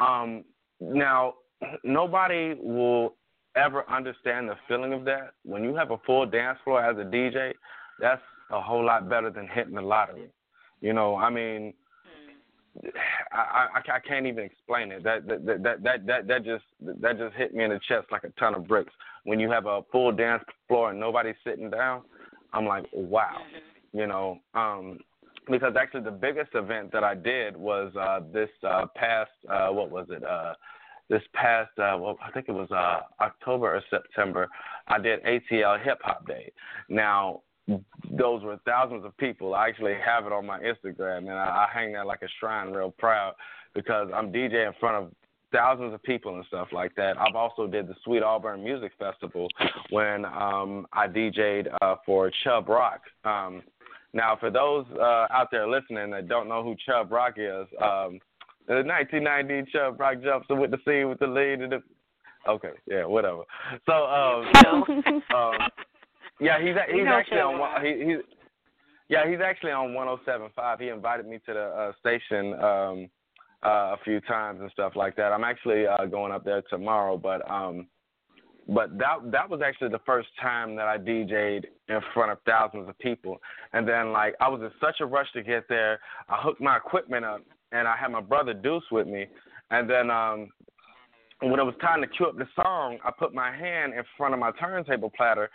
Um, 0.00 0.44
now, 0.80 1.34
nobody 1.84 2.54
will 2.60 3.14
ever 3.56 3.88
understand 3.90 4.48
the 4.48 4.56
feeling 4.68 4.92
of 4.92 5.04
that. 5.04 5.32
When 5.44 5.64
you 5.64 5.74
have 5.74 5.90
a 5.90 5.98
full 6.06 6.26
dance 6.26 6.58
floor 6.64 6.84
as 6.84 6.96
a 6.98 7.08
DJ, 7.08 7.52
that's 7.98 8.22
a 8.50 8.60
whole 8.60 8.84
lot 8.84 9.08
better 9.08 9.30
than 9.30 9.48
hitting 9.48 9.74
the 9.74 9.82
lottery. 9.82 10.28
You 10.80 10.92
know, 10.92 11.16
I 11.16 11.30
mean, 11.30 11.72
I, 13.32 13.66
I, 13.74 13.92
I 13.94 13.98
can't 14.00 14.26
even 14.26 14.44
explain 14.44 14.92
it. 14.92 15.02
That 15.02 15.26
that, 15.26 15.46
that 15.46 15.82
that 15.82 16.06
that 16.06 16.26
that 16.26 16.44
just 16.44 16.64
that 16.80 17.18
just 17.18 17.34
hit 17.34 17.54
me 17.54 17.64
in 17.64 17.70
the 17.70 17.80
chest 17.88 18.06
like 18.12 18.24
a 18.24 18.30
ton 18.38 18.54
of 18.54 18.68
bricks. 18.68 18.92
When 19.24 19.40
you 19.40 19.50
have 19.50 19.66
a 19.66 19.82
full 19.90 20.12
dance 20.12 20.44
floor 20.68 20.90
and 20.90 21.00
nobody's 21.00 21.36
sitting 21.44 21.70
down, 21.70 22.02
I'm 22.52 22.66
like, 22.66 22.84
wow. 22.92 23.38
You 23.92 24.06
know, 24.06 24.38
um, 24.54 24.98
because 25.50 25.74
actually 25.78 26.02
the 26.02 26.10
biggest 26.10 26.50
event 26.54 26.92
that 26.92 27.02
I 27.02 27.14
did 27.14 27.56
was 27.56 27.92
uh, 27.98 28.20
this 28.32 28.50
uh, 28.62 28.86
past 28.94 29.30
uh, 29.48 29.68
what 29.68 29.90
was 29.90 30.06
it? 30.10 30.22
Uh, 30.22 30.54
this 31.08 31.22
past 31.34 31.70
uh, 31.78 31.96
well, 31.98 32.16
I 32.24 32.30
think 32.32 32.48
it 32.48 32.52
was 32.52 32.70
uh, 32.70 33.00
October 33.22 33.76
or 33.76 33.82
September. 33.90 34.48
I 34.88 34.98
did 34.98 35.22
ATL 35.24 35.82
Hip 35.84 35.98
Hop 36.02 36.26
Day. 36.26 36.52
Now 36.88 37.42
those 38.10 38.42
were 38.42 38.58
thousands 38.64 39.04
of 39.04 39.16
people. 39.16 39.54
I 39.54 39.68
actually 39.68 39.94
have 40.04 40.26
it 40.26 40.32
on 40.32 40.46
my 40.46 40.60
Instagram, 40.60 41.18
and 41.18 41.32
I, 41.32 41.66
I 41.66 41.68
hang 41.72 41.92
that 41.94 42.06
like 42.06 42.22
a 42.22 42.28
shrine, 42.38 42.72
real 42.72 42.92
proud, 42.92 43.34
because 43.74 44.08
I'm 44.14 44.32
DJ 44.32 44.66
in 44.66 44.72
front 44.78 45.04
of 45.04 45.12
thousands 45.52 45.94
of 45.94 46.02
people 46.02 46.36
and 46.36 46.44
stuff 46.46 46.68
like 46.72 46.94
that. 46.96 47.18
I've 47.18 47.34
also 47.34 47.66
did 47.66 47.88
the 47.88 47.94
Sweet 48.04 48.22
Auburn 48.22 48.62
Music 48.62 48.92
Festival 48.98 49.48
when 49.90 50.24
um, 50.24 50.86
I 50.92 51.06
DJ'd 51.08 51.68
uh, 51.82 51.96
for 52.04 52.30
Chubb 52.44 52.68
Rock. 52.68 53.00
Um, 53.24 53.62
now, 54.12 54.36
for 54.38 54.50
those 54.50 54.86
uh, 54.98 55.26
out 55.30 55.48
there 55.50 55.68
listening 55.68 56.10
that 56.10 56.28
don't 56.28 56.48
know 56.48 56.62
who 56.62 56.74
Chubb 56.86 57.10
Rock 57.10 57.34
is, 57.36 57.66
um, 57.82 58.18
the 58.66 58.82
1990 58.82 59.70
Chubb 59.70 60.00
Rock 60.00 60.22
jumps 60.22 60.46
with 60.50 60.70
the 60.70 60.78
scene 60.84 61.08
with 61.08 61.18
the 61.18 61.26
lead 61.26 61.60
and 61.60 61.72
the. 61.72 61.82
Okay, 62.48 62.70
yeah, 62.86 63.04
whatever. 63.04 63.42
So, 63.86 63.92
um, 63.92 65.22
um, 65.34 65.54
yeah, 66.40 66.60
he's 66.60 66.74
he's 66.92 67.06
actually 67.06 67.38
on 67.38 67.84
he, 67.84 68.04
he's 68.04 68.18
yeah 69.08 69.28
he's 69.28 69.40
actually 69.40 69.72
on 69.72 69.90
107.5. 69.90 70.80
He 70.80 70.88
invited 70.88 71.26
me 71.26 71.38
to 71.46 71.52
the 71.52 71.60
uh, 71.60 71.92
station 71.98 72.54
um, 72.54 73.08
uh, 73.64 73.94
a 73.94 73.96
few 74.04 74.20
times 74.20 74.60
and 74.60 74.70
stuff 74.70 74.92
like 74.94 75.16
that. 75.16 75.32
I'm 75.32 75.44
actually 75.44 75.86
uh, 75.86 76.04
going 76.06 76.32
up 76.32 76.44
there 76.44 76.62
tomorrow, 76.70 77.16
but 77.16 77.48
um, 77.50 77.88
but 78.68 78.98
that 78.98 79.30
that 79.30 79.48
was 79.48 79.60
actually 79.64 79.90
the 79.90 80.00
first 80.04 80.28
time 80.40 80.76
that 80.76 80.86
I 80.86 80.98
DJ'd 80.98 81.66
in 81.88 82.00
front 82.12 82.32
of 82.32 82.38
thousands 82.46 82.88
of 82.88 82.98
people. 82.98 83.38
And 83.72 83.88
then 83.88 84.12
like 84.12 84.34
I 84.40 84.48
was 84.48 84.60
in 84.60 84.70
such 84.80 84.96
a 85.00 85.06
rush 85.06 85.30
to 85.32 85.42
get 85.42 85.68
there, 85.68 86.00
I 86.28 86.40
hooked 86.42 86.60
my 86.60 86.76
equipment 86.76 87.24
up 87.24 87.42
and 87.72 87.86
I 87.86 87.96
had 87.96 88.10
my 88.10 88.20
brother 88.20 88.54
Deuce 88.54 88.84
with 88.90 89.06
me. 89.06 89.26
And 89.70 89.88
then 89.88 90.10
um 90.10 90.48
when 91.40 91.60
it 91.60 91.64
was 91.64 91.74
time 91.80 92.00
to 92.00 92.06
cue 92.06 92.26
up 92.26 92.36
the 92.36 92.48
song, 92.54 92.98
I 93.04 93.10
put 93.16 93.34
my 93.34 93.54
hand 93.54 93.92
in 93.92 94.02
front 94.16 94.32
of 94.32 94.40
my 94.40 94.52
turntable 94.52 95.12
platter 95.14 95.50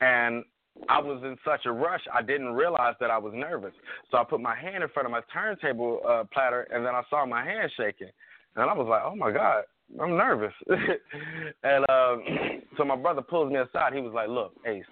and 0.00 0.44
I 0.88 1.00
was 1.00 1.22
in 1.24 1.36
such 1.44 1.66
a 1.66 1.72
rush, 1.72 2.02
I 2.12 2.22
didn't 2.22 2.52
realize 2.52 2.94
that 3.00 3.10
I 3.10 3.18
was 3.18 3.32
nervous. 3.34 3.72
So 4.10 4.18
I 4.18 4.24
put 4.24 4.40
my 4.40 4.54
hand 4.54 4.82
in 4.82 4.90
front 4.90 5.06
of 5.06 5.12
my 5.12 5.20
turntable 5.32 6.00
uh, 6.06 6.24
platter, 6.32 6.68
and 6.70 6.84
then 6.84 6.94
I 6.94 7.02
saw 7.08 7.24
my 7.26 7.44
hand 7.44 7.70
shaking, 7.76 8.10
and 8.56 8.70
I 8.70 8.74
was 8.74 8.86
like, 8.88 9.02
"Oh 9.04 9.16
my 9.16 9.32
God, 9.32 9.64
I'm 10.00 10.16
nervous. 10.16 10.52
and 11.62 11.84
um, 11.90 12.22
so 12.76 12.84
my 12.84 12.96
brother 12.96 13.22
pulls 13.22 13.50
me 13.50 13.58
aside. 13.58 13.94
He 13.94 14.00
was 14.00 14.12
like, 14.12 14.28
"Look, 14.28 14.52
Ace, 14.66 14.84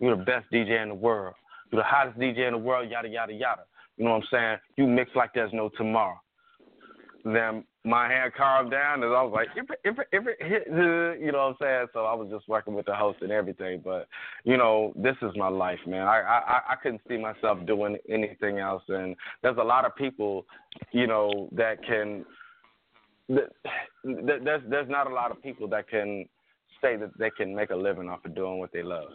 you're 0.00 0.16
the 0.16 0.24
best 0.24 0.50
DJ 0.52 0.82
in 0.82 0.90
the 0.90 0.94
world. 0.94 1.34
You're 1.70 1.80
the 1.80 1.86
hottest 1.88 2.18
DJ 2.18 2.46
in 2.46 2.52
the 2.52 2.58
world. 2.58 2.90
Yada 2.90 3.08
yada 3.08 3.32
yada. 3.32 3.62
You 3.96 4.04
know 4.04 4.12
what 4.12 4.22
I'm 4.22 4.28
saying? 4.30 4.58
You 4.76 4.86
mix 4.86 5.10
like 5.14 5.30
there's 5.34 5.52
no 5.52 5.68
tomorrow." 5.70 6.20
Then 7.24 7.64
my 7.84 8.08
hand 8.08 8.32
calmed 8.36 8.70
down, 8.70 9.02
and 9.02 9.14
I 9.14 9.22
was 9.22 9.32
like, 9.32 9.48
if 9.56 9.66
if 9.84 9.96
if 10.12 10.26
it 10.26 10.36
hit, 10.40 10.66
you 11.20 11.32
know 11.32 11.38
what 11.38 11.50
I'm 11.50 11.56
saying? 11.60 11.86
So 11.92 12.04
I 12.04 12.14
was 12.14 12.28
just 12.30 12.48
working 12.48 12.74
with 12.74 12.86
the 12.86 12.94
host 12.94 13.18
and 13.22 13.30
everything. 13.30 13.80
But 13.84 14.08
you 14.44 14.56
know, 14.56 14.92
this 14.96 15.16
is 15.22 15.30
my 15.36 15.48
life, 15.48 15.78
man. 15.86 16.06
I 16.06 16.20
I 16.20 16.60
I 16.70 16.76
couldn't 16.82 17.02
see 17.08 17.16
myself 17.16 17.64
doing 17.66 17.96
anything 18.08 18.58
else, 18.58 18.82
and 18.88 19.16
there's 19.42 19.58
a 19.58 19.64
lot 19.64 19.84
of 19.84 19.94
people, 19.94 20.46
you 20.90 21.06
know, 21.06 21.48
that 21.52 21.84
can 21.84 22.24
That, 23.28 23.50
there's 24.04 24.62
there's 24.68 24.88
not 24.90 25.06
a 25.10 25.14
lot 25.14 25.30
of 25.30 25.40
people 25.42 25.68
that 25.68 25.88
can 25.88 26.26
say 26.82 26.96
that 26.96 27.16
they 27.18 27.30
can 27.30 27.54
make 27.54 27.70
a 27.70 27.76
living 27.76 28.08
off 28.08 28.24
of 28.24 28.34
doing 28.34 28.58
what 28.58 28.72
they 28.72 28.82
love. 28.82 29.10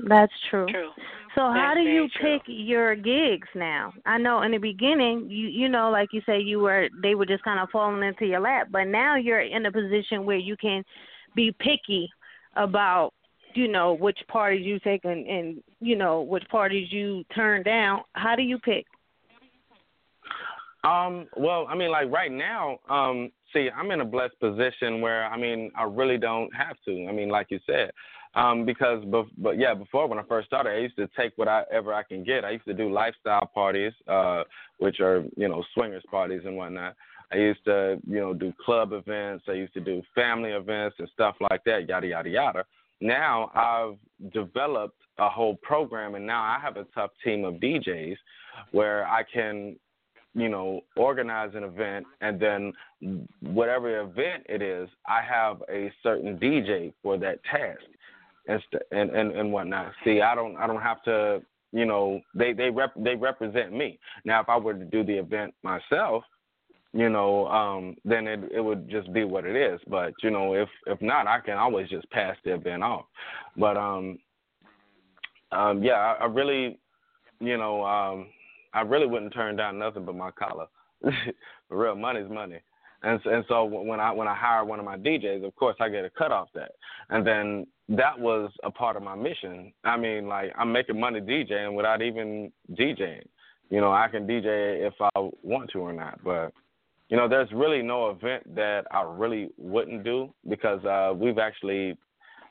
That's 0.00 0.32
true. 0.50 0.66
True. 0.66 0.90
So 1.34 1.42
That's 1.48 1.58
how 1.58 1.74
do 1.74 1.82
you 1.82 2.08
true. 2.08 2.38
pick 2.38 2.42
your 2.46 2.94
gigs 2.94 3.48
now? 3.54 3.92
I 4.04 4.18
know 4.18 4.42
in 4.42 4.52
the 4.52 4.58
beginning 4.58 5.30
you 5.30 5.48
you 5.48 5.68
know 5.68 5.90
like 5.90 6.08
you 6.12 6.20
say 6.26 6.40
you 6.40 6.60
were 6.60 6.88
they 7.02 7.14
were 7.14 7.26
just 7.26 7.44
kind 7.44 7.60
of 7.60 7.68
falling 7.70 8.02
into 8.02 8.26
your 8.26 8.40
lap, 8.40 8.68
but 8.70 8.84
now 8.84 9.16
you're 9.16 9.40
in 9.40 9.66
a 9.66 9.72
position 9.72 10.24
where 10.24 10.36
you 10.36 10.56
can 10.56 10.82
be 11.34 11.54
picky 11.58 12.10
about 12.56 13.12
you 13.54 13.68
know 13.68 13.94
which 13.94 14.18
parties 14.28 14.64
you 14.64 14.78
take 14.80 15.04
and 15.04 15.26
and 15.26 15.62
you 15.80 15.96
know 15.96 16.22
which 16.22 16.44
parties 16.50 16.88
you 16.90 17.24
turn 17.34 17.62
down. 17.62 18.02
How 18.14 18.34
do 18.34 18.42
you 18.42 18.58
pick? 18.58 18.86
Um, 20.84 21.28
well, 21.36 21.66
I 21.68 21.76
mean, 21.76 21.92
like 21.92 22.10
right 22.10 22.32
now, 22.32 22.78
um, 22.90 23.30
see, 23.52 23.68
I'm 23.70 23.92
in 23.92 24.00
a 24.00 24.04
blessed 24.04 24.38
position 24.40 25.00
where 25.00 25.26
I 25.26 25.38
mean, 25.38 25.70
I 25.76 25.84
really 25.84 26.18
don't 26.18 26.50
have 26.54 26.76
to. 26.86 27.06
I 27.08 27.12
mean, 27.12 27.28
like 27.28 27.46
you 27.50 27.60
said, 27.66 27.90
um, 28.34 28.64
because 28.64 29.04
but 29.06 29.26
but 29.36 29.58
yeah, 29.58 29.74
before 29.74 30.06
when 30.06 30.18
I 30.18 30.22
first 30.22 30.46
started, 30.46 30.70
I 30.70 30.78
used 30.78 30.96
to 30.96 31.08
take 31.16 31.32
whatever 31.36 31.92
I 31.92 32.02
can 32.02 32.24
get. 32.24 32.44
I 32.44 32.50
used 32.50 32.64
to 32.64 32.74
do 32.74 32.90
lifestyle 32.90 33.50
parties, 33.52 33.92
uh, 34.08 34.44
which 34.78 35.00
are 35.00 35.24
you 35.36 35.48
know 35.48 35.62
swingers 35.74 36.04
parties 36.10 36.42
and 36.44 36.56
whatnot. 36.56 36.96
I 37.30 37.36
used 37.36 37.64
to 37.66 37.98
you 38.06 38.20
know 38.20 38.32
do 38.32 38.52
club 38.64 38.92
events. 38.92 39.44
I 39.48 39.52
used 39.52 39.74
to 39.74 39.80
do 39.80 40.02
family 40.14 40.50
events 40.50 40.96
and 40.98 41.08
stuff 41.12 41.36
like 41.50 41.62
that. 41.64 41.88
Yada 41.88 42.06
yada 42.06 42.30
yada. 42.30 42.64
Now 43.00 43.50
I've 43.54 44.32
developed 44.32 45.00
a 45.18 45.28
whole 45.28 45.56
program, 45.56 46.14
and 46.14 46.26
now 46.26 46.42
I 46.42 46.58
have 46.62 46.76
a 46.76 46.86
tough 46.94 47.10
team 47.22 47.44
of 47.44 47.54
DJs 47.54 48.16
where 48.70 49.06
I 49.06 49.24
can 49.24 49.76
you 50.34 50.48
know, 50.48 50.80
organize 50.96 51.50
an 51.54 51.62
event, 51.62 52.06
and 52.20 52.40
then 52.40 52.72
whatever 53.40 54.00
event 54.00 54.44
it 54.48 54.62
is, 54.62 54.88
I 55.06 55.20
have 55.22 55.62
a 55.70 55.92
certain 56.02 56.38
DJ 56.38 56.92
for 57.02 57.18
that 57.18 57.44
task, 57.44 57.82
and 58.46 58.62
and 58.90 59.10
and, 59.10 59.32
and 59.32 59.52
whatnot. 59.52 59.92
See, 60.04 60.20
I 60.20 60.34
don't 60.34 60.56
I 60.56 60.66
don't 60.66 60.82
have 60.82 61.02
to, 61.04 61.42
you 61.72 61.84
know, 61.84 62.20
they 62.34 62.52
they 62.52 62.70
rep 62.70 62.92
they 62.96 63.14
represent 63.14 63.72
me. 63.72 63.98
Now, 64.24 64.40
if 64.40 64.48
I 64.48 64.56
were 64.56 64.74
to 64.74 64.84
do 64.84 65.04
the 65.04 65.18
event 65.18 65.54
myself, 65.62 66.24
you 66.92 67.08
know, 67.08 67.46
um, 67.48 67.96
then 68.04 68.26
it 68.26 68.40
it 68.52 68.60
would 68.60 68.88
just 68.88 69.12
be 69.12 69.24
what 69.24 69.44
it 69.44 69.56
is. 69.56 69.80
But 69.86 70.12
you 70.22 70.30
know, 70.30 70.54
if 70.54 70.68
if 70.86 71.00
not, 71.00 71.26
I 71.26 71.40
can 71.40 71.58
always 71.58 71.88
just 71.88 72.10
pass 72.10 72.36
the 72.44 72.54
event 72.54 72.82
off. 72.82 73.06
But 73.56 73.76
um, 73.76 74.18
um, 75.52 75.82
yeah, 75.82 75.94
I, 75.94 76.24
I 76.24 76.26
really, 76.26 76.78
you 77.40 77.56
know, 77.56 77.84
um 77.84 78.26
I 78.74 78.80
really 78.80 79.06
wouldn't 79.06 79.34
turn 79.34 79.56
down 79.56 79.78
nothing 79.78 80.04
but 80.04 80.14
my 80.14 80.30
collar. 80.30 80.66
Real, 81.70 81.94
money's 81.94 82.30
money. 82.30 82.60
And 83.02 83.20
and 83.26 83.44
so 83.48 83.64
when 83.64 84.00
I 84.00 84.12
when 84.12 84.28
I 84.28 84.34
hire 84.34 84.64
one 84.64 84.78
of 84.78 84.84
my 84.84 84.96
DJs, 84.96 85.44
of 85.44 85.54
course 85.56 85.76
I 85.80 85.88
get 85.88 86.04
a 86.04 86.10
cut 86.10 86.30
off 86.30 86.48
that, 86.54 86.72
and 87.10 87.26
then 87.26 87.66
that 87.96 88.18
was 88.18 88.50
a 88.64 88.70
part 88.70 88.96
of 88.96 89.02
my 89.02 89.14
mission. 89.14 89.72
I 89.84 89.96
mean, 89.96 90.26
like 90.26 90.52
I'm 90.58 90.72
making 90.72 90.98
money 90.98 91.20
DJing 91.20 91.74
without 91.74 92.02
even 92.02 92.52
DJing. 92.72 93.22
You 93.70 93.80
know, 93.80 93.92
I 93.92 94.08
can 94.08 94.26
DJ 94.26 94.86
if 94.86 94.94
I 95.00 95.30
want 95.42 95.70
to 95.70 95.78
or 95.78 95.92
not, 95.92 96.22
but 96.22 96.52
you 97.08 97.16
know, 97.16 97.28
there's 97.28 97.50
really 97.52 97.82
no 97.82 98.10
event 98.10 98.54
that 98.54 98.86
I 98.90 99.02
really 99.02 99.50
wouldn't 99.58 100.04
do 100.04 100.32
because 100.48 100.84
uh, 100.84 101.12
we've 101.14 101.38
actually 101.38 101.96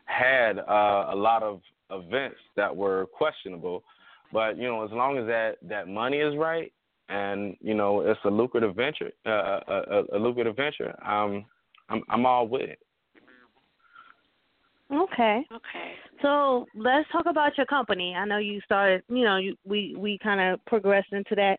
had 0.06 0.60
uh, 0.60 1.10
a 1.12 1.16
lot 1.16 1.44
of 1.44 1.62
events 1.90 2.38
that 2.56 2.76
were 2.76 3.08
questionable 3.08 3.84
but 4.32 4.58
you 4.58 4.68
know, 4.68 4.84
as 4.84 4.92
long 4.92 5.18
as 5.18 5.26
that 5.28 5.58
that 5.64 5.88
money 5.88 6.18
is 6.18 6.36
right, 6.38 6.72
and 7.10 7.56
you 7.62 7.74
know, 7.74 8.02
it's 8.02 8.20
a 8.24 8.30
lucrative 8.30 8.76
venture, 8.76 9.12
uh, 9.26 9.60
a, 9.68 9.74
a, 10.14 10.18
a 10.18 10.20
lucrative 10.20 10.56
venture, 10.56 10.96
um, 11.06 11.46
I'm 11.90 12.02
I'm 12.10 12.26
all 12.26 12.48
with 12.48 12.70
it. 12.70 12.80
Okay. 14.92 15.46
Okay. 15.52 15.94
So 16.22 16.66
let's 16.76 17.10
talk 17.12 17.26
about 17.28 17.58
your 17.58 17.66
company. 17.66 18.14
I 18.14 18.26
know 18.26 18.38
you 18.38 18.60
started. 18.66 19.04
You 19.10 19.24
know, 19.24 19.38
you, 19.38 19.56
we 19.66 19.96
we 19.98 20.20
kind 20.22 20.42
of 20.42 20.64
progressed 20.66 21.14
into 21.14 21.36
that. 21.36 21.58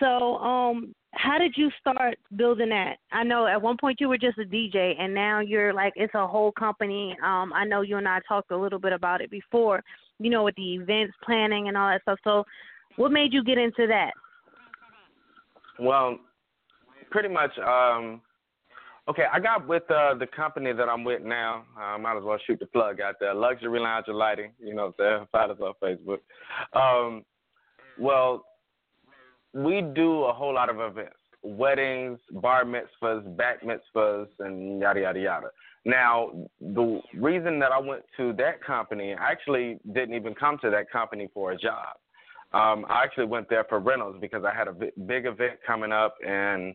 So, 0.00 0.36
um, 0.38 0.94
how 1.12 1.38
did 1.38 1.54
you 1.56 1.70
start 1.80 2.18
building 2.36 2.68
that? 2.70 2.96
I 3.12 3.22
know 3.22 3.46
at 3.46 3.60
one 3.60 3.76
point 3.80 4.00
you 4.00 4.08
were 4.08 4.18
just 4.18 4.38
a 4.38 4.44
DJ, 4.44 4.94
and 4.98 5.14
now 5.14 5.40
you're 5.40 5.72
like 5.72 5.92
it's 5.96 6.14
a 6.14 6.26
whole 6.26 6.52
company. 6.52 7.16
Um, 7.24 7.52
I 7.54 7.64
know 7.64 7.80
you 7.82 7.96
and 7.96 8.08
I 8.08 8.18
talked 8.28 8.50
a 8.50 8.56
little 8.56 8.78
bit 8.78 8.92
about 8.92 9.20
it 9.20 9.30
before, 9.30 9.82
you 10.18 10.28
know, 10.28 10.44
with 10.44 10.56
the 10.56 10.74
events 10.74 11.14
planning 11.24 11.68
and 11.68 11.76
all 11.76 11.88
that 11.88 12.02
stuff. 12.02 12.18
So, 12.24 12.44
what 12.96 13.12
made 13.12 13.32
you 13.32 13.44
get 13.44 13.58
into 13.58 13.86
that? 13.86 14.10
Well, 15.78 16.18
pretty 17.10 17.28
much. 17.28 17.56
um 17.58 18.20
Okay, 19.08 19.24
I 19.32 19.38
got 19.38 19.68
with 19.68 19.88
uh, 19.88 20.14
the 20.14 20.26
company 20.26 20.72
that 20.72 20.88
I'm 20.88 21.04
with 21.04 21.22
now. 21.22 21.64
I 21.78 21.96
might 21.96 22.16
as 22.18 22.24
well 22.24 22.38
shoot 22.44 22.58
the 22.58 22.66
plug 22.66 23.00
out 23.00 23.14
there. 23.20 23.34
Luxury 23.34 23.78
Lounge 23.78 24.06
and 24.08 24.18
Lighting. 24.18 24.52
You 24.58 24.74
know, 24.74 24.94
they're 24.98 25.26
find 25.30 25.52
us 25.52 25.58
on 25.60 25.74
Facebook. 25.80 26.18
Um, 26.72 27.24
well, 27.98 28.44
we 29.52 29.80
do 29.80 30.24
a 30.24 30.32
whole 30.32 30.54
lot 30.54 30.68
of 30.68 30.80
events 30.80 31.16
weddings, 31.46 32.18
bar 32.32 32.64
mitzvahs, 32.64 33.36
bat 33.36 33.58
mitzvahs, 33.64 34.26
and 34.40 34.80
yada, 34.80 35.00
yada, 35.00 35.20
yada. 35.20 35.46
Now, 35.84 36.32
the 36.60 37.00
reason 37.14 37.60
that 37.60 37.70
I 37.70 37.78
went 37.78 38.02
to 38.16 38.32
that 38.34 38.62
company, 38.64 39.14
I 39.14 39.30
actually 39.30 39.78
didn't 39.92 40.14
even 40.14 40.34
come 40.34 40.58
to 40.62 40.70
that 40.70 40.90
company 40.90 41.28
for 41.32 41.52
a 41.52 41.56
job. 41.56 41.96
Um, 42.52 42.84
I 42.88 43.04
actually 43.04 43.26
went 43.26 43.48
there 43.48 43.64
for 43.68 43.78
rentals 43.78 44.16
because 44.20 44.42
I 44.44 44.52
had 44.52 44.66
a 44.66 44.72
big 44.72 45.26
event 45.26 45.60
coming 45.64 45.92
up, 45.92 46.16
and 46.26 46.74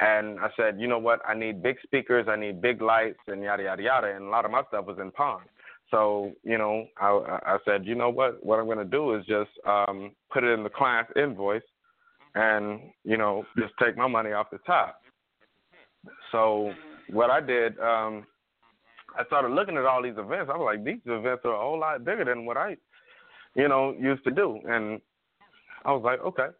and 0.00 0.40
I 0.40 0.48
said, 0.56 0.80
you 0.80 0.88
know 0.88 0.98
what, 0.98 1.20
I 1.28 1.34
need 1.34 1.62
big 1.62 1.76
speakers, 1.82 2.26
I 2.28 2.36
need 2.36 2.62
big 2.62 2.80
lights, 2.80 3.18
and 3.26 3.42
yada 3.42 3.62
yada 3.62 3.82
yada. 3.82 4.14
And 4.14 4.26
a 4.26 4.30
lot 4.30 4.44
of 4.44 4.50
my 4.50 4.62
stuff 4.68 4.86
was 4.86 4.98
in 5.00 5.10
Palm. 5.10 5.42
So 5.90 6.32
you 6.42 6.56
know, 6.56 6.86
I, 6.98 7.38
I 7.46 7.58
said, 7.64 7.84
you 7.84 7.94
know 7.94 8.10
what, 8.10 8.44
what 8.44 8.58
I'm 8.58 8.66
going 8.66 8.78
to 8.78 8.84
do 8.84 9.14
is 9.14 9.26
just 9.26 9.50
um, 9.66 10.12
put 10.32 10.44
it 10.44 10.52
in 10.52 10.62
the 10.62 10.70
client's 10.70 11.12
invoice 11.16 11.62
and 12.34 12.80
you 13.04 13.16
know 13.16 13.44
just 13.58 13.72
take 13.82 13.96
my 13.96 14.06
money 14.06 14.32
off 14.32 14.46
the 14.50 14.58
top. 14.58 15.00
So 16.32 16.72
what 17.10 17.30
I 17.30 17.40
did, 17.40 17.78
um, 17.80 18.26
I 19.18 19.24
started 19.26 19.50
looking 19.50 19.76
at 19.76 19.84
all 19.84 20.02
these 20.02 20.16
events. 20.16 20.50
I 20.52 20.56
was 20.56 20.64
like, 20.64 20.84
these 20.84 21.00
events 21.06 21.42
are 21.44 21.54
a 21.54 21.60
whole 21.60 21.78
lot 21.78 22.04
bigger 22.04 22.24
than 22.24 22.46
what 22.46 22.56
I, 22.56 22.76
you 23.54 23.68
know, 23.68 23.94
used 23.98 24.24
to 24.24 24.30
do. 24.30 24.60
And 24.66 25.00
I 25.84 25.92
was 25.92 26.02
like, 26.04 26.20
okay, 26.20 26.54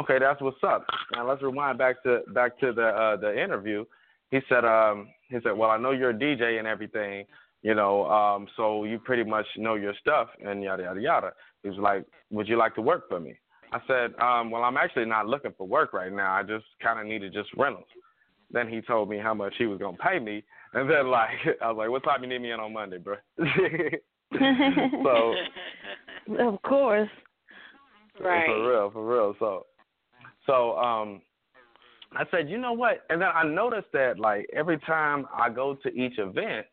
okay, 0.00 0.18
that's 0.18 0.40
what's 0.40 0.62
up. 0.62 0.84
Now 1.12 1.28
let's 1.28 1.42
rewind 1.42 1.78
back 1.78 2.02
to 2.04 2.20
back 2.34 2.58
to 2.60 2.72
the 2.72 2.86
uh, 2.86 3.16
the 3.16 3.42
interview. 3.42 3.84
He 4.30 4.40
said, 4.48 4.64
um, 4.64 5.08
he 5.28 5.38
said, 5.42 5.52
well, 5.56 5.70
I 5.70 5.78
know 5.78 5.92
you're 5.92 6.10
a 6.10 6.14
DJ 6.14 6.58
and 6.58 6.66
everything, 6.66 7.26
you 7.62 7.74
know, 7.74 8.06
um, 8.10 8.48
so 8.56 8.84
you 8.84 8.98
pretty 8.98 9.22
much 9.22 9.46
know 9.56 9.74
your 9.74 9.94
stuff 10.00 10.28
and 10.44 10.62
yada 10.62 10.82
yada 10.84 11.00
yada. 11.00 11.32
He 11.62 11.68
was 11.68 11.78
like, 11.78 12.04
would 12.30 12.48
you 12.48 12.56
like 12.56 12.74
to 12.74 12.82
work 12.82 13.08
for 13.08 13.20
me? 13.20 13.34
I 13.72 13.80
said, 13.86 14.14
um, 14.20 14.50
well, 14.50 14.62
I'm 14.62 14.76
actually 14.76 15.06
not 15.06 15.26
looking 15.26 15.52
for 15.56 15.66
work 15.66 15.92
right 15.92 16.12
now. 16.12 16.32
I 16.32 16.42
just 16.42 16.64
kind 16.82 17.00
of 17.00 17.06
needed 17.06 17.32
just 17.32 17.48
rentals. 17.56 17.86
Then 18.50 18.68
he 18.68 18.80
told 18.80 19.08
me 19.08 19.18
how 19.18 19.34
much 19.34 19.54
he 19.58 19.66
was 19.66 19.78
gonna 19.78 19.96
pay 19.96 20.18
me, 20.18 20.44
and 20.74 20.88
then 20.88 21.08
like 21.08 21.30
I 21.62 21.68
was 21.68 21.76
like, 21.78 21.90
what 21.90 22.04
time 22.04 22.22
you 22.22 22.28
need 22.28 22.42
me 22.42 22.52
in 22.52 22.60
on 22.60 22.72
Monday, 22.72 22.98
bro? 22.98 23.16
so, 24.38 25.34
of 26.40 26.62
course, 26.62 27.08
right? 28.20 28.46
For 28.46 28.70
real, 28.70 28.90
for 28.90 29.06
real. 29.06 29.34
So, 29.38 29.66
so 30.46 30.76
um, 30.78 31.20
I 32.14 32.24
said, 32.30 32.48
you 32.48 32.58
know 32.58 32.72
what? 32.72 33.04
And 33.10 33.20
then 33.20 33.28
I 33.34 33.44
noticed 33.44 33.88
that 33.92 34.18
like 34.18 34.48
every 34.54 34.78
time 34.80 35.26
I 35.34 35.50
go 35.50 35.74
to 35.82 35.88
each 35.90 36.18
event, 36.18 36.66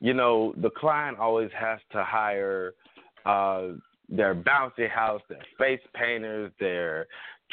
you 0.00 0.14
know, 0.14 0.54
the 0.60 0.70
client 0.70 1.18
always 1.18 1.50
has 1.58 1.78
to 1.92 2.04
hire 2.04 2.74
uh 3.26 3.68
their 4.08 4.34
bouncy 4.34 4.90
house, 4.90 5.22
their 5.28 5.44
face 5.56 5.80
painters, 5.94 6.50
their 6.58 7.06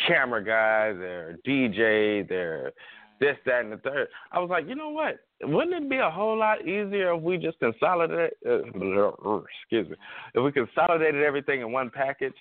camera 0.08 0.44
guys, 0.44 0.98
their 0.98 1.38
DJ, 1.46 2.28
their 2.28 2.74
this, 3.20 3.36
that, 3.46 3.62
and 3.62 3.72
the 3.72 3.78
third. 3.78 4.08
I 4.32 4.40
was 4.40 4.50
like, 4.50 4.68
you 4.68 4.76
know 4.76 4.90
what? 4.90 5.20
Wouldn't 5.42 5.74
it 5.74 5.90
be 5.90 5.98
a 5.98 6.10
whole 6.10 6.38
lot 6.38 6.62
easier 6.62 7.16
if 7.16 7.22
we 7.22 7.38
just 7.38 7.60
consolidated? 7.60 8.32
Uh, 8.46 8.60
excuse 9.62 9.90
me. 9.90 9.96
If 10.36 10.44
we 10.44 10.52
consolidated 10.52 11.24
everything 11.24 11.62
in 11.62 11.72
one 11.72 11.90
package 11.90 12.36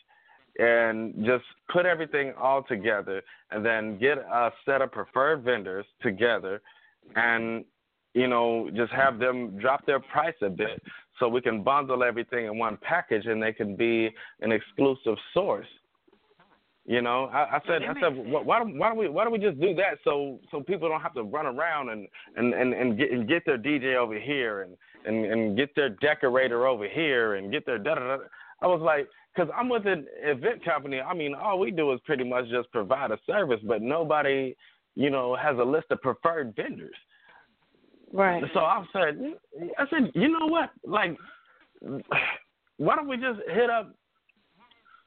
and 0.59 1.15
just 1.25 1.45
put 1.73 1.87
everything 1.87 2.33
all 2.39 2.63
together, 2.63 3.23
and 3.51 3.65
then 3.65 3.99
get 3.99 4.19
a 4.19 4.51
set 4.65 4.83
of 4.83 4.93
preferred 4.93 5.43
vendors 5.43 5.87
together, 6.03 6.61
and 7.15 7.65
you 8.15 8.27
know, 8.27 8.71
just 8.75 8.91
have 8.93 9.19
them 9.19 9.59
drop 9.59 9.85
their 9.85 10.01
price 10.01 10.35
a 10.41 10.49
bit 10.49 10.83
so 11.19 11.29
we 11.29 11.43
can 11.43 11.63
bundle 11.63 12.03
everything 12.03 12.47
in 12.47 12.59
one 12.59 12.79
package 12.81 13.27
and 13.27 13.43
they 13.43 13.53
can 13.53 13.77
be 13.77 14.09
an 14.41 14.53
exclusive 14.53 15.17
source. 15.35 15.67
You 16.87 17.03
know, 17.03 17.25
I, 17.27 17.57
I 17.57 17.61
said, 17.67 17.83
I 17.83 18.01
said, 18.01 18.17
why, 18.17 18.59
don't, 18.59 18.79
why 18.79 18.89
don't 18.89 18.97
we, 18.97 19.09
why 19.09 19.25
don't 19.25 19.33
we 19.33 19.41
just 19.41 19.61
do 19.61 19.75
that 19.75 19.99
so 20.05 20.39
so 20.53 20.63
people 20.63 20.89
don't 20.89 21.01
have 21.01 21.15
to 21.15 21.25
run 21.25 21.45
around 21.45 21.89
and 21.89 22.07
and 22.37 22.55
and 22.55 22.73
and 22.73 22.97
get 22.97 23.11
and 23.11 23.29
get 23.29 23.45
their 23.45 23.59
DJ 23.59 23.97
over 23.97 24.19
here 24.19 24.63
and 24.63 24.77
and 25.05 25.25
and 25.27 25.57
get 25.57 25.75
their 25.75 25.91
decorator 25.91 26.69
over 26.69 26.89
here 26.89 27.35
and 27.35 27.51
get 27.51 27.67
their 27.67 27.79
da 27.79 27.97
da 27.97 28.17
da. 28.19 28.25
I 28.63 28.69
was 28.69 28.81
like, 28.81 29.09
because 29.37 29.51
I'm 29.57 29.69
with 29.69 29.87
an 29.87 30.07
event 30.23 30.65
company. 30.65 31.01
I 31.01 31.15
mean, 31.15 31.35
all 31.35 31.59
we 31.59 31.71
do 31.71 31.93
is 31.93 32.01
pretty 32.05 32.25
much 32.25 32.49
just 32.49 32.71
provide 32.73 33.11
a 33.11 33.19
service, 33.27 33.61
but 33.67 33.83
nobody, 33.83 34.57
you 34.95 35.11
know, 35.11 35.37
has 35.37 35.59
a 35.59 35.65
list 35.65 35.87
of 35.91 36.01
preferred 36.01 36.55
vendors. 36.57 36.95
Right. 38.13 38.43
So 38.55 38.61
I 38.61 38.85
said, 38.93 39.19
I 39.79 39.85
said, 39.91 40.13
you 40.15 40.29
know 40.29 40.47
what? 40.47 40.71
Like, 40.85 41.17
why 42.79 42.97
don't 42.97 43.09
we 43.09 43.17
just 43.17 43.41
hit 43.53 43.69
up 43.69 43.95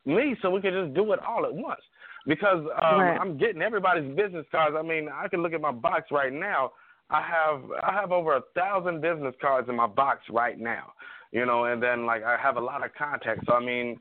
me 0.05 0.35
so 0.41 0.49
we 0.49 0.61
can 0.61 0.73
just 0.73 0.93
do 0.93 1.11
it 1.13 1.19
all 1.27 1.45
at 1.45 1.53
once? 1.53 1.81
Because 2.27 2.65
um, 2.83 2.99
right. 2.99 3.17
I'm 3.19 3.37
getting 3.37 3.61
everybody's 3.61 4.15
business 4.15 4.45
cards. 4.51 4.75
I 4.77 4.83
mean, 4.83 5.09
I 5.11 5.27
can 5.27 5.41
look 5.41 5.53
at 5.53 5.61
my 5.61 5.71
box 5.71 6.11
right 6.11 6.33
now. 6.33 6.71
I 7.09 7.23
have 7.23 7.61
I 7.81 7.93
have 7.93 8.11
over 8.11 8.35
a 8.35 8.41
thousand 8.53 9.01
business 9.01 9.33
cards 9.41 9.67
in 9.69 9.75
my 9.75 9.87
box 9.87 10.21
right 10.29 10.59
now. 10.59 10.93
You 11.31 11.45
know, 11.45 11.65
and 11.65 11.81
then 11.81 12.05
like 12.05 12.23
I 12.23 12.37
have 12.37 12.57
a 12.57 12.61
lot 12.61 12.85
of 12.85 12.93
contacts. 12.93 13.45
So 13.47 13.53
I 13.53 13.65
mean, 13.65 13.99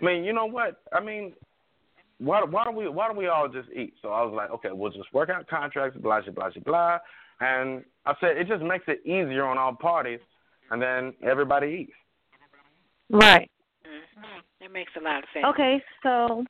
I 0.00 0.04
mean, 0.04 0.24
you 0.24 0.32
know 0.32 0.46
what? 0.46 0.82
I 0.92 1.00
mean, 1.00 1.32
why 2.18 2.42
why 2.44 2.64
don't 2.64 2.76
we 2.76 2.88
why 2.88 3.08
don't 3.08 3.16
we 3.16 3.28
all 3.28 3.48
just 3.48 3.68
eat? 3.70 3.94
So 4.02 4.08
I 4.08 4.22
was 4.22 4.34
like, 4.34 4.50
okay, 4.50 4.68
we'll 4.72 4.90
just 4.90 5.12
work 5.12 5.30
out 5.30 5.46
contracts, 5.48 5.98
blah 5.98 6.20
blah 6.22 6.32
blah 6.32 6.62
blah. 6.64 6.98
And 7.40 7.84
I 8.04 8.14
said 8.20 8.36
it 8.36 8.48
just 8.48 8.62
makes 8.62 8.84
it 8.88 9.00
easier 9.04 9.44
on 9.44 9.58
all 9.58 9.74
parties, 9.74 10.20
and 10.70 10.80
then 10.80 11.12
everybody 11.22 11.86
eats. 11.88 11.92
Right. 13.10 13.50
Mm-hmm. 13.86 14.40
That 14.60 14.72
makes 14.72 14.92
a 14.98 15.02
lot 15.02 15.18
of 15.18 15.24
sense. 15.32 15.44
Okay, 15.50 15.82
so 16.02 16.44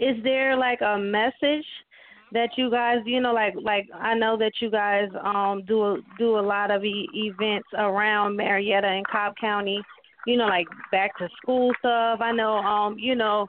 is 0.00 0.22
there 0.22 0.56
like 0.56 0.80
a 0.80 0.98
message 0.98 1.66
that 2.32 2.50
you 2.56 2.70
guys, 2.70 2.98
you 3.04 3.20
know, 3.20 3.32
like 3.32 3.54
like 3.60 3.88
I 3.92 4.14
know 4.14 4.36
that 4.38 4.52
you 4.60 4.70
guys 4.70 5.08
um 5.22 5.64
do 5.66 5.82
a, 5.82 5.98
do 6.18 6.38
a 6.38 6.40
lot 6.40 6.70
of 6.70 6.84
e- 6.84 7.08
events 7.12 7.68
around 7.76 8.36
Marietta 8.36 8.86
and 8.86 9.06
Cobb 9.06 9.34
County, 9.40 9.82
you 10.26 10.36
know, 10.36 10.46
like 10.46 10.66
back 10.90 11.16
to 11.18 11.28
school 11.40 11.72
stuff. 11.78 12.20
I 12.20 12.32
know 12.32 12.56
um 12.56 12.96
you 12.98 13.14
know 13.14 13.46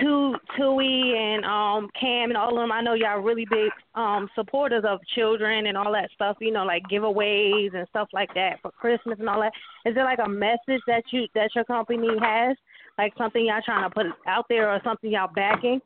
Tu 0.00 0.34
Tui 0.56 1.14
and 1.16 1.44
um 1.44 1.88
Cam 1.98 2.30
and 2.30 2.36
all 2.36 2.50
of 2.50 2.56
them. 2.56 2.72
I 2.72 2.80
know 2.80 2.94
y'all 2.94 3.20
really 3.20 3.46
big 3.48 3.70
um 3.94 4.28
supporters 4.34 4.84
of 4.86 4.98
children 5.14 5.66
and 5.66 5.76
all 5.76 5.92
that 5.92 6.10
stuff. 6.14 6.36
You 6.40 6.52
know, 6.52 6.64
like 6.64 6.82
giveaways 6.90 7.74
and 7.74 7.86
stuff 7.88 8.08
like 8.12 8.32
that 8.34 8.58
for 8.62 8.70
Christmas 8.72 9.18
and 9.18 9.28
all 9.28 9.40
that. 9.40 9.52
Is 9.84 9.94
there 9.94 10.04
like 10.04 10.18
a 10.24 10.28
message 10.28 10.82
that 10.86 11.04
you 11.12 11.26
that 11.34 11.50
your 11.54 11.64
company 11.64 12.08
has, 12.20 12.56
like 12.98 13.12
something 13.16 13.46
y'all 13.46 13.62
trying 13.64 13.88
to 13.88 13.94
put 13.94 14.06
out 14.26 14.46
there 14.48 14.70
or 14.70 14.80
something 14.84 15.10
y'all 15.10 15.30
backing? 15.34 15.80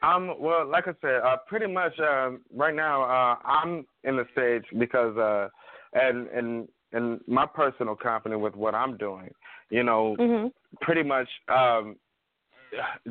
Um, 0.00 0.34
well, 0.38 0.64
like 0.68 0.86
I 0.86 0.92
said, 1.00 1.20
uh, 1.24 1.38
pretty 1.48 1.66
much 1.66 1.98
uh, 1.98 2.30
right 2.54 2.74
now 2.74 3.02
uh, 3.02 3.36
I'm 3.44 3.84
in 4.04 4.16
the 4.16 4.24
stage 4.32 4.62
because 4.78 5.16
uh, 5.16 5.48
and 5.94 6.28
and 6.28 6.68
and 6.92 7.20
my 7.26 7.46
personal 7.46 7.94
confidence 7.94 8.40
with 8.42 8.56
what 8.56 8.74
I'm 8.74 8.96
doing, 8.96 9.30
you 9.70 9.82
know, 9.82 10.16
mm-hmm. 10.18 10.48
pretty 10.80 11.02
much 11.02 11.28
um, 11.48 11.96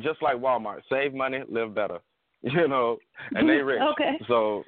just 0.02 0.22
like 0.22 0.36
Walmart, 0.36 0.80
save 0.90 1.14
money, 1.14 1.40
live 1.48 1.74
better, 1.74 1.98
you 2.42 2.68
know, 2.68 2.98
and 3.32 3.48
they 3.48 3.54
rich. 3.54 3.80
okay. 3.92 4.18
So 4.26 4.64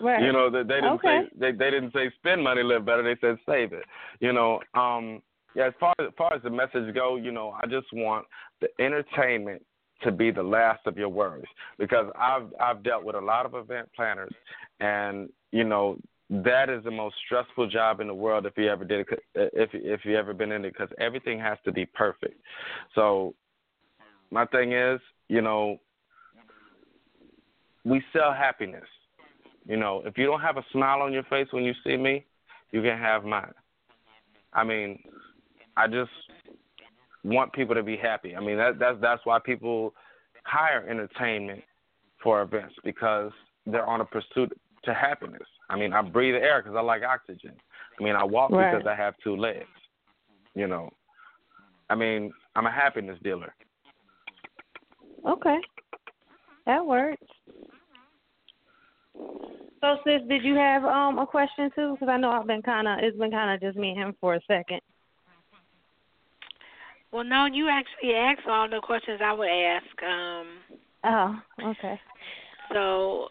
right. 0.00 0.22
you 0.22 0.32
know, 0.32 0.50
they, 0.50 0.62
they 0.62 0.76
didn't 0.76 0.92
okay. 0.94 1.22
say 1.22 1.38
they 1.38 1.52
they 1.52 1.70
didn't 1.70 1.92
say 1.92 2.10
spend 2.18 2.42
money, 2.42 2.62
live 2.62 2.84
better. 2.84 3.02
They 3.02 3.18
said 3.20 3.36
save 3.46 3.72
it. 3.72 3.84
You 4.20 4.32
know, 4.32 4.60
um, 4.74 5.22
yeah. 5.54 5.68
As 5.68 5.74
far 5.80 5.94
as, 5.98 6.06
as 6.08 6.14
far 6.16 6.34
as 6.34 6.42
the 6.42 6.50
message 6.50 6.94
go, 6.94 7.16
you 7.16 7.32
know, 7.32 7.54
I 7.62 7.66
just 7.66 7.86
want 7.92 8.26
the 8.60 8.68
entertainment 8.82 9.62
to 10.02 10.12
be 10.12 10.30
the 10.30 10.42
last 10.42 10.86
of 10.86 10.98
your 10.98 11.08
worries 11.08 11.46
because 11.78 12.06
I've 12.18 12.52
I've 12.60 12.82
dealt 12.82 13.04
with 13.04 13.16
a 13.16 13.20
lot 13.20 13.46
of 13.46 13.54
event 13.54 13.88
planners, 13.94 14.32
and 14.80 15.28
you 15.52 15.64
know 15.64 15.98
that 16.28 16.68
is 16.68 16.82
the 16.84 16.90
most 16.90 17.14
stressful 17.24 17.68
job 17.68 18.00
in 18.00 18.08
the 18.08 18.14
world 18.14 18.46
if 18.46 18.54
you 18.56 18.68
ever 18.68 18.84
did 18.84 19.00
it 19.00 19.08
uh, 19.12 19.42
if 19.52 19.70
if 19.72 20.04
you 20.04 20.16
ever 20.16 20.34
been 20.34 20.52
in 20.52 20.64
it 20.64 20.72
because 20.72 20.88
everything 20.98 21.38
has 21.38 21.58
to 21.64 21.72
be 21.72 21.86
perfect. 21.86 22.40
So 22.94 23.34
my 24.30 24.44
thing 24.46 24.72
is, 24.72 25.00
you 25.28 25.40
know, 25.40 25.78
we 27.84 28.02
sell 28.12 28.32
happiness. 28.32 28.84
You 29.64 29.76
know, 29.76 30.02
if 30.04 30.18
you 30.18 30.26
don't 30.26 30.40
have 30.40 30.56
a 30.56 30.64
smile 30.72 31.02
on 31.02 31.12
your 31.12 31.22
face 31.24 31.48
when 31.52 31.64
you 31.64 31.74
see 31.84 31.96
me, 31.96 32.24
you 32.72 32.82
can 32.82 32.98
have 32.98 33.24
mine. 33.24 33.54
I 34.52 34.64
mean, 34.64 34.98
I 35.76 35.86
just 35.86 36.10
want 37.22 37.52
people 37.52 37.74
to 37.74 37.82
be 37.82 37.96
happy. 37.96 38.34
I 38.34 38.40
mean, 38.40 38.56
that 38.56 38.78
that's 38.78 39.00
that's 39.00 39.24
why 39.24 39.38
people 39.38 39.94
hire 40.44 40.88
entertainment 40.88 41.62
for 42.22 42.42
events 42.42 42.74
because 42.84 43.30
they're 43.66 43.86
on 43.86 44.00
a 44.00 44.04
pursuit 44.04 44.52
to 44.84 44.94
happiness. 44.94 45.42
I 45.68 45.76
mean, 45.76 45.92
I 45.92 46.02
breathe 46.02 46.34
air 46.34 46.62
because 46.62 46.76
I 46.76 46.82
like 46.82 47.02
oxygen. 47.02 47.52
I 47.98 48.04
mean, 48.04 48.14
I 48.14 48.24
walk 48.24 48.50
right. 48.50 48.72
because 48.72 48.86
I 48.86 48.94
have 48.94 49.14
two 49.22 49.36
legs. 49.36 49.66
You 50.54 50.66
know, 50.66 50.90
I 51.90 51.94
mean, 51.94 52.32
I'm 52.54 52.66
a 52.66 52.70
happiness 52.70 53.18
dealer. 53.22 53.54
Okay, 55.26 55.58
that 56.66 56.84
works. 56.84 57.22
So, 59.80 59.98
sis, 60.04 60.22
did 60.28 60.42
you 60.42 60.54
have 60.54 60.84
um 60.84 61.18
a 61.18 61.26
question 61.26 61.70
too? 61.74 61.92
Because 61.94 62.08
I 62.08 62.16
know 62.16 62.30
I've 62.30 62.46
been 62.46 62.62
kind 62.62 62.88
of 62.88 62.98
it's 63.02 63.18
been 63.18 63.30
kind 63.30 63.54
of 63.54 63.60
just 63.60 63.76
me 63.78 63.90
and 63.90 63.98
him 63.98 64.16
for 64.20 64.34
a 64.34 64.40
second. 64.46 64.80
Well, 67.12 67.24
no, 67.24 67.46
you 67.46 67.68
actually 67.68 68.14
asked 68.14 68.46
all 68.48 68.68
the 68.68 68.80
questions 68.82 69.20
I 69.22 69.32
would 69.32 69.48
ask. 69.48 70.02
Um, 70.02 70.46
oh, 71.04 71.70
okay. 71.70 72.00
So, 72.72 73.28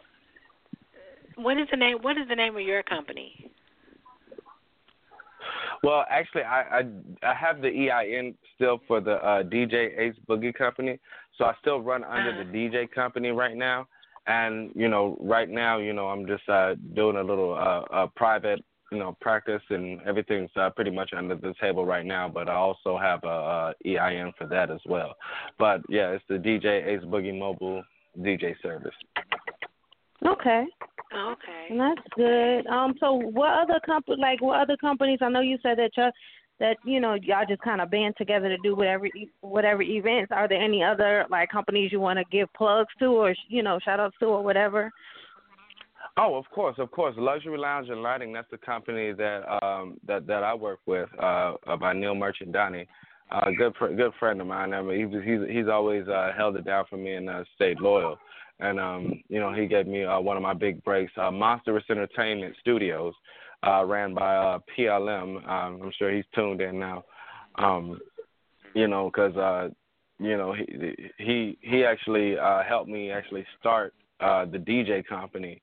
what 1.38 1.58
is 1.58 1.68
the 1.72 1.78
name? 1.78 1.98
What 2.02 2.18
is 2.18 2.28
the 2.28 2.36
name 2.36 2.56
of 2.56 2.62
your 2.62 2.84
company? 2.84 3.52
Well, 5.84 6.06
actually, 6.10 6.44
I 6.44 6.80
I, 6.80 6.84
I 7.24 7.34
have 7.34 7.62
the 7.62 7.68
EIN 7.68 8.36
still 8.56 8.80
for 8.88 9.02
the 9.02 9.14
uh, 9.16 9.44
DJ 9.44 9.98
Ace 10.00 10.16
Boogie 10.28 10.54
Company, 10.54 11.00
so 11.38 11.46
I 11.46 11.54
still 11.62 11.82
run 11.82 12.04
under 12.04 12.32
uh-huh. 12.32 12.44
the 12.52 12.58
DJ 12.58 12.92
company 12.92 13.30
right 13.30 13.56
now. 13.56 13.88
And 14.28 14.72
you 14.76 14.88
know, 14.88 15.18
right 15.22 15.50
now, 15.50 15.78
you 15.78 15.94
know, 15.94 16.08
I'm 16.08 16.26
just 16.26 16.48
uh, 16.50 16.76
doing 16.96 17.18
a 17.18 17.24
little 17.24 17.54
uh, 17.54 17.94
uh, 17.94 18.08
private, 18.16 18.64
you 18.92 18.98
know, 18.98 19.16
practice, 19.22 19.62
and 19.70 20.02
everything's 20.02 20.50
uh, 20.56 20.72
pretty 20.72 20.92
much 20.92 21.12
under 21.16 21.36
the 21.36 21.54
table 21.62 21.86
right 21.86 22.06
now. 22.06 22.28
But 22.28 22.50
I 22.50 22.56
also 22.56 22.98
have 22.98 23.24
a, 23.24 23.74
a 23.86 23.98
EIN 23.98 24.34
for 24.38 24.48
that 24.48 24.72
as 24.72 24.82
well. 24.88 25.14
But 25.60 25.82
yeah, 25.90 26.10
it's 26.10 26.24
the 26.28 26.36
DJ 26.36 26.88
Ace 26.88 27.04
Boogie 27.04 27.38
Mobile 27.38 27.84
DJ 28.18 28.56
service. 28.64 28.96
Okay. 30.26 30.66
Okay. 31.16 31.68
And 31.70 31.80
that's 31.80 32.08
good. 32.16 32.68
Um. 32.68 32.96
So, 33.00 33.14
what 33.14 33.52
other 33.60 33.80
comp 33.86 34.06
like 34.18 34.42
what 34.42 34.60
other 34.60 34.78
companies? 34.78 35.20
I 35.22 35.30
know 35.30 35.42
you 35.42 35.58
said 35.64 35.78
that 35.78 35.92
you 35.96 36.10
that 36.60 36.78
you 36.84 37.00
know 37.00 37.16
y'all 37.16 37.46
just 37.48 37.62
kind 37.62 37.82
of 37.82 37.92
band 37.92 38.16
together 38.18 38.50
to 38.50 38.58
do 38.58 38.76
whatever 38.76 39.08
e- 39.08 39.30
whatever 39.42 39.82
events. 39.82 40.32
Are 40.32 40.48
there 40.48 40.62
any 40.62 40.84
other 40.84 41.26
like 41.30 41.50
companies 41.50 41.92
you 41.92 42.00
want 42.00 42.20
to 42.20 42.26
give 42.32 42.52
plugs 42.54 42.90
to 43.00 43.06
or 43.06 43.36
you 43.48 43.64
know 43.64 43.80
shout 43.84 44.00
outs 44.00 44.16
to 44.20 44.26
or 44.26 44.44
whatever? 44.44 44.92
Oh, 46.18 46.36
of 46.36 46.46
course, 46.50 46.76
of 46.80 46.92
course. 46.92 47.16
Luxury 47.18 47.58
Lounge 47.58 47.90
and 47.90 48.02
Lighting. 48.02 48.32
That's 48.32 48.50
the 48.52 48.58
company 48.58 49.12
that 49.14 49.64
um 49.64 50.00
that 50.08 50.28
that 50.28 50.44
I 50.44 50.54
work 50.54 50.80
with 50.86 51.10
uh, 51.22 51.54
uh 51.68 51.78
by 51.78 51.94
Neil 51.94 52.16
Merchandani. 52.16 52.88
Uh, 53.32 53.50
good 53.58 53.74
fr- 53.78 53.88
good 53.88 54.12
friend 54.20 54.40
of 54.40 54.48
mine. 54.48 54.74
I 54.74 54.82
mean, 54.82 55.10
he's 55.12 55.24
he's 55.24 55.40
he's 55.50 55.68
always 55.68 56.08
uh, 56.08 56.32
held 56.38 56.56
it 56.58 56.66
down 56.66 56.86
for 56.90 56.98
me 56.98 57.14
and 57.14 57.30
uh, 57.30 57.44
stayed 57.56 57.80
loyal. 57.80 58.18
And 58.60 58.80
um, 58.80 59.22
you 59.28 59.40
know, 59.40 59.54
he 59.54 59.68
gave 59.68 59.88
me 59.88 60.04
uh, 60.04 60.20
one 60.20 60.38
of 60.38 60.44
my 60.44 60.54
big 60.54 60.84
breaks, 60.84 61.12
uh, 61.18 61.32
Monstrous 61.32 61.84
Entertainment 61.90 62.56
Studios, 62.62 63.14
uh, 63.66 63.84
ran 63.86 64.14
by 64.14 64.36
uh, 64.36 64.60
PLM. 64.78 65.38
Um, 65.48 65.82
I'm 65.84 65.92
sure 65.98 66.14
he's 66.14 66.26
tuned 66.34 66.62
in 66.62 66.80
now. 66.80 67.04
Um, 67.56 68.00
you 68.74 68.88
know, 68.88 69.10
because 69.10 69.36
uh, 69.36 69.70
you 70.20 70.38
know 70.38 70.54
he 70.54 70.96
he 71.18 71.58
he 71.62 71.84
actually 71.84 72.38
uh, 72.38 72.64
helped 72.64 72.90
me 72.90 73.12
actually 73.12 73.46
start 73.60 73.94
uh, 74.20 74.46
the 74.46 74.58
DJ 74.58 75.06
company, 75.06 75.62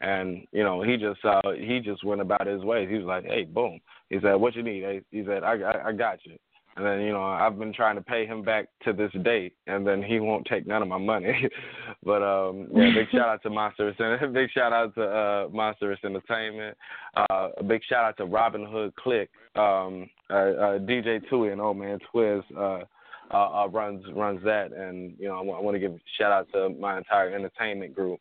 and 0.00 0.46
you 0.52 0.64
know 0.64 0.82
he 0.82 0.96
just 0.96 1.24
uh, 1.24 1.52
he 1.56 1.80
just 1.80 2.04
went 2.04 2.20
about 2.20 2.46
his 2.46 2.62
ways. 2.62 2.88
He 2.90 2.96
was 2.96 3.06
like, 3.06 3.24
hey, 3.24 3.44
boom. 3.44 3.80
He 4.10 4.18
said, 4.20 4.34
what 4.34 4.54
you 4.54 4.62
need? 4.62 5.02
He 5.10 5.24
said, 5.24 5.44
I 5.44 5.54
I, 5.60 5.88
I 5.88 5.92
got 5.92 6.18
you. 6.24 6.36
And 6.76 6.84
then 6.84 7.00
you 7.02 7.12
know 7.12 7.22
I've 7.22 7.58
been 7.58 7.72
trying 7.72 7.96
to 7.96 8.02
pay 8.02 8.26
him 8.26 8.42
back 8.42 8.68
to 8.84 8.92
this 8.92 9.12
date, 9.22 9.54
and 9.66 9.86
then 9.86 10.02
he 10.02 10.18
won't 10.18 10.46
take 10.46 10.66
none 10.66 10.82
of 10.82 10.88
my 10.88 10.98
money. 10.98 11.48
but 12.04 12.22
um, 12.22 12.68
yeah, 12.74 12.90
big 12.94 13.10
shout 13.12 13.28
out 13.28 13.42
to 13.44 13.50
Monstrous, 13.50 13.96
big 14.32 14.50
shout 14.50 14.72
out 14.72 14.94
to 14.96 15.02
uh, 15.02 15.48
Monstrous 15.52 16.00
Entertainment. 16.04 16.76
Uh, 17.16 17.50
a 17.58 17.62
big 17.62 17.80
shout 17.88 18.04
out 18.04 18.16
to 18.16 18.24
Robin 18.24 18.66
Hood 18.66 18.94
Click, 18.96 19.30
um, 19.54 20.10
uh, 20.30 20.34
uh, 20.34 20.78
DJ 20.80 21.20
Tui 21.30 21.50
and 21.50 21.60
Old 21.60 21.76
Man 21.76 21.98
Twiz. 22.12 22.42
Uh, 22.56 22.84
uh, 23.32 23.64
uh, 23.64 23.68
runs 23.68 24.04
runs 24.14 24.42
that, 24.44 24.72
and 24.72 25.14
you 25.18 25.28
know 25.28 25.34
I 25.34 25.40
want, 25.40 25.64
want 25.64 25.74
to 25.74 25.78
give 25.78 25.92
a 25.92 25.98
shout 26.18 26.30
out 26.30 26.46
to 26.52 26.68
my 26.78 26.98
entire 26.98 27.34
entertainment 27.34 27.94
group. 27.94 28.20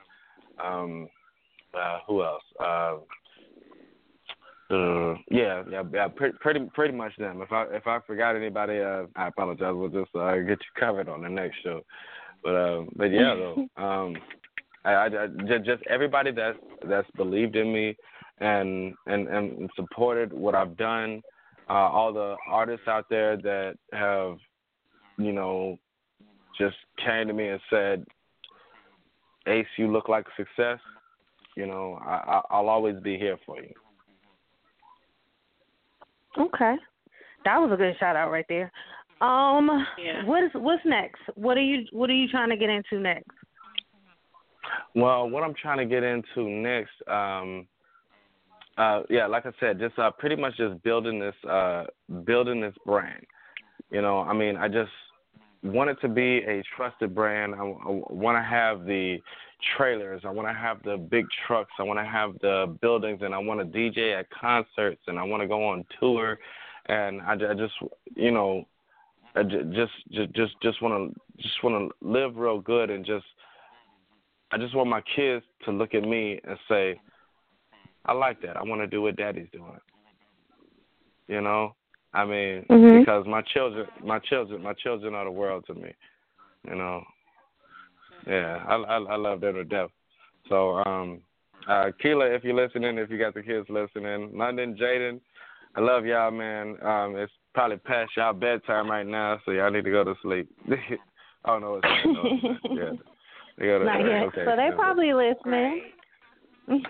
Um, 0.63 1.09
uh, 1.73 1.99
who 2.07 2.23
else? 2.23 2.43
Uh, 2.59 2.95
uh, 4.69 5.13
yeah, 5.29 5.63
yeah, 5.69 5.83
yeah, 5.93 6.07
pretty, 6.07 6.37
pretty, 6.39 6.59
pretty 6.73 6.93
much 6.93 7.15
them. 7.17 7.41
If 7.41 7.51
I 7.51 7.63
if 7.71 7.85
I 7.85 7.99
forgot 8.07 8.35
anybody, 8.35 8.79
uh, 8.79 9.03
I 9.15 9.27
apologize. 9.27 9.73
We'll 9.73 9.89
just 9.89 10.15
uh, 10.15 10.35
get 10.37 10.59
you 10.59 10.79
covered 10.79 11.09
on 11.09 11.21
the 11.21 11.29
next 11.29 11.57
show. 11.63 11.81
But 12.43 12.55
um, 12.55 12.89
but 12.95 13.05
yeah, 13.05 13.35
though, 13.77 13.83
um, 13.83 14.15
I, 14.85 14.91
I, 14.91 15.05
I 15.05 15.57
just 15.59 15.83
everybody 15.89 16.31
that's 16.31 16.57
that's 16.87 17.09
believed 17.17 17.55
in 17.55 17.73
me 17.73 17.95
and 18.39 18.93
and 19.05 19.27
and 19.27 19.69
supported 19.75 20.31
what 20.33 20.55
I've 20.55 20.77
done. 20.77 21.21
Uh, 21.69 21.73
all 21.73 22.11
the 22.11 22.35
artists 22.49 22.87
out 22.87 23.05
there 23.09 23.37
that 23.37 23.75
have, 23.93 24.37
you 25.17 25.31
know, 25.31 25.79
just 26.59 26.75
came 27.05 27.27
to 27.27 27.33
me 27.33 27.49
and 27.49 27.61
said, 27.69 28.05
"Ace, 29.47 29.67
you 29.77 29.91
look 29.91 30.09
like 30.09 30.25
success." 30.35 30.79
You 31.55 31.67
know, 31.67 31.99
I, 32.01 32.41
I'll 32.49 32.69
always 32.69 32.99
be 33.01 33.17
here 33.17 33.37
for 33.45 33.61
you. 33.61 33.73
Okay, 36.37 36.75
that 37.45 37.57
was 37.57 37.71
a 37.71 37.77
good 37.77 37.95
shout 37.99 38.15
out 38.15 38.31
right 38.31 38.45
there. 38.49 38.71
Um, 39.21 39.85
Yeah. 39.97 40.25
what 40.25 40.43
is 40.43 40.51
what's 40.53 40.83
next? 40.85 41.21
What 41.35 41.57
are 41.57 41.61
you 41.61 41.85
What 41.91 42.09
are 42.09 42.13
you 42.13 42.27
trying 42.27 42.49
to 42.49 42.57
get 42.57 42.69
into 42.69 42.99
next? 42.99 43.29
Well, 44.95 45.29
what 45.29 45.43
I'm 45.43 45.53
trying 45.53 45.77
to 45.77 45.85
get 45.85 46.03
into 46.03 46.49
next, 46.49 46.91
um, 47.07 47.67
uh, 48.77 49.01
yeah, 49.09 49.27
like 49.27 49.45
I 49.45 49.51
said, 49.59 49.79
just 49.79 49.97
uh, 49.99 50.11
pretty 50.11 50.35
much 50.35 50.57
just 50.57 50.81
building 50.83 51.19
this, 51.19 51.35
uh, 51.49 51.85
building 52.25 52.61
this 52.61 52.75
brand. 52.85 53.25
You 53.91 54.01
know, 54.01 54.19
I 54.19 54.33
mean, 54.33 54.55
I 54.55 54.67
just 54.67 54.91
want 55.63 55.89
it 55.89 55.97
to 56.01 56.07
be 56.07 56.37
a 56.43 56.63
trusted 56.75 57.13
brand. 57.13 57.53
I, 57.55 57.59
I 57.59 58.01
want 58.09 58.37
to 58.37 58.43
have 58.43 58.85
the 58.85 59.17
trailers. 59.75 60.21
I 60.25 60.29
want 60.29 60.47
to 60.47 60.53
have 60.53 60.81
the 60.83 60.97
big 60.97 61.25
trucks. 61.47 61.71
I 61.79 61.83
want 61.83 61.99
to 61.99 62.05
have 62.05 62.33
the 62.41 62.77
buildings, 62.81 63.21
and 63.21 63.33
I 63.33 63.37
want 63.37 63.59
to 63.59 63.77
DJ 63.77 64.19
at 64.19 64.29
concerts, 64.29 65.01
and 65.07 65.17
I 65.17 65.23
want 65.23 65.41
to 65.41 65.47
go 65.47 65.65
on 65.65 65.85
tour. 65.99 66.37
And 66.87 67.21
I, 67.21 67.33
I 67.33 67.53
just, 67.53 67.73
you 68.15 68.31
know, 68.31 68.65
I 69.35 69.43
just, 69.43 69.71
just, 70.11 70.33
just, 70.33 70.61
just 70.61 70.81
want 70.81 71.13
to, 71.13 71.41
just 71.41 71.63
want 71.63 71.91
to 71.91 72.07
live 72.07 72.35
real 72.35 72.59
good, 72.59 72.89
and 72.89 73.05
just, 73.05 73.25
I 74.51 74.57
just 74.57 74.75
want 74.75 74.89
my 74.89 75.01
kids 75.15 75.43
to 75.65 75.71
look 75.71 75.95
at 75.95 76.03
me 76.03 76.39
and 76.43 76.57
say, 76.69 76.99
I 78.05 78.13
like 78.13 78.41
that. 78.41 78.57
I 78.57 78.63
want 78.63 78.81
to 78.81 78.87
do 78.87 79.01
what 79.01 79.15
Daddy's 79.15 79.47
doing. 79.51 79.79
You 81.27 81.41
know, 81.41 81.73
I 82.13 82.25
mean, 82.25 82.65
Mhm. 82.69 82.99
because 82.99 83.25
my 83.25 83.41
children, 83.41 83.87
my 84.03 84.19
children, 84.19 84.61
my 84.61 84.73
children 84.73 85.15
are 85.15 85.25
the 85.25 85.31
world 85.31 85.65
to 85.67 85.73
me. 85.73 85.91
You 86.67 86.75
know, 86.75 87.03
yeah, 88.27 88.63
I 88.67 88.75
I, 88.75 88.97
I 88.97 89.15
love 89.15 89.41
them 89.41 89.55
to 89.55 89.63
death. 89.63 89.89
So, 90.49 90.77
um, 90.85 91.21
uh, 91.67 91.91
Keela, 92.01 92.25
if 92.25 92.43
you're 92.43 92.55
listening, 92.55 92.97
if 92.97 93.09
you 93.09 93.17
got 93.17 93.33
the 93.33 93.41
kids 93.41 93.67
listening, 93.69 94.31
London, 94.37 94.77
Jaden, 94.79 95.19
I 95.75 95.81
love 95.81 96.05
y'all, 96.05 96.31
man. 96.31 96.75
Um, 96.83 97.15
it's 97.15 97.31
probably 97.53 97.77
past 97.77 98.11
y'all 98.17 98.33
bedtime 98.33 98.89
right 98.89 99.07
now, 99.07 99.39
so 99.45 99.51
y'all 99.51 99.71
need 99.71 99.85
to 99.85 99.91
go 99.91 100.03
to 100.03 100.15
sleep. 100.21 100.49
oh 101.45 101.59
no, 101.59 101.75
it's 101.81 101.87
not. 102.05 102.05
No. 102.05 102.75
Yeah, 102.75 102.91
they 103.57 103.65
go 103.65 103.79
to, 103.79 103.85
Not 103.85 103.99
yet. 103.99 104.23
okay. 104.23 104.45
so 104.45 104.55
they 104.55 104.69
yeah. 104.69 104.75
probably 104.75 105.13
listening. 105.13 105.83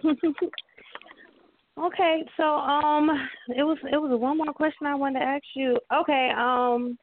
okay, 1.79 2.23
so 2.37 2.43
um, 2.43 3.09
it 3.49 3.63
was 3.63 3.77
it 3.91 3.97
was 3.97 4.19
one 4.19 4.37
more 4.37 4.53
question 4.53 4.87
I 4.87 4.95
wanted 4.95 5.19
to 5.19 5.25
ask 5.25 5.43
you. 5.55 5.77
Okay, 6.01 6.31
um, 6.37 6.97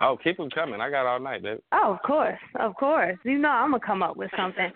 Oh, 0.00 0.16
keep 0.22 0.36
them 0.36 0.48
coming. 0.50 0.80
I 0.80 0.90
got 0.90 1.06
all 1.06 1.18
night, 1.20 1.42
baby. 1.42 1.60
oh, 1.72 1.92
of 1.94 2.02
course, 2.02 2.38
of 2.60 2.74
course. 2.76 3.18
You 3.24 3.38
know 3.38 3.48
I'm 3.50 3.70
gonna 3.72 3.80
come 3.84 4.02
up 4.02 4.16
with 4.16 4.30
something. 4.36 4.70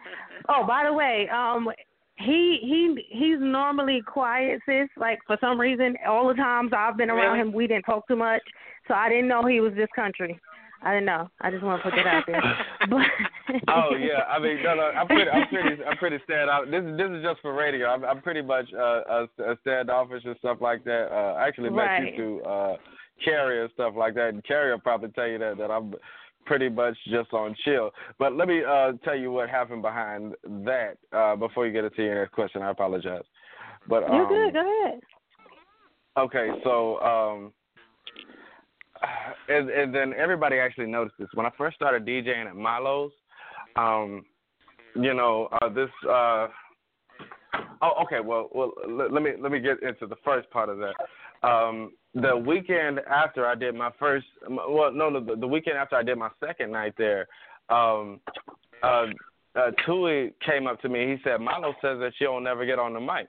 Oh, 0.48 0.64
by 0.66 0.84
the 0.84 0.92
way, 0.92 1.28
um, 1.32 1.68
he 2.16 2.58
he 2.62 3.04
he's 3.10 3.38
normally 3.38 4.02
quiet, 4.06 4.60
sis. 4.66 4.88
Like 4.96 5.18
for 5.26 5.36
some 5.40 5.60
reason, 5.60 5.96
all 6.08 6.28
the 6.28 6.34
times 6.34 6.72
I've 6.76 6.96
been 6.96 7.10
around 7.10 7.36
Really? 7.38 7.48
him, 7.48 7.52
we 7.52 7.66
didn't 7.66 7.84
talk 7.84 8.06
too 8.08 8.16
much, 8.16 8.42
so 8.88 8.94
I 8.94 9.08
didn't 9.08 9.28
know 9.28 9.46
he 9.46 9.60
was 9.60 9.72
this 9.74 9.88
country. 9.94 10.38
I 10.84 10.94
didn't 10.94 11.06
know. 11.06 11.30
I 11.40 11.52
just 11.52 11.62
want 11.62 11.80
to 11.80 11.88
put 11.90 11.96
that 11.96 12.06
out 12.08 12.24
there. 12.26 12.42
But 12.90 13.06
oh 13.68 13.90
yeah, 13.96 14.24
I 14.28 14.40
mean, 14.40 14.62
no, 14.64 14.74
no, 14.74 14.82
I'm 14.82 15.06
pretty, 15.06 15.30
I'm 15.30 15.46
pretty, 15.48 15.84
I'm 15.84 15.96
pretty 15.98 16.18
stand 16.24 16.50
out. 16.50 16.68
This 16.70 16.82
is 16.82 16.96
this 16.96 17.10
is 17.10 17.22
just 17.22 17.40
for 17.40 17.52
radio. 17.54 17.86
I'm, 17.88 18.04
I'm 18.04 18.20
pretty 18.20 18.42
much 18.42 18.66
uh, 18.76 19.02
a, 19.08 19.28
a 19.52 19.56
standoffish 19.60 20.24
and 20.24 20.34
stuff 20.38 20.58
like 20.60 20.82
that. 20.84 21.08
Uh, 21.12 21.34
I 21.34 21.46
actually 21.46 21.70
met 21.70 21.82
Right. 21.84 22.08
you 22.10 22.16
through 22.16 22.42
uh, 22.42 22.76
Carrie 23.24 23.62
and 23.62 23.70
stuff 23.74 23.94
like 23.96 24.14
that, 24.14 24.30
and 24.30 24.44
Carrie 24.44 24.72
will 24.72 24.80
probably 24.80 25.10
tell 25.10 25.28
you 25.28 25.38
that 25.38 25.58
that 25.58 25.70
I'm 25.70 25.94
pretty 26.46 26.68
much 26.68 26.96
just 27.06 27.32
on 27.32 27.54
chill. 27.64 27.90
But 28.18 28.34
let 28.34 28.48
me 28.48 28.62
uh, 28.64 28.92
tell 29.04 29.16
you 29.16 29.30
what 29.32 29.48
happened 29.48 29.82
behind 29.82 30.34
that 30.64 30.94
uh, 31.12 31.36
before 31.36 31.66
you 31.66 31.72
get 31.72 31.84
into 31.84 32.02
your 32.02 32.20
next 32.20 32.32
question. 32.32 32.62
I 32.62 32.70
apologize. 32.70 33.22
But 33.88 34.04
um, 34.04 34.14
you're 34.14 34.28
good. 34.28 34.54
Go 34.54 34.84
ahead. 34.84 35.00
Okay, 36.18 36.50
so 36.62 37.00
um, 37.00 37.52
and, 39.48 39.70
and 39.70 39.94
then 39.94 40.12
everybody 40.14 40.58
actually 40.58 40.86
noticed 40.86 41.16
this 41.18 41.28
when 41.34 41.46
I 41.46 41.50
first 41.56 41.76
started 41.76 42.04
DJing 42.04 42.46
at 42.46 42.56
Milo's. 42.56 43.12
Um, 43.76 44.24
you 44.94 45.14
know, 45.14 45.48
uh, 45.60 45.68
this. 45.68 45.88
Uh, 46.04 46.48
oh, 47.80 47.92
okay. 48.02 48.20
Well, 48.20 48.50
well, 48.52 48.72
let, 48.86 49.12
let 49.12 49.22
me 49.22 49.30
let 49.40 49.50
me 49.50 49.60
get 49.60 49.82
into 49.82 50.06
the 50.06 50.16
first 50.24 50.50
part 50.50 50.68
of 50.68 50.78
that. 50.78 51.48
Um, 51.48 51.92
the 52.14 52.36
weekend 52.36 53.00
after 53.00 53.46
I 53.46 53.54
did 53.54 53.74
my 53.74 53.90
first, 53.98 54.26
well, 54.48 54.92
no, 54.92 55.08
no, 55.08 55.24
the, 55.24 55.36
the 55.36 55.46
weekend 55.46 55.78
after 55.78 55.96
I 55.96 56.02
did 56.02 56.18
my 56.18 56.28
second 56.44 56.70
night 56.70 56.94
there, 56.98 57.26
um, 57.68 58.20
uh, 58.82 59.06
uh, 59.54 59.70
Tui 59.86 60.32
came 60.44 60.66
up 60.66 60.80
to 60.82 60.88
me. 60.88 61.06
He 61.10 61.16
said, 61.24 61.40
"Milo 61.40 61.74
says 61.82 61.98
that 62.00 62.12
she'll 62.18 62.40
never 62.40 62.66
get 62.66 62.78
on 62.78 62.94
the 62.94 63.00
mic." 63.00 63.28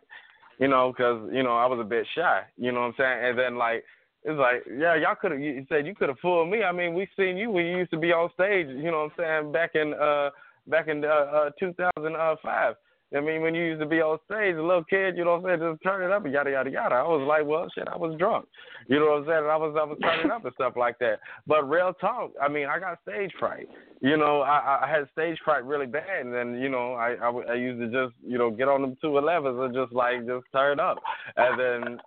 You 0.59 0.67
know, 0.67 0.93
because 0.95 1.29
you 1.33 1.43
know 1.43 1.57
I 1.57 1.65
was 1.65 1.79
a 1.79 1.83
bit 1.83 2.05
shy. 2.15 2.43
You 2.57 2.71
know 2.71 2.81
what 2.81 2.87
I'm 2.87 2.93
saying? 2.97 3.29
And 3.29 3.39
then 3.39 3.57
like 3.57 3.83
it's 4.23 4.39
like, 4.39 4.63
yeah, 4.77 4.95
y'all 4.95 5.15
could 5.19 5.31
have. 5.31 5.39
You 5.41 5.65
said 5.67 5.85
you 5.85 5.95
could 5.95 6.09
have 6.09 6.19
fooled 6.19 6.49
me. 6.49 6.63
I 6.63 6.71
mean, 6.71 6.93
we 6.93 7.07
seen 7.17 7.35
you 7.35 7.51
when 7.51 7.65
you 7.65 7.77
used 7.77 7.91
to 7.91 7.97
be 7.97 8.11
on 8.11 8.29
stage. 8.33 8.67
You 8.67 8.91
know 8.91 9.09
what 9.17 9.23
I'm 9.25 9.43
saying? 9.43 9.51
Back 9.51 9.75
in 9.75 9.93
uh 9.93 10.29
back 10.67 10.87
in 10.87 11.03
uh, 11.03 11.07
uh 11.07 11.49
2005. 11.59 12.75
I 13.15 13.19
mean, 13.19 13.41
when 13.41 13.53
you 13.53 13.63
used 13.63 13.81
to 13.81 13.85
be 13.85 14.01
on 14.01 14.17
stage, 14.25 14.55
a 14.55 14.61
little 14.61 14.83
kid, 14.83 15.17
you 15.17 15.23
know 15.23 15.37
what 15.37 15.51
I'm 15.51 15.59
saying, 15.59 15.71
just 15.71 15.83
turn 15.83 16.03
it 16.03 16.11
up 16.11 16.25
and 16.25 16.33
yada 16.33 16.51
yada 16.51 16.69
yada. 16.69 16.95
I 16.95 17.03
was 17.03 17.25
like, 17.27 17.45
well, 17.45 17.67
shit, 17.73 17.87
I 17.87 17.95
was 17.95 18.17
drunk. 18.17 18.45
You 18.87 18.99
know 18.99 19.11
what 19.11 19.17
I'm 19.19 19.25
saying? 19.25 19.45
I 19.49 19.55
was 19.55 19.75
I 19.79 19.83
was 19.83 19.97
turning 20.01 20.31
up 20.31 20.45
and 20.45 20.53
stuff 20.55 20.73
like 20.75 20.97
that. 20.99 21.19
But 21.45 21.69
real 21.69 21.93
talk, 21.93 22.31
I 22.41 22.47
mean, 22.47 22.67
I 22.67 22.79
got 22.79 22.99
stage 23.07 23.31
fright. 23.39 23.67
You 24.01 24.17
know, 24.17 24.41
I 24.41 24.79
I 24.83 24.89
had 24.89 25.07
stage 25.11 25.37
fright 25.45 25.63
really 25.63 25.85
bad, 25.85 26.25
and 26.25 26.33
then 26.33 26.55
you 26.55 26.69
know, 26.69 26.93
I 26.93 27.15
I, 27.21 27.29
I 27.51 27.55
used 27.55 27.79
to 27.79 27.87
just 27.87 28.15
you 28.25 28.37
know 28.37 28.49
get 28.49 28.67
on 28.67 28.81
them 28.81 28.97
two 29.01 29.17
elevens 29.17 29.59
and 29.59 29.73
just 29.73 29.93
like 29.93 30.25
just 30.25 30.45
turn 30.51 30.79
up, 30.79 30.97
and 31.37 31.59
then 31.59 31.99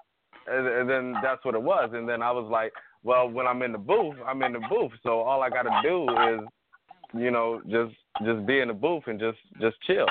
and, 0.48 0.66
and 0.66 0.90
then 0.90 1.14
that's 1.22 1.44
what 1.44 1.54
it 1.54 1.62
was. 1.62 1.90
And 1.92 2.08
then 2.08 2.22
I 2.22 2.30
was 2.30 2.48
like, 2.50 2.72
well, 3.02 3.28
when 3.28 3.46
I'm 3.46 3.62
in 3.62 3.72
the 3.72 3.78
booth, 3.78 4.16
I'm 4.26 4.42
in 4.42 4.52
the 4.52 4.62
booth. 4.68 4.92
So 5.02 5.20
all 5.20 5.42
I 5.42 5.50
got 5.50 5.62
to 5.62 5.80
do 5.82 6.08
is, 6.34 6.40
you 7.20 7.30
know, 7.30 7.60
just 7.68 7.94
just 8.24 8.46
be 8.46 8.60
in 8.60 8.68
the 8.68 8.74
booth 8.74 9.04
and 9.06 9.18
just 9.18 9.38
just 9.60 9.76
chill, 9.86 10.06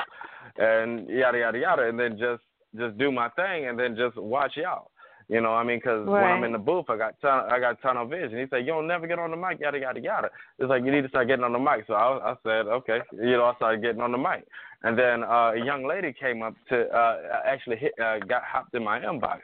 and 0.57 1.07
yada 1.09 1.39
yada 1.39 1.59
yada, 1.59 1.89
and 1.89 1.99
then 1.99 2.17
just 2.17 2.43
just 2.77 2.97
do 2.97 3.11
my 3.11 3.29
thing, 3.29 3.67
and 3.67 3.79
then 3.79 3.95
just 3.95 4.17
watch 4.17 4.53
y'all. 4.55 4.91
You 5.27 5.41
know, 5.41 5.53
I 5.55 5.63
mean, 5.63 5.79
because 5.79 6.05
right. 6.07 6.21
when 6.21 6.31
I'm 6.31 6.43
in 6.43 6.51
the 6.51 6.59
booth, 6.59 6.85
I 6.87 6.97
got 6.97 7.19
ton- 7.19 7.49
I 7.49 7.59
got 7.59 7.81
tunnel 7.81 8.05
vision. 8.05 8.37
He 8.37 8.45
said, 8.49 8.59
"You 8.59 8.73
don't 8.73 8.87
never 8.87 9.07
get 9.07 9.17
on 9.17 9.31
the 9.31 9.37
mic, 9.37 9.59
yada 9.59 9.79
yada 9.79 9.99
yada." 9.99 10.29
It's 10.59 10.69
like 10.69 10.83
you 10.83 10.91
need 10.91 11.01
to 11.01 11.09
start 11.09 11.27
getting 11.27 11.43
on 11.43 11.53
the 11.53 11.59
mic. 11.59 11.85
So 11.87 11.93
I, 11.93 12.31
I 12.31 12.35
said, 12.43 12.67
"Okay," 12.67 12.99
you 13.11 13.31
know, 13.31 13.45
I 13.45 13.55
started 13.55 13.81
getting 13.81 14.01
on 14.01 14.11
the 14.11 14.19
mic, 14.19 14.45
and 14.83 14.97
then 14.97 15.23
uh, 15.23 15.53
a 15.55 15.65
young 15.65 15.87
lady 15.87 16.13
came 16.13 16.43
up 16.43 16.53
to 16.69 16.87
uh, 16.95 17.41
actually 17.43 17.77
hit, 17.77 17.93
uh, 17.99 18.19
got 18.19 18.43
hopped 18.43 18.75
in 18.75 18.83
my 18.83 18.99
inbox, 18.99 19.39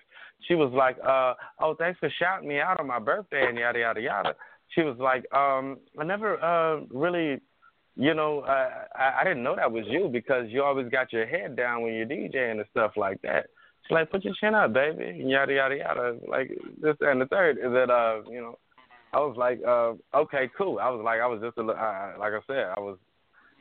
she 0.48 0.56
was 0.56 0.72
like, 0.74 0.98
uh, 1.06 1.34
"Oh, 1.60 1.76
thanks 1.76 2.00
for 2.00 2.10
shouting 2.20 2.48
me 2.48 2.60
out 2.60 2.80
on 2.80 2.88
my 2.88 3.00
birthday 3.00 3.46
and 3.48 3.58
yada 3.58 3.80
yada 3.80 4.02
yada." 4.02 4.36
She 4.70 4.82
was 4.82 4.98
like, 4.98 5.32
um, 5.34 5.80
"I 6.00 6.04
never 6.04 6.42
uh, 6.44 6.82
really, 6.90 7.42
you 7.96 8.14
know, 8.14 8.40
uh, 8.42 8.70
I, 8.96 9.22
I 9.22 9.24
didn't 9.24 9.44
know 9.44 9.56
that 9.56 9.72
was 9.72 9.86
you 9.88 10.10
because 10.12 10.46
you 10.50 10.64
always 10.64 10.90
got 10.90 11.12
your 11.12 11.26
head 11.26 11.56
down 11.56 11.82
when 11.82 11.94
you're 11.94 12.06
DJing 12.06 12.60
and 12.60 12.66
stuff 12.72 12.94
like 12.96 13.22
that." 13.22 13.48
She's 13.84 13.96
like, 13.96 14.12
"Put 14.12 14.24
your 14.24 14.34
chin 14.40 14.56
up, 14.56 14.74
baby," 14.74 15.22
and 15.22 15.30
yada 15.30 15.54
yada 15.54 15.78
yada. 15.78 16.18
Like 16.28 16.52
this 16.82 16.96
and 17.02 17.22
the 17.22 17.26
third 17.26 17.58
is 17.58 17.72
that, 17.72 17.90
uh, 17.90 18.22
you 18.30 18.42
know, 18.42 18.58
I 19.14 19.20
was 19.20 19.36
like, 19.38 19.60
uh, 19.68 19.94
"Okay, 20.18 20.50
cool." 20.58 20.80
I 20.80 20.90
was 20.90 21.02
like, 21.04 21.20
I 21.22 21.28
was 21.28 21.42
just 21.42 21.58
a 21.58 21.62
little, 21.62 21.82
uh, 21.82 22.18
like 22.20 22.34
I 22.34 22.40
said, 22.48 22.74
I 22.76 22.80
was 22.80 22.98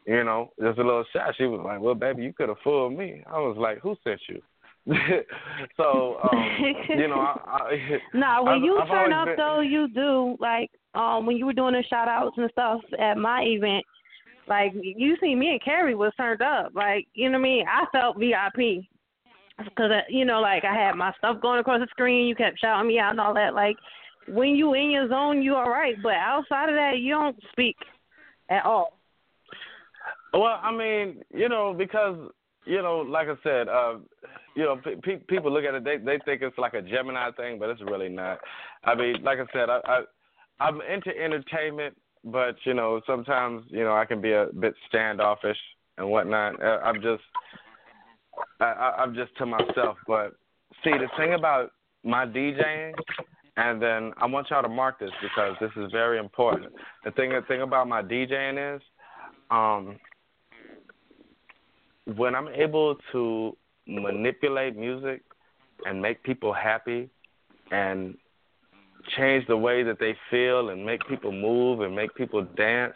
you 0.06 0.24
know, 0.24 0.50
just 0.60 0.78
a 0.78 0.82
little 0.82 1.04
shy. 1.12 1.30
She 1.36 1.44
was 1.44 1.60
like, 1.64 1.80
"Well, 1.80 1.94
baby, 1.94 2.22
you 2.22 2.32
could 2.32 2.48
have 2.48 2.58
fooled 2.64 2.96
me." 2.96 3.22
I 3.26 3.38
was 3.38 3.56
like, 3.58 3.78
"Who 3.80 3.96
sent 4.02 4.20
you?" 4.28 4.42
so 5.76 6.18
um, 6.22 6.58
you 6.88 7.06
know, 7.06 7.20
I, 7.20 7.36
I, 7.46 7.98
nah, 8.14 8.42
when 8.42 8.54
I've, 8.54 8.62
you 8.62 8.78
I've 8.78 8.88
turn 8.88 9.12
up 9.12 9.26
been, 9.26 9.36
though, 9.36 9.60
you 9.60 9.88
do 9.88 10.36
like 10.40 10.70
um 10.94 11.26
when 11.26 11.36
you 11.36 11.46
were 11.46 11.52
doing 11.52 11.74
the 11.74 11.84
shout 11.88 12.08
outs 12.08 12.36
and 12.38 12.50
stuff 12.50 12.80
at 12.98 13.18
my 13.18 13.42
event. 13.42 13.84
Like 14.48 14.72
you 14.74 15.16
see, 15.20 15.34
me 15.34 15.50
and 15.50 15.62
Carrie 15.62 15.94
was 15.94 16.12
turned 16.16 16.42
up. 16.42 16.72
Like 16.74 17.06
you 17.14 17.30
know 17.30 17.38
what 17.38 17.46
I 17.46 17.50
mean. 17.50 17.64
I 17.68 17.86
felt 17.92 18.18
VIP 18.18 18.84
because 19.58 19.90
uh, 19.90 20.00
you 20.08 20.24
know, 20.24 20.40
like 20.40 20.64
I 20.64 20.74
had 20.74 20.94
my 20.94 21.12
stuff 21.18 21.40
going 21.40 21.60
across 21.60 21.80
the 21.80 21.86
screen. 21.90 22.26
You 22.26 22.34
kept 22.34 22.60
shouting 22.60 22.88
me 22.88 22.98
out 22.98 23.10
and 23.10 23.20
all 23.20 23.34
that. 23.34 23.54
Like 23.54 23.76
when 24.28 24.50
you 24.50 24.74
in 24.74 24.90
your 24.90 25.08
zone, 25.08 25.42
you 25.42 25.54
all 25.54 25.70
right. 25.70 25.96
But 26.02 26.14
outside 26.14 26.68
of 26.68 26.74
that, 26.74 26.98
you 26.98 27.14
don't 27.14 27.36
speak 27.52 27.76
at 28.48 28.64
all. 28.64 28.98
Well, 30.32 30.60
I 30.62 30.72
mean, 30.72 31.22
you 31.34 31.48
know, 31.48 31.74
because 31.76 32.16
you 32.66 32.82
know, 32.82 32.98
like 32.98 33.28
I 33.28 33.34
said, 33.42 33.68
uh, 33.68 33.94
you 34.54 34.64
know, 34.64 34.80
pe- 35.02 35.16
people 35.16 35.52
look 35.52 35.64
at 35.64 35.74
it, 35.74 35.84
they 35.84 35.96
they 35.98 36.18
think 36.24 36.42
it's 36.42 36.58
like 36.58 36.74
a 36.74 36.82
Gemini 36.82 37.30
thing, 37.32 37.58
but 37.58 37.70
it's 37.70 37.82
really 37.82 38.08
not. 38.08 38.38
I 38.84 38.94
mean, 38.94 39.22
like 39.22 39.38
I 39.38 39.46
said, 39.52 39.68
I, 39.68 39.80
I 39.86 40.02
I'm 40.60 40.80
into 40.82 41.10
entertainment, 41.18 41.96
but 42.24 42.56
you 42.64 42.74
know, 42.74 43.00
sometimes 43.06 43.64
you 43.68 43.84
know 43.84 43.96
I 43.96 44.04
can 44.04 44.20
be 44.20 44.32
a 44.32 44.46
bit 44.58 44.74
standoffish 44.88 45.56
and 45.98 46.08
whatnot. 46.08 46.62
Uh, 46.62 46.78
I'm 46.84 47.00
just 47.02 47.22
I, 48.60 48.94
I'm 48.98 49.14
just 49.14 49.36
to 49.38 49.46
myself. 49.46 49.96
But 50.06 50.34
see, 50.84 50.90
the 50.90 51.08
thing 51.18 51.34
about 51.34 51.72
my 52.04 52.26
DJing, 52.26 52.92
and 53.56 53.80
then 53.80 54.12
I 54.18 54.26
want 54.26 54.50
y'all 54.50 54.62
to 54.62 54.68
mark 54.68 54.98
this 54.98 55.10
because 55.22 55.56
this 55.60 55.70
is 55.76 55.90
very 55.92 56.18
important. 56.18 56.72
The 57.04 57.10
thing 57.12 57.30
the 57.30 57.42
thing 57.48 57.62
about 57.62 57.88
my 57.88 58.02
DJing 58.02 58.76
is, 58.76 58.82
um, 59.50 59.98
when 62.16 62.34
I'm 62.34 62.48
able 62.48 62.96
to 63.12 63.56
manipulate 63.86 64.76
music 64.76 65.22
and 65.84 66.00
make 66.00 66.22
people 66.22 66.52
happy 66.52 67.08
and 67.70 68.16
change 69.16 69.46
the 69.46 69.56
way 69.56 69.82
that 69.82 69.98
they 69.98 70.14
feel 70.30 70.70
and 70.70 70.84
make 70.84 71.06
people 71.08 71.32
move 71.32 71.80
and 71.80 71.94
make 71.94 72.14
people 72.14 72.44
dance, 72.56 72.94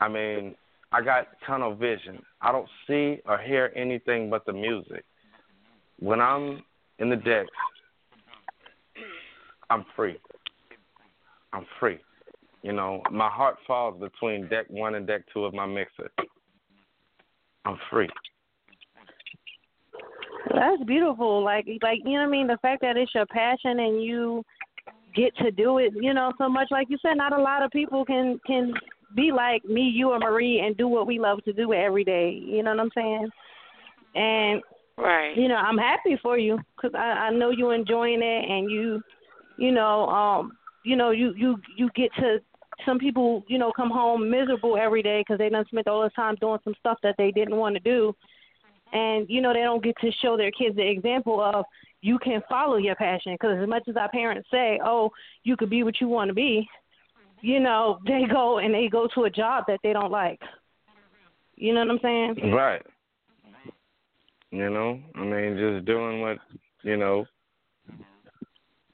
I 0.00 0.08
mean, 0.08 0.54
I 0.92 1.02
got 1.02 1.28
tunnel 1.46 1.74
vision. 1.74 2.22
I 2.40 2.52
don't 2.52 2.68
see 2.86 3.20
or 3.26 3.38
hear 3.38 3.72
anything 3.74 4.30
but 4.30 4.46
the 4.46 4.52
music. 4.52 5.04
When 5.98 6.20
I'm 6.20 6.62
in 6.98 7.10
the 7.10 7.16
decks, 7.16 7.48
I'm 9.70 9.84
free. 9.96 10.16
I'm 11.52 11.66
free. 11.80 11.98
You 12.62 12.72
know, 12.72 13.02
my 13.10 13.28
heart 13.28 13.56
falls 13.66 14.00
between 14.00 14.48
deck 14.48 14.66
one 14.68 14.94
and 14.94 15.06
deck 15.06 15.22
two 15.32 15.44
of 15.44 15.54
my 15.54 15.66
mixer. 15.66 16.10
I'm 17.64 17.78
free. 17.90 18.08
That's 20.50 20.82
beautiful. 20.84 21.42
Like 21.42 21.66
like 21.82 22.00
you 22.04 22.12
know 22.12 22.20
what 22.20 22.28
I 22.28 22.30
mean? 22.30 22.46
The 22.46 22.58
fact 22.62 22.82
that 22.82 22.96
it's 22.96 23.14
your 23.14 23.26
passion 23.26 23.80
and 23.80 24.02
you 24.02 24.44
get 25.14 25.36
to 25.36 25.50
do 25.50 25.78
it, 25.78 25.92
you 25.94 26.14
know, 26.14 26.32
so 26.38 26.48
much 26.48 26.68
like 26.70 26.88
you 26.90 26.98
said, 27.02 27.14
not 27.14 27.38
a 27.38 27.42
lot 27.42 27.62
of 27.62 27.70
people 27.70 28.04
can 28.04 28.40
can 28.46 28.72
be 29.14 29.30
like 29.32 29.64
me, 29.64 29.82
you 29.82 30.10
or 30.10 30.18
Marie 30.18 30.60
and 30.64 30.76
do 30.76 30.88
what 30.88 31.06
we 31.06 31.18
love 31.18 31.42
to 31.44 31.52
do 31.52 31.72
every 31.72 32.04
day. 32.04 32.30
You 32.30 32.62
know 32.62 32.70
what 32.70 32.80
I'm 32.80 32.90
saying? 32.94 33.28
And 34.14 34.62
right. 34.98 35.36
You 35.36 35.48
know, 35.48 35.56
I'm 35.56 35.78
happy 35.78 36.18
for 36.22 36.38
you 36.38 36.58
cuz 36.80 36.92
I 36.94 37.28
I 37.28 37.30
know 37.30 37.50
you 37.50 37.70
enjoying 37.70 38.22
it 38.22 38.50
and 38.50 38.70
you 38.70 39.02
you 39.56 39.70
know, 39.70 40.08
um 40.08 40.56
you 40.84 40.96
know, 40.96 41.10
you 41.10 41.32
you 41.36 41.56
you 41.76 41.88
get 41.94 42.12
to 42.16 42.40
some 42.84 42.98
people, 42.98 43.44
you 43.48 43.58
know, 43.58 43.72
come 43.72 43.90
home 43.90 44.28
miserable 44.28 44.76
every 44.76 45.02
day 45.02 45.20
because 45.20 45.38
they 45.38 45.48
done 45.48 45.64
spent 45.66 45.88
all 45.88 46.02
this 46.02 46.12
time 46.14 46.36
doing 46.40 46.58
some 46.64 46.74
stuff 46.80 46.98
that 47.02 47.14
they 47.16 47.30
didn't 47.30 47.56
want 47.56 47.74
to 47.74 47.80
do, 47.80 48.14
and 48.92 49.26
you 49.28 49.40
know 49.40 49.52
they 49.52 49.60
don't 49.62 49.82
get 49.82 49.96
to 50.00 50.10
show 50.22 50.36
their 50.36 50.50
kids 50.50 50.76
the 50.76 50.86
example 50.86 51.40
of 51.40 51.64
you 52.04 52.18
can 52.18 52.42
follow 52.50 52.76
your 52.76 52.94
passion. 52.96 53.32
Because 53.32 53.56
as 53.62 53.66
much 53.66 53.88
as 53.88 53.96
our 53.96 54.10
parents 54.10 54.46
say, 54.50 54.78
"Oh, 54.84 55.10
you 55.42 55.56
could 55.56 55.70
be 55.70 55.82
what 55.82 56.02
you 56.02 56.08
want 56.08 56.28
to 56.28 56.34
be," 56.34 56.68
you 57.40 57.60
know, 57.60 57.98
they 58.06 58.24
go 58.30 58.58
and 58.58 58.74
they 58.74 58.88
go 58.88 59.08
to 59.14 59.24
a 59.24 59.30
job 59.30 59.64
that 59.68 59.80
they 59.82 59.94
don't 59.94 60.12
like. 60.12 60.40
You 61.56 61.72
know 61.72 61.80
what 61.80 61.92
I'm 61.92 61.98
saying? 62.02 62.52
Right. 62.52 62.82
You 64.50 64.68
know, 64.70 65.00
I 65.14 65.24
mean, 65.24 65.56
just 65.56 65.86
doing 65.86 66.20
what 66.20 66.38
you 66.82 66.98
know 66.98 67.24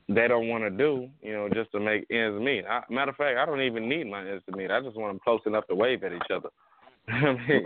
they 0.08 0.28
don't 0.28 0.48
want 0.48 0.64
to 0.64 0.70
do, 0.70 1.08
you 1.20 1.32
know, 1.32 1.48
just 1.52 1.72
to 1.72 1.80
make 1.80 2.06
ends 2.10 2.40
meet. 2.40 2.64
I, 2.64 2.82
matter 2.90 3.10
of 3.10 3.16
fact, 3.16 3.38
I 3.38 3.44
don't 3.44 3.60
even 3.60 3.88
need 3.88 4.04
my 4.04 4.20
ends 4.20 4.44
to 4.48 4.56
meet. 4.56 4.70
I 4.70 4.80
just 4.80 4.96
want 4.96 5.12
them 5.12 5.20
close 5.22 5.40
enough 5.46 5.66
to 5.66 5.74
wave 5.74 6.04
at 6.04 6.12
each 6.12 6.30
other. 6.32 6.48
I 7.08 7.32
mean, 7.32 7.62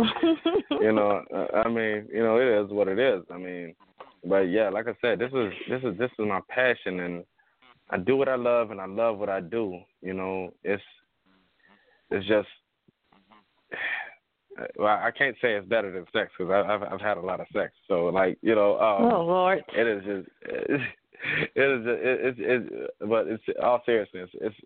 you 0.80 0.92
know, 0.92 1.22
I 1.54 1.68
mean, 1.68 2.08
you 2.12 2.22
know, 2.22 2.38
it 2.38 2.64
is 2.64 2.70
what 2.70 2.88
it 2.88 2.98
is. 2.98 3.22
I 3.30 3.36
mean, 3.36 3.74
but 4.26 4.42
yeah, 4.42 4.68
like 4.70 4.86
I 4.88 4.94
said, 5.00 5.18
this 5.18 5.32
is 5.32 5.52
this 5.68 5.82
is 5.82 5.98
this 5.98 6.10
is 6.18 6.26
my 6.26 6.40
passion, 6.48 7.00
and 7.00 7.24
I 7.90 7.98
do 7.98 8.16
what 8.16 8.28
I 8.28 8.36
love, 8.36 8.70
and 8.70 8.80
I 8.80 8.86
love 8.86 9.18
what 9.18 9.28
I 9.28 9.40
do. 9.40 9.78
You 10.02 10.14
know, 10.14 10.52
it's 10.62 10.82
it's 12.10 12.26
just. 12.26 12.48
Well, 14.78 14.86
I 14.86 15.10
can't 15.10 15.34
say 15.42 15.54
it's 15.54 15.66
better 15.66 15.90
than 15.90 16.04
sex 16.12 16.30
because 16.38 16.52
I've 16.52 16.80
I've 16.84 17.00
had 17.00 17.16
a 17.16 17.20
lot 17.20 17.40
of 17.40 17.46
sex. 17.52 17.72
So 17.88 18.04
like 18.04 18.38
you 18.40 18.54
know, 18.54 18.78
um, 18.78 19.12
oh 19.12 19.24
Lord, 19.24 19.64
it 19.76 19.84
is 19.84 20.04
just 20.04 20.28
it 21.54 21.60
is 21.60 21.84
it's 21.86 22.38
it, 22.40 22.90
but 23.00 23.26
it's 23.26 23.42
all 23.62 23.82
seriousness 23.86 24.30
it's 24.34 24.56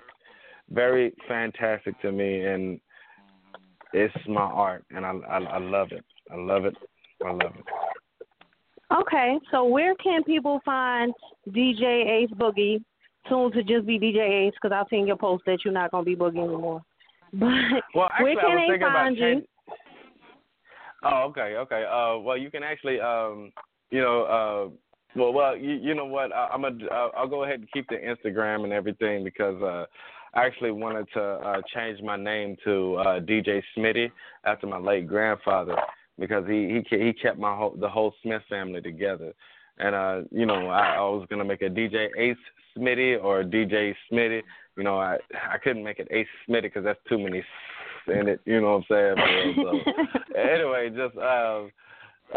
very 0.71 1.15
fantastic 1.27 2.01
to 2.03 2.13
me 2.13 2.45
and 2.45 2.81
it's 3.93 4.15
my 4.27 4.43
art 4.43 4.85
and 4.91 5.05
I, 5.07 5.13
I 5.29 5.39
I 5.39 5.59
love 5.59 5.93
it 5.93 6.05
I 6.31 6.37
love 6.37 6.65
it 6.65 6.77
I 7.25 7.31
love 7.31 7.55
it. 7.57 7.65
Okay, 8.97 9.39
so 9.51 9.65
where 9.65 9.95
can 9.97 10.25
people 10.25 10.61
find 10.65 11.13
DJ 11.49 12.23
Ace 12.23 12.31
Boogie? 12.31 12.83
Soon 13.29 13.53
to 13.53 13.63
just 13.63 13.87
be 13.87 13.99
DJ 13.99 14.47
Ace 14.47 14.55
because 14.55 14.75
I've 14.75 14.89
seen 14.89 15.07
your 15.07 15.17
post 15.17 15.45
that 15.47 15.59
you're 15.65 15.75
not 15.75 15.91
gonna 15.91 16.05
be 16.05 16.17
Boogie 16.17 16.43
anymore. 16.43 16.83
But 17.35 17.49
well, 17.95 18.09
actually, 18.11 18.37
where 18.37 18.41
can 18.41 18.79
they 18.79 18.79
find 18.81 19.17
you? 19.19 19.43
Oh, 21.03 21.27
okay, 21.29 21.57
okay. 21.57 21.85
Uh, 21.85 22.19
well, 22.21 22.39
you 22.39 22.51
can 22.51 22.63
actually, 22.63 23.01
um, 23.01 23.53
you 23.91 24.01
know, 24.01 24.23
uh, 24.23 25.19
well, 25.19 25.35
well, 25.35 25.55
you, 25.55 25.75
you 25.75 25.95
know 25.95 26.07
what? 26.07 26.33
I, 26.33 26.49
I'm 26.53 26.63
gonna, 26.63 26.87
uh, 26.87 27.11
I'll 27.15 27.29
go 27.29 27.45
ahead 27.45 27.61
and 27.61 27.71
keep 27.71 27.87
the 27.89 27.97
Instagram 27.97 28.65
and 28.65 28.73
everything 28.73 29.25
because 29.25 29.63
uh, 29.63 29.85
I 30.33 30.47
actually 30.47 30.71
wanted 30.71 31.07
to 31.13 31.23
uh, 31.23 31.61
change 31.75 32.01
my 32.03 32.17
name 32.17 32.57
to 32.65 32.95
uh, 32.97 33.21
DJ 33.21 33.63
Smitty 33.77 34.11
after 34.47 34.67
my 34.67 34.79
late 34.79 35.07
grandfather 35.07 35.77
because 36.19 36.45
he 36.47 36.83
he 36.91 36.97
he 36.97 37.13
kept 37.13 37.39
my 37.39 37.55
whole 37.55 37.77
the 37.79 37.89
whole 37.89 38.15
Smith 38.23 38.43
family 38.49 38.81
together, 38.81 39.33
and 39.79 39.95
uh, 39.95 40.21
you 40.31 40.47
know, 40.47 40.69
I, 40.69 40.97
I 40.97 41.01
was 41.01 41.27
gonna 41.31 41.45
make 41.45 41.63
a 41.63 41.71
DJ 41.71 42.09
Ace 42.19 42.37
Smitty 42.77 43.23
or 43.23 43.45
DJ 43.45 43.95
Smitty. 44.11 44.43
You 44.77 44.85
know, 44.85 44.99
I 44.99 45.19
I 45.51 45.59
couldn't 45.59 45.85
make 45.85 45.99
it 45.99 46.09
Ace 46.11 46.27
Smitty 46.49 46.63
because 46.63 46.85
that's 46.85 47.01
too 47.09 47.19
many 47.19 47.43
in 48.09 48.29
it. 48.29 48.41
You 48.45 48.61
know 48.61 48.83
what 48.89 48.97
I'm 48.99 49.17
saying? 49.17 49.55
so, 49.57 50.39
anyway, 50.39 50.91
just 50.91 51.17
uh, 51.17 51.65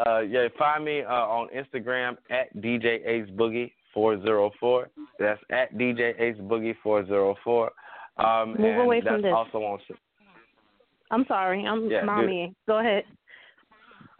uh, 0.05 0.19
yeah, 0.19 0.47
find 0.57 0.85
me 0.85 1.01
uh, 1.01 1.11
on 1.11 1.47
Instagram 1.49 2.17
at 2.29 2.55
DJ 2.57 3.05
Ace 3.05 3.29
Boogie 3.31 3.71
four 3.93 4.21
zero 4.21 4.51
four. 4.59 4.89
That's 5.19 5.41
at 5.49 5.73
DJ 5.75 6.19
Ace 6.19 6.37
Boogie 6.41 6.75
four 6.83 7.05
zero 7.05 7.35
four. 7.43 7.71
Um, 8.17 8.49
Move 8.49 8.59
and 8.59 8.81
away 8.81 9.01
that's 9.01 9.15
from 9.15 9.21
this. 9.21 9.33
also 9.35 9.59
on. 9.59 9.79
I'm 11.11 11.25
sorry. 11.27 11.65
I'm 11.65 11.89
Yeah, 11.89 12.03
mommy. 12.03 12.55
Go 12.67 12.79
ahead. 12.79 13.03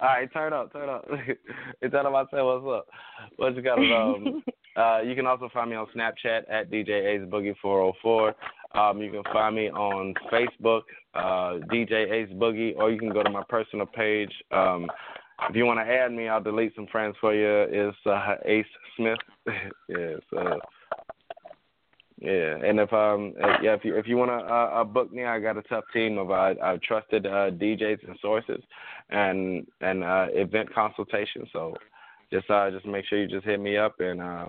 All 0.02 0.08
right, 0.08 0.34
turn 0.34 0.52
up, 0.52 0.74
turn 0.74 0.89
up. 0.89 1.06
it's 1.82 1.93
time 1.93 2.16
I 2.16 2.24
say 2.32 2.41
what's 2.41 2.66
up. 2.66 2.88
What 3.36 3.56
you 3.56 3.62
got? 3.62 3.78
Um, 3.78 4.43
uh, 4.76 5.02
you 5.02 5.14
can 5.14 5.28
also 5.28 5.47
find 5.54 5.70
me 5.70 5.76
on 5.76 5.86
Snapchat 5.95 6.49
at 6.49 6.72
DJ 6.72 6.89
Ace 6.89 7.30
Boogie 7.30 7.54
404. 7.62 8.34
Um, 8.74 8.99
you 8.99 9.12
can 9.12 9.24
find 9.32 9.56
me 9.56 9.70
on 9.70 10.16
Facebook, 10.32 10.82
uh, 11.14 11.60
DJ 11.72 12.12
Ace 12.12 12.34
Boogie, 12.34 12.76
or 12.78 12.89
you 12.89 12.97
can 12.97 13.14
go 13.14 13.22
to 13.22 13.30
my 13.30 13.43
personal 13.47 13.86
page. 13.86 14.32
Um, 14.49 14.88
if 15.49 15.56
you 15.56 15.66
want 15.66 15.80
to 15.80 15.86
add 15.86 16.12
me, 16.12 16.28
I'll 16.28 16.41
delete 16.41 16.74
some 16.74 16.88
friends 16.88 17.16
for 17.22 17.36
you. 17.36 17.68
It's 17.70 17.97
uh, 18.08 18.36
Ace 18.45 18.66
Smith. 18.97 19.20
yeah, 19.88 20.16
so 20.32 20.60
yeah, 22.22 22.57
and 22.63 22.80
if 22.80 22.93
um 22.93 23.34
uh, 23.43 23.57
yeah 23.63 23.74
if 23.74 23.84
you 23.84 23.97
if 23.97 24.07
you 24.07 24.15
want 24.15 24.30
to 24.30 24.36
uh, 24.36 24.82
uh, 24.82 24.84
book 24.84 25.11
me, 25.11 25.26
I 25.26 25.39
got 25.39 25.57
a 25.57 25.63
tough 25.63 25.86
team 25.91 26.19
of 26.19 26.30
uh, 26.30 26.53
uh, 26.61 26.78
trusted 26.88 27.26
uh, 27.26 27.49
DJs 27.49 28.07
and 28.07 28.17
sources, 28.22 28.61
and 29.09 29.65
and 29.82 30.03
uh, 30.03 30.28
event 30.30 30.72
consultation. 30.74 31.47
So 31.51 31.76
just 32.32 32.47
uh 32.51 32.69
just 32.69 32.86
make 32.86 33.05
sure 33.05 33.19
you 33.19 33.28
just 33.28 33.45
hit 33.45 33.59
me 33.59 33.76
up, 33.76 33.99
and 33.99 34.22
uh 34.22 34.45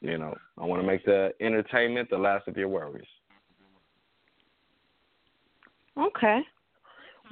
you 0.00 0.18
know 0.18 0.36
I 0.56 0.64
want 0.64 0.80
to 0.82 0.86
make 0.86 1.04
the 1.04 1.30
entertainment 1.40 2.10
the 2.10 2.18
last 2.18 2.46
of 2.46 2.56
your 2.56 2.68
worries. 2.68 3.04
Okay. 5.98 6.40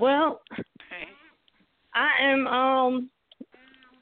Well, 0.01 0.41
Okay. 0.53 1.09
I 1.95 2.11
am 2.21 2.47
um 2.49 3.11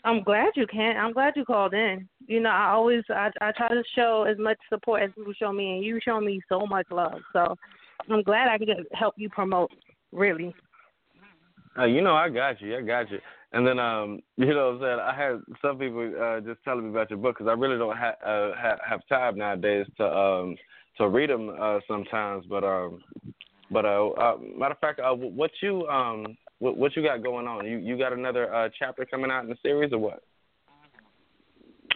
I'm 0.04 0.22
glad 0.22 0.52
you 0.56 0.66
can. 0.66 0.96
I'm 0.96 1.12
glad 1.12 1.34
you 1.36 1.44
called 1.44 1.74
in. 1.74 2.08
You 2.32 2.40
know, 2.40 2.48
I 2.48 2.70
always 2.70 3.02
I 3.10 3.28
I 3.42 3.52
try 3.52 3.68
to 3.68 3.82
show 3.94 4.24
as 4.26 4.38
much 4.38 4.56
support 4.70 5.02
as 5.02 5.10
people 5.14 5.34
show 5.34 5.52
me 5.52 5.74
and 5.74 5.84
you 5.84 5.98
show 6.02 6.18
me 6.18 6.40
so 6.48 6.60
much 6.60 6.86
love. 6.90 7.20
So 7.34 7.54
I'm 8.08 8.22
glad 8.22 8.48
I 8.48 8.56
could 8.56 8.86
help 8.94 9.16
you 9.18 9.28
promote 9.28 9.70
really. 10.12 10.54
Uh, 11.78 11.84
you 11.84 12.00
know, 12.00 12.14
I 12.14 12.30
got 12.30 12.58
you. 12.62 12.74
I 12.74 12.80
got 12.80 13.10
you. 13.10 13.18
And 13.52 13.66
then, 13.66 13.78
um, 13.78 14.20
you 14.38 14.46
know, 14.46 14.78
what 14.78 14.86
I'm 14.86 14.98
saying 14.98 15.00
I 15.00 15.14
had 15.14 15.40
some 15.60 15.78
people 15.78 16.10
uh, 16.18 16.40
just 16.40 16.64
telling 16.64 16.84
me 16.84 16.90
about 16.90 17.10
your 17.10 17.18
book 17.18 17.36
because 17.36 17.50
I 17.50 17.52
really 17.52 17.76
don't 17.76 17.96
ha- 17.98 18.16
uh, 18.24 18.52
ha- 18.56 18.80
have 18.88 19.06
time 19.10 19.36
nowadays 19.36 19.86
to 19.98 20.04
um 20.06 20.56
to 20.96 21.08
read 21.08 21.28
them 21.28 21.54
uh, 21.60 21.80
sometimes. 21.86 22.46
But 22.48 22.64
um, 22.64 23.02
but 23.70 23.84
uh, 23.84 24.08
uh, 24.08 24.38
matter 24.56 24.72
of 24.72 24.80
fact, 24.80 25.00
uh, 25.00 25.12
what 25.12 25.50
you 25.60 25.86
um 25.88 26.34
what, 26.60 26.78
what 26.78 26.96
you 26.96 27.02
got 27.02 27.22
going 27.22 27.46
on? 27.46 27.66
You 27.66 27.76
you 27.76 27.98
got 27.98 28.14
another 28.14 28.54
uh, 28.54 28.70
chapter 28.78 29.04
coming 29.04 29.30
out 29.30 29.44
in 29.44 29.50
the 29.50 29.56
series 29.62 29.92
or 29.92 29.98
what? 29.98 30.22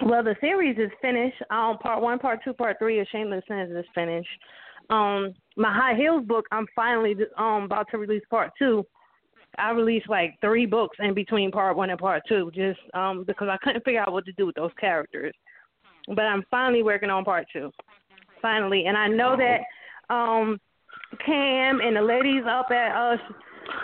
Well, 0.05 0.23
the 0.23 0.37
series 0.41 0.77
is 0.79 0.91
finished. 1.01 1.41
Um, 1.51 1.79
part 1.79 2.03
one, 2.03 2.19
part 2.19 2.41
two, 2.45 2.53
part 2.53 2.77
three 2.79 3.01
of 3.01 3.07
Shameless 3.11 3.45
Sins 3.49 3.71
is 3.75 3.85
finished. 3.95 4.29
Um, 4.91 5.35
my 5.57 5.73
High 5.73 5.97
Heels 5.97 6.25
book, 6.27 6.45
I'm 6.53 6.67
finally 6.77 7.17
um 7.39 7.65
about 7.65 7.89
to 7.91 7.99
release 7.99 8.23
part 8.31 8.53
two. 8.59 8.85
I 9.59 9.71
released 9.71 10.09
like 10.09 10.35
three 10.41 10.67
books 10.67 10.99
in 11.01 11.15
between 11.15 11.51
part 11.51 11.77
one 11.77 11.91
and 11.91 11.99
part 11.99 12.23
two, 12.29 12.51
just 12.55 12.79
um 12.95 13.25
because 13.27 13.49
I 13.51 13.57
couldn't 13.63 13.85
figure 13.85 14.01
out 14.01 14.13
what 14.13 14.27
to 14.27 14.33
do 14.33 14.47
with 14.47 14.55
those 14.55 14.71
characters. 14.79 15.35
But 16.09 16.23
I'm 16.23 16.45
finally 16.51 16.83
working 16.83 17.11
on 17.11 17.25
part 17.25 17.47
two. 17.53 17.71
Finally, 18.43 18.85
and 18.87 18.97
I 18.97 19.09
know 19.09 19.37
that 19.37 20.15
um 20.15 20.61
Cam 21.25 21.81
and 21.81 21.97
the 21.97 22.03
ladies 22.03 22.45
up 22.49 22.71
at 22.71 22.95
us 22.95 23.21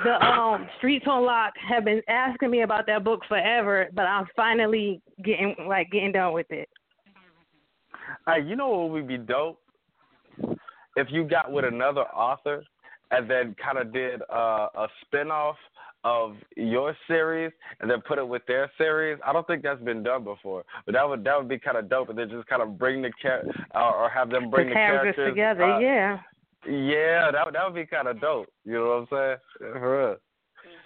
the 0.04 0.24
um 0.24 0.68
Streets 0.78 1.06
on 1.08 1.24
Lock 1.24 1.52
have 1.68 1.84
been 1.84 2.02
asking 2.08 2.50
me 2.50 2.62
about 2.62 2.86
that 2.86 3.04
book 3.04 3.20
forever, 3.28 3.88
but 3.94 4.02
I'm 4.02 4.26
finally 4.36 5.00
getting 5.24 5.54
like 5.66 5.90
getting 5.90 6.12
done 6.12 6.32
with 6.32 6.50
it. 6.50 6.68
Hey, 8.26 8.42
you 8.46 8.56
know 8.56 8.68
what 8.68 8.90
would 8.90 9.08
be 9.08 9.18
dope? 9.18 9.58
If 10.96 11.08
you 11.10 11.24
got 11.24 11.50
with 11.50 11.64
another 11.64 12.02
author 12.02 12.62
and 13.10 13.30
then 13.30 13.54
kind 13.62 13.78
of 13.78 13.92
did 13.92 14.22
uh, 14.22 14.68
a 14.74 14.88
spinoff 15.04 15.54
of 16.04 16.34
your 16.56 16.96
series 17.06 17.52
and 17.80 17.90
then 17.90 18.00
put 18.06 18.18
it 18.18 18.26
with 18.26 18.42
their 18.46 18.70
series. 18.76 19.18
I 19.24 19.32
don't 19.32 19.46
think 19.46 19.62
that's 19.62 19.80
been 19.82 20.02
done 20.02 20.24
before, 20.24 20.64
but 20.84 20.94
that 20.94 21.08
would 21.08 21.24
that 21.24 21.38
would 21.38 21.48
be 21.48 21.58
kind 21.58 21.76
of 21.76 21.88
dope. 21.88 22.08
And 22.08 22.18
then 22.18 22.28
just 22.28 22.46
kind 22.48 22.62
of 22.62 22.78
bring 22.78 23.02
the 23.02 23.12
char- 23.20 23.44
uh, 23.74 23.90
or 23.90 24.08
have 24.10 24.30
them 24.30 24.50
bring 24.50 24.68
the 24.68 24.70
the, 24.70 24.74
characters, 24.74 25.30
together, 25.30 25.64
uh, 25.64 25.78
yeah. 25.78 26.18
Yeah, 26.66 27.30
that 27.32 27.44
would 27.44 27.54
that 27.54 27.64
would 27.64 27.74
be 27.74 27.86
kind 27.86 28.08
of 28.08 28.20
dope. 28.20 28.48
You 28.64 28.74
know 28.74 29.06
what 29.08 29.18
I'm 29.18 29.38
saying? 29.60 29.72
For 29.80 29.98
real. 30.06 30.16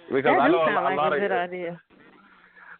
Because 0.09 0.25
That 0.37 0.41
I 0.41 0.49
know 0.49 0.65
sound 0.67 0.75
lo- 0.77 0.81
a 0.81 0.85
like 0.85 0.97
lot 0.97 1.13
a 1.13 1.17
of 1.17 1.21
good 1.23 1.33
idea. 1.33 1.81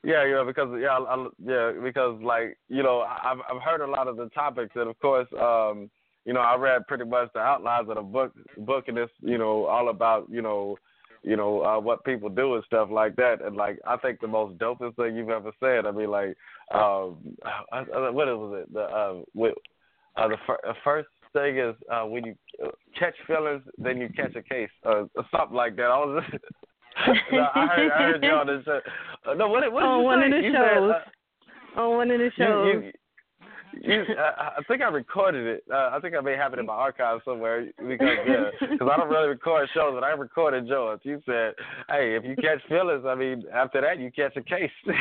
yeah, 0.05 0.25
yeah, 0.25 0.45
because 0.47 0.69
yeah, 0.81 0.97
I, 0.97 1.15
I- 1.15 1.29
yeah, 1.45 1.73
because 1.83 2.21
like 2.23 2.57
you 2.69 2.83
know, 2.83 3.01
I've 3.01 3.39
I've 3.51 3.63
heard 3.63 3.81
a 3.81 3.87
lot 3.91 4.09
of 4.09 4.17
the 4.17 4.29
topics, 4.31 4.73
and 4.77 4.89
of 4.89 4.99
course, 5.01 5.27
um, 5.41 5.91
you 6.25 6.33
know, 6.33 6.41
I 6.41 6.57
read 6.57 6.87
pretty 6.87 7.05
much 7.05 7.29
the 7.35 7.41
outlines 7.41 7.89
of 7.89 7.97
the 7.97 8.03
book, 8.03 8.33
book, 8.59 8.85
and 8.89 8.97
it's 8.99 9.13
you 9.21 9.39
know 9.39 9.65
all 9.67 9.89
about 9.91 10.27
you 10.31 10.41
know, 10.43 10.77
you 11.23 11.37
know 11.37 11.63
uh, 11.63 11.81
what 11.81 12.05
people 12.05 12.29
do 12.29 12.55
and 12.55 12.65
stuff 12.65 12.89
like 12.91 13.17
that, 13.17 13.43
and 13.45 13.57
like 13.57 13.79
I 13.87 13.97
think 13.97 14.21
the 14.21 14.29
most 14.29 14.57
dopest 14.59 14.97
thing 14.97 15.17
you've 15.17 15.29
ever 15.31 15.51
said. 15.61 15.85
I 15.87 15.91
mean, 15.91 16.11
like, 16.11 16.37
um, 16.73 17.17
I, 17.73 17.81
I, 17.93 18.11
what 18.11 18.27
was 18.29 18.63
it? 18.65 18.73
The 18.73 18.81
uh, 18.83 19.23
with, 19.35 19.55
uh, 20.17 20.29
the 20.29 20.37
fir- 20.47 20.61
uh, 20.67 20.73
first 20.85 21.09
thing 21.39 21.59
is 21.59 21.75
uh, 21.93 22.05
when 22.07 22.25
you 22.25 22.35
uh, 22.65 22.69
catch 22.99 23.15
feelings, 23.27 23.63
then 23.79 23.99
you 23.99 24.09
catch 24.17 24.35
a 24.37 24.43
case, 24.43 24.71
uh, 24.85 25.05
or 25.15 25.25
something 25.31 25.57
like 25.57 25.77
that. 25.77 25.85
I 25.85 25.99
was. 25.99 26.25
no, 27.33 27.47
I 27.55 27.67
heard, 27.77 27.93
I 27.93 28.03
heard 28.05 28.25
you 28.25 28.31
on 28.31 28.47
this. 28.47 28.65
show. 28.65 28.81
Uh, 29.29 29.35
no, 29.35 29.49
what, 29.49 29.71
what 29.73 29.81
did 29.81 29.87
on 29.89 29.99
you 30.01 30.05
one 30.05 30.21
say? 30.21 30.27
of 30.27 30.33
the 30.33 30.47
You 30.49 30.53
shows. 30.55 30.93
Said, 30.95 31.77
uh, 31.77 31.81
on 31.83 31.97
one 31.97 32.11
of 32.11 32.19
the 32.19 32.25
you, 32.25 32.31
shows. 32.39 32.85
you, 33.85 33.93
you, 33.93 34.15
uh, 34.17 34.51
I 34.59 34.63
think 34.67 34.81
I 34.81 34.89
recorded 34.89 35.47
it. 35.47 35.65
Uh, 35.71 35.91
I 35.93 35.99
think 36.01 36.15
I 36.17 36.21
may 36.23 36.37
have 36.37 36.55
it 36.55 36.59
in 36.59 36.65
my 36.67 36.73
archive 36.73 37.21
somewhere 37.25 37.67
because 37.87 38.17
yeah, 38.27 38.45
because 38.73 38.89
I 38.91 38.97
don't 38.97 39.11
really 39.11 39.29
record 39.29 39.69
shows, 39.75 39.93
but 39.95 40.05
I 40.05 40.11
recorded 40.13 40.67
yours. 40.67 41.01
You 41.03 41.21
said, 41.27 41.53
"Hey, 41.91 42.17
if 42.17 42.25
you 42.25 42.35
catch 42.37 42.67
feelings, 42.69 43.05
I 43.07 43.15
mean, 43.15 43.43
after 43.53 43.83
that 43.83 43.99
you 43.99 44.11
catch 44.11 44.37
a 44.37 44.43
case." 44.43 44.71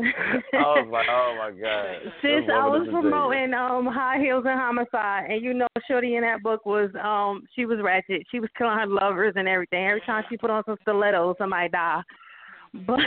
I 0.00 0.82
was 0.82 0.88
like, 0.90 1.06
"Oh 1.08 1.34
my 1.38 1.50
god!" 1.50 1.96
This 2.22 2.50
I 2.52 2.66
was 2.66 2.86
promoting 2.90 3.54
um 3.54 3.86
High 3.86 4.18
Heels 4.20 4.44
and 4.46 4.58
Homicide, 4.58 5.30
and 5.30 5.42
you 5.42 5.54
know, 5.54 5.68
Shorty 5.88 6.16
in 6.16 6.22
that 6.22 6.42
book 6.42 6.66
was 6.66 6.90
um 7.02 7.46
she 7.54 7.66
was 7.66 7.78
ratchet. 7.82 8.26
She 8.30 8.40
was 8.40 8.50
killing 8.56 8.78
her 8.78 8.86
lovers 8.86 9.34
and 9.36 9.48
everything. 9.48 9.86
Every 9.86 10.02
time 10.02 10.24
she 10.28 10.36
put 10.36 10.50
on 10.50 10.62
some 10.66 10.76
stilettos, 10.82 11.36
somebody 11.38 11.68
die. 11.68 12.02
But 12.86 13.00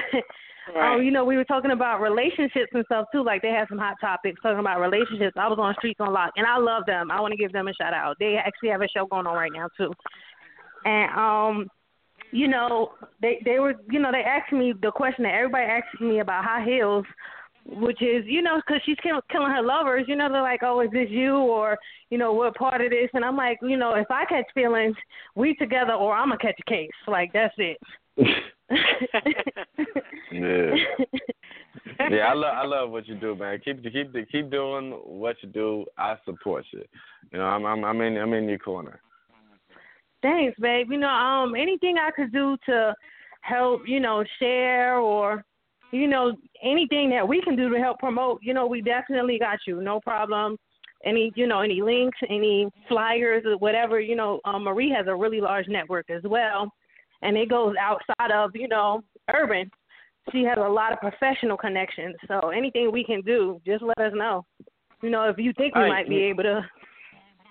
Right. 0.75 0.95
um, 0.95 1.01
you 1.03 1.11
know, 1.11 1.23
we 1.23 1.37
were 1.37 1.45
talking 1.45 1.71
about 1.71 2.01
relationships 2.01 2.71
and 2.73 2.83
stuff 2.85 3.05
too. 3.11 3.23
Like 3.23 3.41
they 3.41 3.49
had 3.49 3.67
some 3.69 3.77
hot 3.77 3.95
topics 4.01 4.41
talking 4.41 4.59
about 4.59 4.81
relationships. 4.81 5.35
I 5.37 5.47
was 5.47 5.59
on 5.59 5.73
Streets 5.75 5.99
on 5.99 6.11
Lock, 6.11 6.31
and 6.35 6.45
I 6.45 6.57
love 6.57 6.83
them. 6.85 7.09
I 7.09 7.21
want 7.21 7.31
to 7.31 7.37
give 7.37 7.53
them 7.53 7.67
a 7.67 7.73
shout 7.73 7.93
out. 7.93 8.17
They 8.19 8.35
actually 8.35 8.69
have 8.69 8.81
a 8.81 8.87
show 8.89 9.05
going 9.05 9.27
on 9.27 9.35
right 9.35 9.51
now 9.53 9.69
too. 9.77 9.93
And 10.85 11.11
um, 11.17 11.67
you 12.31 12.47
know, 12.47 12.93
they 13.21 13.41
they 13.45 13.59
were, 13.59 13.75
you 13.89 13.99
know, 13.99 14.11
they 14.11 14.21
asked 14.21 14.53
me 14.53 14.73
the 14.81 14.91
question 14.91 15.23
that 15.23 15.33
everybody 15.33 15.65
asks 15.65 16.01
me 16.01 16.19
about 16.19 16.43
high 16.43 16.63
heels, 16.63 17.05
which 17.65 18.01
is, 18.01 18.23
you 18.25 18.41
know, 18.41 18.57
because 18.57 18.81
she's 18.85 18.97
kill, 19.01 19.21
killing 19.31 19.51
her 19.51 19.61
lovers. 19.61 20.05
You 20.07 20.15
know, 20.15 20.31
they're 20.31 20.41
like, 20.41 20.61
oh, 20.63 20.81
is 20.81 20.91
this 20.91 21.09
you 21.09 21.35
or, 21.35 21.77
you 22.09 22.17
know, 22.17 22.33
what 22.33 22.55
part 22.55 22.81
of 22.81 22.91
this? 22.91 23.09
And 23.13 23.23
I'm 23.23 23.37
like, 23.37 23.59
you 23.61 23.77
know, 23.77 23.93
if 23.95 24.09
I 24.09 24.25
catch 24.25 24.45
feelings, 24.53 24.95
we 25.35 25.55
together, 25.55 25.93
or 25.93 26.15
I'm 26.15 26.29
gonna 26.29 26.39
catch 26.39 26.59
a 26.59 26.69
case. 26.69 26.89
Like 27.07 27.31
that's 27.33 27.55
it. 27.57 27.77
Yeah. 30.29 30.75
yeah, 32.11 32.27
I 32.27 32.33
love 32.33 32.53
I 32.53 32.65
love 32.65 32.89
what 32.89 33.07
you 33.07 33.15
do, 33.15 33.35
man. 33.35 33.59
Keep 33.63 33.83
keep 33.83 34.13
keep 34.29 34.51
doing 34.51 34.91
what 34.91 35.37
you 35.41 35.49
do. 35.49 35.85
I 35.97 36.15
support 36.25 36.65
you. 36.71 36.83
You 37.31 37.39
know, 37.39 37.45
I'm 37.45 37.65
I'm 37.65 37.83
I'm 37.85 38.01
in 38.01 38.17
I'm 38.17 38.33
in 38.33 38.49
your 38.49 38.59
corner. 38.59 38.99
Thanks, 40.21 40.57
babe. 40.59 40.87
You 40.91 40.97
know, 40.97 41.09
um, 41.09 41.55
anything 41.55 41.97
I 41.97 42.11
could 42.11 42.31
do 42.31 42.57
to 42.65 42.95
help, 43.41 43.81
you 43.85 43.99
know, 43.99 44.23
share 44.39 44.97
or, 44.99 45.43
you 45.91 46.07
know, 46.07 46.35
anything 46.63 47.09
that 47.11 47.27
we 47.27 47.41
can 47.41 47.55
do 47.55 47.69
to 47.69 47.79
help 47.79 47.99
promote, 47.99 48.39
you 48.41 48.53
know, 48.53 48.65
we 48.65 48.81
definitely 48.81 49.39
got 49.39 49.59
you. 49.65 49.81
No 49.81 49.99
problem. 49.99 50.57
Any, 51.05 51.31
you 51.35 51.47
know, 51.47 51.61
any 51.61 51.81
links, 51.81 52.17
any 52.29 52.67
flyers 52.89 53.43
or 53.45 53.57
whatever, 53.57 53.99
you 53.99 54.15
know, 54.15 54.39
um, 54.45 54.63
Marie 54.63 54.89
has 54.89 55.05
a 55.07 55.15
really 55.15 55.39
large 55.39 55.67
network 55.67 56.09
as 56.09 56.23
well. 56.23 56.71
And 57.21 57.37
it 57.37 57.49
goes 57.49 57.75
outside 57.79 58.31
of, 58.31 58.51
you 58.55 58.67
know, 58.67 59.03
urban, 59.33 59.69
she 60.31 60.43
has 60.43 60.57
a 60.57 60.69
lot 60.69 60.91
of 60.91 60.99
professional 60.99 61.57
connections. 61.57 62.15
So 62.27 62.49
anything 62.49 62.91
we 62.91 63.03
can 63.03 63.21
do, 63.21 63.61
just 63.65 63.83
let 63.83 63.97
us 63.99 64.13
know. 64.15 64.45
You 65.01 65.09
know, 65.09 65.29
if 65.29 65.37
you 65.37 65.53
think 65.53 65.75
we 65.75 65.81
Right. 65.81 65.89
might 65.89 66.09
be 66.09 66.23
able 66.23 66.43
to, 66.43 66.69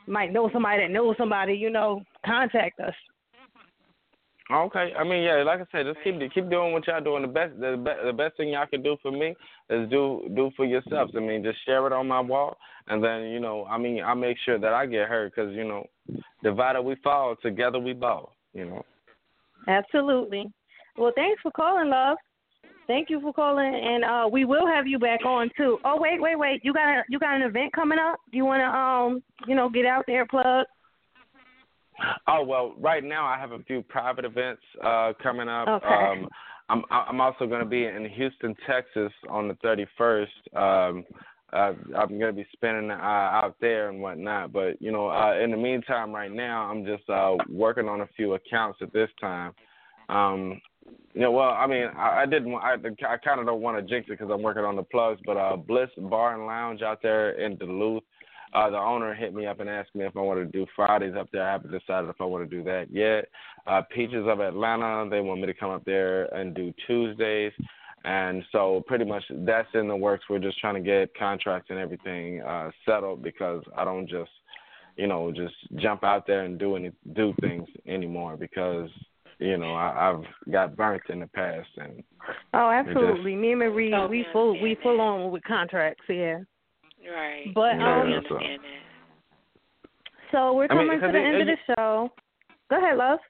might 0.07 0.33
know 0.33 0.51
somebody 0.53 0.83
that 0.83 0.91
knows 0.91 1.17
somebody, 1.17 1.55
you 1.55 1.71
know, 1.71 2.03
contact 2.27 2.81
us. 2.81 2.95
Okay, 4.49 4.93
I 4.97 5.03
mean, 5.03 5.25
yeah, 5.25 5.43
like 5.43 5.61
I 5.61 5.65
said, 5.73 5.87
just 5.87 5.99
keep 6.05 6.21
keep 6.33 6.49
doing 6.49 6.73
what 6.73 6.87
y'all 6.87 7.03
doing. 7.03 7.23
The 7.23 7.29
best, 7.29 7.59
the, 7.59 7.77
be, 7.77 7.91
the 8.07 8.13
best 8.13 8.37
thing 8.37 8.51
y'all 8.51 8.67
can 8.67 8.81
do 8.81 8.97
for 9.03 9.11
me 9.11 9.35
is 9.71 9.91
do 9.91 10.23
do 10.37 10.53
for 10.57 10.65
yourselves. 10.65 11.13
I 11.17 11.21
mean, 11.21 11.43
just 11.43 11.59
share 11.65 11.85
it 11.89 11.93
on 11.93 12.07
my 12.07 12.21
wall, 12.21 12.57
and 12.87 13.03
then 13.03 13.23
you 13.25 13.41
know, 13.41 13.65
I 13.65 13.77
mean, 13.77 14.05
I 14.05 14.15
make 14.15 14.37
sure 14.45 14.57
that 14.57 14.73
I 14.73 14.87
get 14.87 15.09
heard 15.09 15.33
because 15.35 15.53
you 15.53 15.65
know, 15.65 15.85
divided 16.45 16.83
we 16.83 16.95
fall, 17.03 17.35
together 17.43 17.81
we 17.81 17.93
ball. 17.93 18.35
You 18.55 18.67
know. 18.67 18.83
Absolutely. 19.67 20.47
Well, 20.97 21.13
thanks 21.17 21.43
for 21.43 21.51
calling, 21.51 21.91
love. 21.91 22.17
Thank 22.87 23.11
you 23.11 23.21
for 23.21 23.33
calling, 23.33 23.75
and 23.75 24.05
uh, 24.05 24.29
we 24.31 24.45
will 24.45 24.67
have 24.69 24.87
you 24.87 25.01
back 25.01 25.25
on 25.27 25.51
too. 25.57 25.79
Oh, 25.85 25.99
wait, 26.01 26.23
wait, 26.23 26.39
wait. 26.39 26.61
You 26.63 26.73
got 26.73 26.99
a 26.99 27.03
you 27.09 27.19
got 27.19 27.35
an 27.35 27.43
event 27.43 27.73
coming 27.73 27.99
up? 27.99 28.21
Do 28.31 28.37
you 28.37 28.45
want 28.45 28.61
to 28.61 28.67
um 28.67 29.23
you 29.49 29.57
know 29.57 29.69
get 29.69 29.87
out 29.87 30.05
there 30.07 30.25
plug? 30.25 30.67
Oh 32.29 32.43
well, 32.45 32.75
right 32.79 33.03
now 33.03 33.27
I 33.27 33.39
have 33.39 33.53
a 33.53 33.59
few 33.61 33.83
private 33.83 34.25
events 34.25 34.63
uh 34.85 35.13
coming 35.23 35.49
up. 35.49 35.69
Okay. 35.69 35.87
Um 35.87 36.29
I'm 36.69 36.83
I'm 36.91 37.21
also 37.21 37.47
going 37.47 37.63
to 37.63 37.69
be 37.69 37.85
in 37.85 38.09
Houston, 38.17 38.55
Texas 38.67 39.13
on 39.29 39.49
the 39.49 39.55
31st. 39.55 40.57
Um 40.57 41.05
uh, 41.53 41.73
I'm 41.97 42.19
going 42.19 42.27
to 42.27 42.33
be 42.33 42.47
spending 42.53 42.91
uh, 42.91 42.95
out 42.95 43.55
there 43.61 43.89
and 43.89 44.03
whatnot, 44.03 44.53
but 44.53 44.83
you 44.83 44.91
know, 44.91 45.09
uh 45.09 45.39
in 45.43 45.51
the 45.51 45.57
meantime 45.57 46.13
right 46.13 46.33
now 46.33 46.71
I'm 46.71 46.85
just 46.85 47.09
uh 47.09 47.37
working 47.49 47.89
on 47.89 48.01
a 48.01 48.09
few 48.17 48.35
accounts 48.35 48.79
at 48.83 48.93
this 48.93 49.11
time. 49.21 49.53
Um 50.09 50.61
you 51.15 51.23
know, 51.23 51.31
well, 51.33 51.51
I 51.51 51.67
mean, 51.67 51.87
I, 51.97 52.23
I 52.23 52.27
didn't. 52.27 52.55
I, 52.55 52.75
I 52.75 53.17
kind 53.17 53.41
of 53.41 53.47
don't 53.47 53.63
want 53.63 53.79
to 53.79 53.83
jinx 53.83 54.07
it 54.09 54.19
because 54.19 54.29
I'm 54.31 54.43
working 54.43 54.65
on 54.65 54.77
the 54.77 54.83
plugs. 54.83 55.21
But 55.25 55.39
uh, 55.39 55.57
Bliss 55.57 55.89
Bar 55.97 56.35
and 56.35 56.47
Lounge 56.47 56.83
out 56.83 57.01
there 57.03 57.31
in 57.43 57.57
Duluth, 57.57 58.03
uh, 58.57 58.71
the 58.71 58.79
owner 58.79 59.15
hit 59.15 59.35
me 59.35 59.47
up 59.47 59.61
and 59.61 59.69
asked 59.69 59.95
me 59.95 60.05
if 60.07 60.17
I 60.17 60.21
wanted 60.21 60.51
to 60.51 60.59
do 60.59 60.67
Fridays 60.75 61.15
up 61.19 61.29
there. 61.33 61.43
I 61.47 61.53
haven't 61.53 61.73
decided 61.73 62.09
if 62.09 62.21
I 62.21 62.25
want 62.25 62.49
to 62.49 62.57
do 62.57 62.65
that 62.65 62.87
yet. 62.91 63.27
Uh, 63.67 63.83
Peaches 63.95 64.25
of 64.27 64.41
Atlanta, 64.41 65.09
they 65.11 65.21
want 65.21 65.41
me 65.41 65.47
to 65.47 65.55
come 65.55 65.71
up 65.71 65.85
there 65.85 66.25
and 66.35 66.55
do 66.55 66.73
Tuesdays. 66.87 67.53
And 68.05 68.43
so 68.53 68.83
pretty 68.87 69.05
much 69.05 69.25
that's 69.31 69.69
in 69.75 69.89
the 69.89 69.97
works. 69.97 70.25
We're 70.31 70.39
just 70.39 70.59
trying 70.59 70.75
to 70.75 70.81
get 70.81 71.15
contracts 71.19 71.71
and 71.71 71.79
everything 71.79 72.41
uh, 72.41 72.71
settled 72.87 73.23
because 73.23 73.63
I 73.77 73.85
don't 73.85 74.09
just, 74.09 74.31
you 74.97 75.07
know, 75.07 75.33
just 75.33 75.55
jump 75.77 76.05
out 76.05 76.27
there 76.27 76.45
and 76.45 76.59
do 76.59 76.77
any 76.77 76.93
do 77.15 77.35
things 77.41 77.69
anymore 77.87 78.37
because 78.37 78.89
you 79.39 79.59
know 79.59 79.75
I, 79.75 80.11
I've 80.11 80.53
got 80.53 80.77
burnt 80.77 81.03
in 81.11 81.21
the 81.21 81.27
past 81.27 81.69
and 81.77 82.03
Oh, 82.55 82.71
absolutely. 82.71 83.35
Me 83.37 83.51
and 83.53 83.59
Marie, 83.59 83.93
Oh, 83.93 84.07
we 84.07 84.25
full 84.33 84.61
we 84.63 84.71
yeah. 84.71 84.83
full 84.83 85.01
on 85.01 85.31
with 85.31 85.43
contracts, 85.45 86.05
yeah. 86.09 86.39
Right. 87.13 87.53
But, 87.55 87.77
Yeah, 87.77 87.87
I 87.87 88.01
um, 88.03 88.11
that's 88.11 88.27
all. 88.31 88.37
understand 88.37 88.61
that. 88.63 89.91
So 90.33 90.53
we're 90.55 90.67
I 90.71 90.75
mean, 90.75 90.89
coming 90.89 91.01
to 91.01 91.07
'cause 91.07 91.13
the 91.13 91.19
it- 91.19 91.25
end 91.25 91.41
of 91.43 91.47
the 91.47 91.75
show. 91.75 92.13
Go 92.69 92.79
ahead, 92.79 92.97
love. 92.99 93.21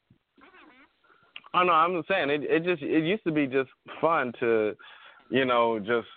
Oh 1.55 1.63
no, 1.63 1.73
I'm 1.73 1.95
just 1.97 2.09
saying 2.09 2.29
it. 2.31 2.43
It 2.45 2.65
just 2.65 2.83
it 2.83 3.05
used 3.05 3.25
to 3.25 3.33
be 3.33 3.47
just 3.47 3.71
fun 4.01 4.33
to, 4.41 4.75
you 5.31 5.45
know, 5.45 5.79
just 5.79 6.09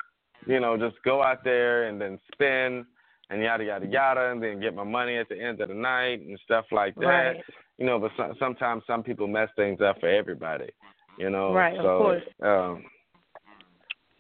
you 0.45 0.60
know 0.60 0.78
just 0.78 1.01
go 1.03 1.22
out 1.24 1.43
there 1.43 1.84
and 1.88 1.99
then 1.99 2.20
spin 2.34 2.86
and 3.30 3.41
yada 3.41 3.64
yada 3.64 3.86
yada, 3.86 4.32
and 4.32 4.41
then 4.43 4.60
get 4.60 4.74
my 4.76 4.84
money 4.84 5.18
at 5.18 5.30
the 5.30 5.39
end 5.39 5.62
of 5.62 5.70
the 5.70 5.76
night 5.76 6.22
and 6.22 6.38
stuff 6.43 6.66
like 6.72 6.95
that. 6.95 7.05
Right. 7.05 7.43
You 7.78 7.86
know, 7.86 7.99
but 7.99 8.12
so, 8.18 8.34
sometimes 8.39 8.84
some 8.88 9.03
people 9.03 9.28
mess 9.28 9.49
things 9.55 9.80
up 9.82 9.99
for 10.01 10.10
everybody. 10.10 10.70
You 11.18 11.30
know, 11.30 11.53
Right, 11.53 11.78
of 11.78 11.84
course. 11.86 12.24
Um, 12.41 12.84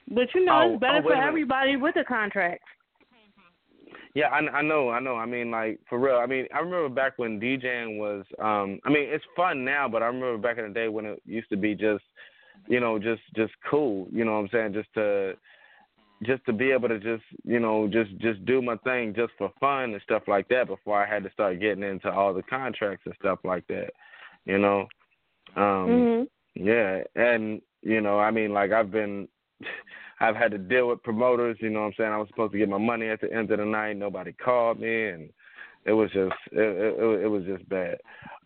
But 0.09 0.33
you 0.33 0.45
know, 0.45 0.61
Oh, 0.63 0.73
it's 0.73 0.79
better 0.81 0.99
oh, 1.03 1.07
for 1.09 1.15
everybody 1.15 1.75
with 1.75 1.95
a 1.97 2.03
contract. 2.03 2.63
Yeah, 4.13 4.27
I, 4.27 4.39
I 4.39 4.61
know, 4.61 4.89
I 4.89 4.99
know. 4.99 5.15
I 5.15 5.25
mean, 5.25 5.51
like 5.51 5.79
for 5.87 5.99
real. 5.99 6.17
I 6.17 6.25
mean, 6.25 6.47
I 6.53 6.59
remember 6.59 6.89
back 6.89 7.13
when 7.17 7.39
DJing 7.39 7.97
was. 7.97 8.25
um 8.39 8.79
I 8.85 8.89
mean, 8.89 9.05
it's 9.07 9.25
fun 9.35 9.63
now, 9.63 9.87
but 9.87 10.01
I 10.03 10.07
remember 10.07 10.37
back 10.37 10.57
in 10.57 10.67
the 10.67 10.73
day 10.73 10.87
when 10.87 11.05
it 11.05 11.21
used 11.25 11.49
to 11.49 11.57
be 11.57 11.75
just, 11.75 12.03
you 12.67 12.79
know, 12.79 12.99
just 12.99 13.21
just 13.35 13.53
cool. 13.69 14.07
You 14.11 14.25
know 14.25 14.33
what 14.33 14.39
I'm 14.39 14.49
saying? 14.51 14.73
Just 14.73 14.93
to, 14.95 15.33
just 16.23 16.45
to 16.45 16.53
be 16.53 16.71
able 16.71 16.89
to 16.89 16.99
just, 16.99 17.23
you 17.43 17.59
know, 17.59 17.87
just 17.87 18.17
just 18.17 18.43
do 18.45 18.61
my 18.61 18.75
thing 18.77 19.13
just 19.15 19.31
for 19.37 19.51
fun 19.59 19.93
and 19.93 20.01
stuff 20.03 20.23
like 20.27 20.47
that. 20.49 20.67
Before 20.67 21.01
I 21.03 21.07
had 21.07 21.23
to 21.23 21.31
start 21.31 21.59
getting 21.59 21.83
into 21.83 22.11
all 22.11 22.33
the 22.33 22.43
contracts 22.43 23.03
and 23.05 23.15
stuff 23.19 23.39
like 23.43 23.65
that. 23.67 23.91
You 24.45 24.57
know. 24.57 24.87
Um 25.55 25.89
mhm. 25.89 26.27
yeah, 26.55 27.03
and 27.15 27.61
you 27.81 28.01
know, 28.01 28.19
I 28.19 28.31
mean, 28.31 28.53
like 28.53 28.71
I've 28.71 28.91
been, 28.91 29.27
I've 30.19 30.35
had 30.35 30.51
to 30.51 30.57
deal 30.57 30.89
with 30.89 31.03
promoters. 31.03 31.57
You 31.59 31.69
know, 31.69 31.81
what 31.81 31.87
I'm 31.87 31.93
saying 31.97 32.11
I 32.11 32.17
was 32.17 32.27
supposed 32.29 32.51
to 32.53 32.57
get 32.57 32.69
my 32.69 32.77
money 32.77 33.09
at 33.09 33.21
the 33.21 33.31
end 33.33 33.51
of 33.51 33.59
the 33.59 33.65
night. 33.65 33.97
Nobody 33.97 34.33
called 34.33 34.79
me, 34.79 35.07
and 35.09 35.29
it 35.85 35.93
was 35.93 36.09
just, 36.11 36.33
it, 36.51 36.59
it, 36.59 37.21
it 37.23 37.27
was 37.27 37.43
just 37.45 37.67
bad. 37.69 37.97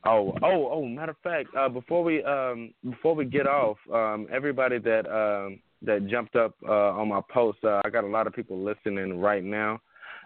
Oh, 0.05 0.37
oh, 0.43 0.69
oh. 0.71 0.85
Matter 0.85 1.11
of 1.11 1.17
fact, 1.23 1.49
uh, 1.57 1.69
before 1.69 2.03
we, 2.03 2.23
um, 2.23 2.73
before 2.89 3.15
we 3.15 3.25
get 3.25 3.47
off, 3.47 3.77
um, 3.91 4.27
everybody 4.31 4.77
that, 4.79 5.07
um, 5.07 5.59
that 5.81 6.07
jumped 6.07 6.35
up 6.35 6.55
uh, 6.67 6.91
on 6.91 7.09
my 7.09 7.21
post, 7.33 7.59
uh, 7.63 7.81
I 7.83 7.89
got 7.89 8.03
a 8.03 8.07
lot 8.07 8.27
of 8.27 8.33
people 8.33 8.63
listening 8.63 9.19
right 9.19 9.43
now. 9.43 9.79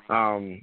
Um, 0.10 0.62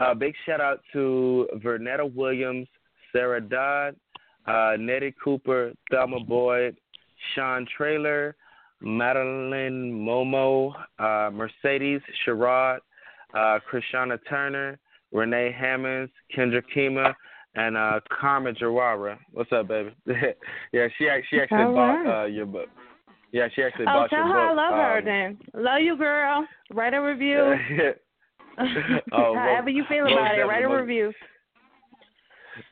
uh, 0.00 0.14
big 0.14 0.34
shout 0.44 0.60
out 0.60 0.80
to 0.92 1.48
Vernetta 1.56 2.12
Williams, 2.12 2.66
Sarah 3.12 3.40
Dodd, 3.40 3.96
uh, 4.46 4.76
Nettie 4.78 5.14
Cooper, 5.22 5.72
Thelma 5.90 6.20
Boyd, 6.20 6.76
Sean 7.34 7.66
Trailer, 7.76 8.34
Madeline 8.82 9.92
Momo, 9.92 10.72
uh, 10.98 11.30
Mercedes 11.32 12.00
Sherrod, 12.26 12.78
uh, 13.34 13.58
Krishana 13.70 14.18
Turner, 14.28 14.78
Renee 15.12 15.54
Hammonds, 15.58 16.12
Kendra 16.36 16.62
Kima, 16.74 17.14
and 17.54 17.76
uh, 17.76 18.00
Karma 18.20 18.52
Jawara. 18.52 19.18
What's 19.32 19.52
up, 19.52 19.68
baby? 19.68 19.90
yeah, 20.72 20.88
she 20.98 21.08
she 21.30 21.40
actually 21.40 21.58
All 21.64 21.74
bought 21.74 22.02
right. 22.04 22.22
uh, 22.22 22.26
your 22.26 22.46
book. 22.46 22.68
Yeah, 23.32 23.48
she 23.54 23.62
actually 23.62 23.84
Oh, 23.88 23.92
bought 24.00 24.10
tell 24.10 24.26
your 24.26 24.28
her 24.34 24.40
I 24.40 24.48
book. 24.48 24.56
love 24.56 24.74
her 24.74 24.98
um, 24.98 25.04
then. 25.04 25.38
Love 25.62 25.80
you, 25.80 25.96
girl. 25.96 26.46
Write 26.70 26.94
a 26.94 27.00
review. 27.00 27.54
Oh, 29.12 29.34
However 29.34 29.62
most- 29.70 29.74
you 29.76 29.84
feel 29.88 30.04
about 30.06 30.34
it, 30.38 30.42
write 30.42 30.58
a 30.58 30.68
definitely. 30.68 30.76
review. 30.82 31.12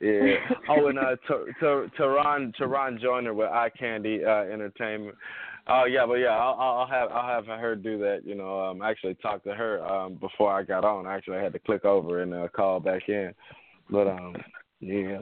Yeah. 0.03 0.35
Oh, 0.69 0.89
and 0.89 0.99
uh, 0.99 1.17
Ter- 1.27 1.47
Ter- 1.59 1.89
Tehran 1.97 2.53
Tehran 2.59 2.99
Joyner 3.01 3.33
with 3.33 3.49
Eye 3.49 3.71
Candy 3.79 4.23
uh, 4.25 4.43
Entertainment. 4.53 5.15
Oh 5.73 5.85
yeah, 5.85 6.05
but 6.05 6.15
yeah, 6.15 6.37
I'll, 6.37 6.57
I'll 6.59 6.87
have 6.87 7.11
I'll 7.13 7.29
have 7.29 7.47
her 7.47 7.77
do 7.77 7.97
that. 7.99 8.23
You 8.25 8.35
know, 8.35 8.61
um, 8.61 8.83
I 8.83 8.91
actually 8.91 9.15
talked 9.15 9.45
to 9.45 9.55
her 9.55 9.85
um 9.87 10.15
before 10.15 10.53
I 10.53 10.65
got 10.65 10.85
on. 10.85 11.07
I 11.07 11.15
Actually, 11.15 11.39
I 11.39 11.43
had 11.43 11.53
to 11.53 11.61
click 11.61 11.85
over 11.85 12.23
and 12.23 12.35
uh, 12.35 12.49
call 12.49 12.81
back 12.81 13.09
in. 13.09 13.33
But 13.89 14.09
um, 14.09 14.35
yeah. 14.81 15.19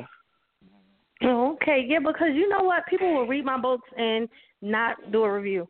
Okay, 1.22 1.84
yeah, 1.86 1.98
because 1.98 2.28
you 2.34 2.48
know 2.48 2.62
what? 2.62 2.86
People 2.88 3.12
will 3.12 3.26
read 3.26 3.44
my 3.44 3.60
books 3.60 3.88
and 3.96 4.28
not 4.62 4.96
do 5.10 5.24
a 5.24 5.32
review. 5.32 5.68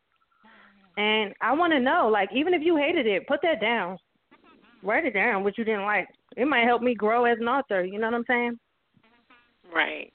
And 0.97 1.33
I 1.41 1.55
want 1.55 1.73
to 1.73 1.81
know, 1.81 2.09
like, 2.13 2.29
even 2.35 2.53
if 2.53 2.63
you 2.63 2.77
hated 2.77 3.07
it, 3.07 3.27
put 3.27 3.41
that 3.43 3.61
down. 3.61 3.99
Write 4.83 5.07
it 5.07 5.15
down, 5.15 5.45
what 5.45 5.57
you 5.57 5.65
didn't 5.65 5.85
like. 5.85 6.09
It 6.37 6.47
might 6.47 6.65
help 6.67 6.83
me 6.83 6.95
grow 6.95 7.25
as 7.25 7.39
an 7.41 7.49
author. 7.49 7.85
You 7.85 7.99
know 7.99 8.09
what 8.09 8.15
I'm 8.15 8.25
saying? 8.29 8.59
Right. 9.75 10.13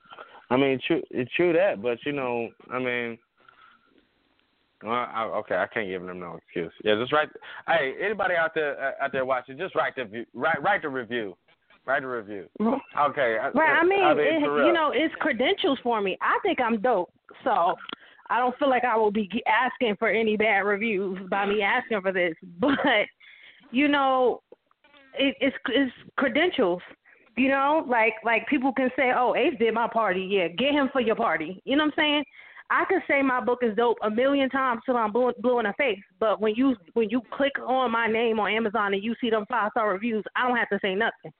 I 0.49 0.57
mean, 0.57 0.79
true, 0.85 1.01
it's 1.09 1.31
true 1.33 1.53
that, 1.53 1.81
but 1.81 1.97
you 2.05 2.11
know, 2.11 2.49
I 2.69 2.79
mean, 2.79 3.17
well, 4.83 5.07
I, 5.13 5.23
okay, 5.39 5.55
I 5.55 5.67
can't 5.67 5.87
give 5.87 6.05
them 6.05 6.19
no 6.19 6.37
excuse. 6.37 6.73
Yeah, 6.83 6.95
just 6.99 7.13
write. 7.13 7.29
Hey, 7.67 7.93
anybody 8.01 8.35
out 8.35 8.51
there 8.53 8.79
uh, 8.79 9.05
out 9.05 9.11
there 9.11 9.25
watching, 9.25 9.57
just 9.57 9.75
write 9.75 9.95
the 9.95 10.25
write 10.33 10.61
write 10.61 10.81
the 10.81 10.89
review, 10.89 11.35
write 11.85 12.01
the 12.01 12.07
review. 12.07 12.45
Okay. 12.99 13.37
Right. 13.55 13.79
I 13.81 13.83
mean, 13.83 14.03
I 14.03 14.13
mean 14.13 14.25
it, 14.27 14.41
you 14.41 14.73
know, 14.73 14.91
it's 14.93 15.13
credentials 15.19 15.79
for 15.81 15.99
me. 15.99 16.17
I 16.21 16.37
think 16.43 16.61
I'm 16.61 16.79
dope, 16.79 17.11
so 17.43 17.75
I 18.29 18.39
don't 18.39 18.57
feel 18.57 18.69
like 18.69 18.83
I 18.83 18.95
will 18.95 19.11
be 19.11 19.29
asking 19.47 19.95
for 19.97 20.09
any 20.09 20.37
bad 20.37 20.59
reviews 20.59 21.17
by 21.29 21.45
me 21.45 21.61
asking 21.61 22.01
for 22.01 22.11
this. 22.11 22.35
But 22.59 23.07
you 23.71 23.87
know, 23.87 24.41
it, 25.17 25.35
it's 25.39 25.55
it's 25.69 25.91
credentials. 26.17 26.81
You 27.35 27.49
know, 27.49 27.83
like 27.87 28.13
like 28.23 28.47
people 28.47 28.71
can 28.73 28.89
say, 28.95 29.11
"Oh, 29.15 29.35
Ace 29.35 29.57
did 29.59 29.73
my 29.73 29.87
party. 29.87 30.27
Yeah, 30.29 30.49
get 30.49 30.71
him 30.71 30.89
for 30.91 31.01
your 31.01 31.15
party." 31.15 31.61
You 31.65 31.77
know 31.77 31.85
what 31.85 31.93
I'm 31.93 32.03
saying? 32.03 32.23
I 32.73 32.85
could 32.85 33.03
say 33.07 33.21
my 33.21 33.39
book 33.39 33.59
is 33.61 33.75
dope 33.75 33.99
a 34.01 34.09
million 34.09 34.49
times 34.49 34.81
till 34.83 34.97
I'm 34.97 35.11
blue, 35.11 35.31
blue 35.37 35.59
in 35.59 35.65
the 35.65 35.73
face, 35.77 35.99
but 36.19 36.41
when 36.41 36.55
you 36.55 36.75
when 36.93 37.07
you 37.07 37.21
click 37.31 37.53
on 37.59 37.91
my 37.91 38.07
name 38.07 38.39
on 38.39 38.51
Amazon 38.51 38.95
and 38.95 39.03
you 39.03 39.13
see 39.21 39.29
them 39.29 39.45
five 39.47 39.69
star 39.71 39.91
reviews, 39.91 40.23
I 40.35 40.47
don't 40.47 40.57
have 40.57 40.69
to 40.69 40.79
say 40.81 40.95
nothing. 40.95 41.31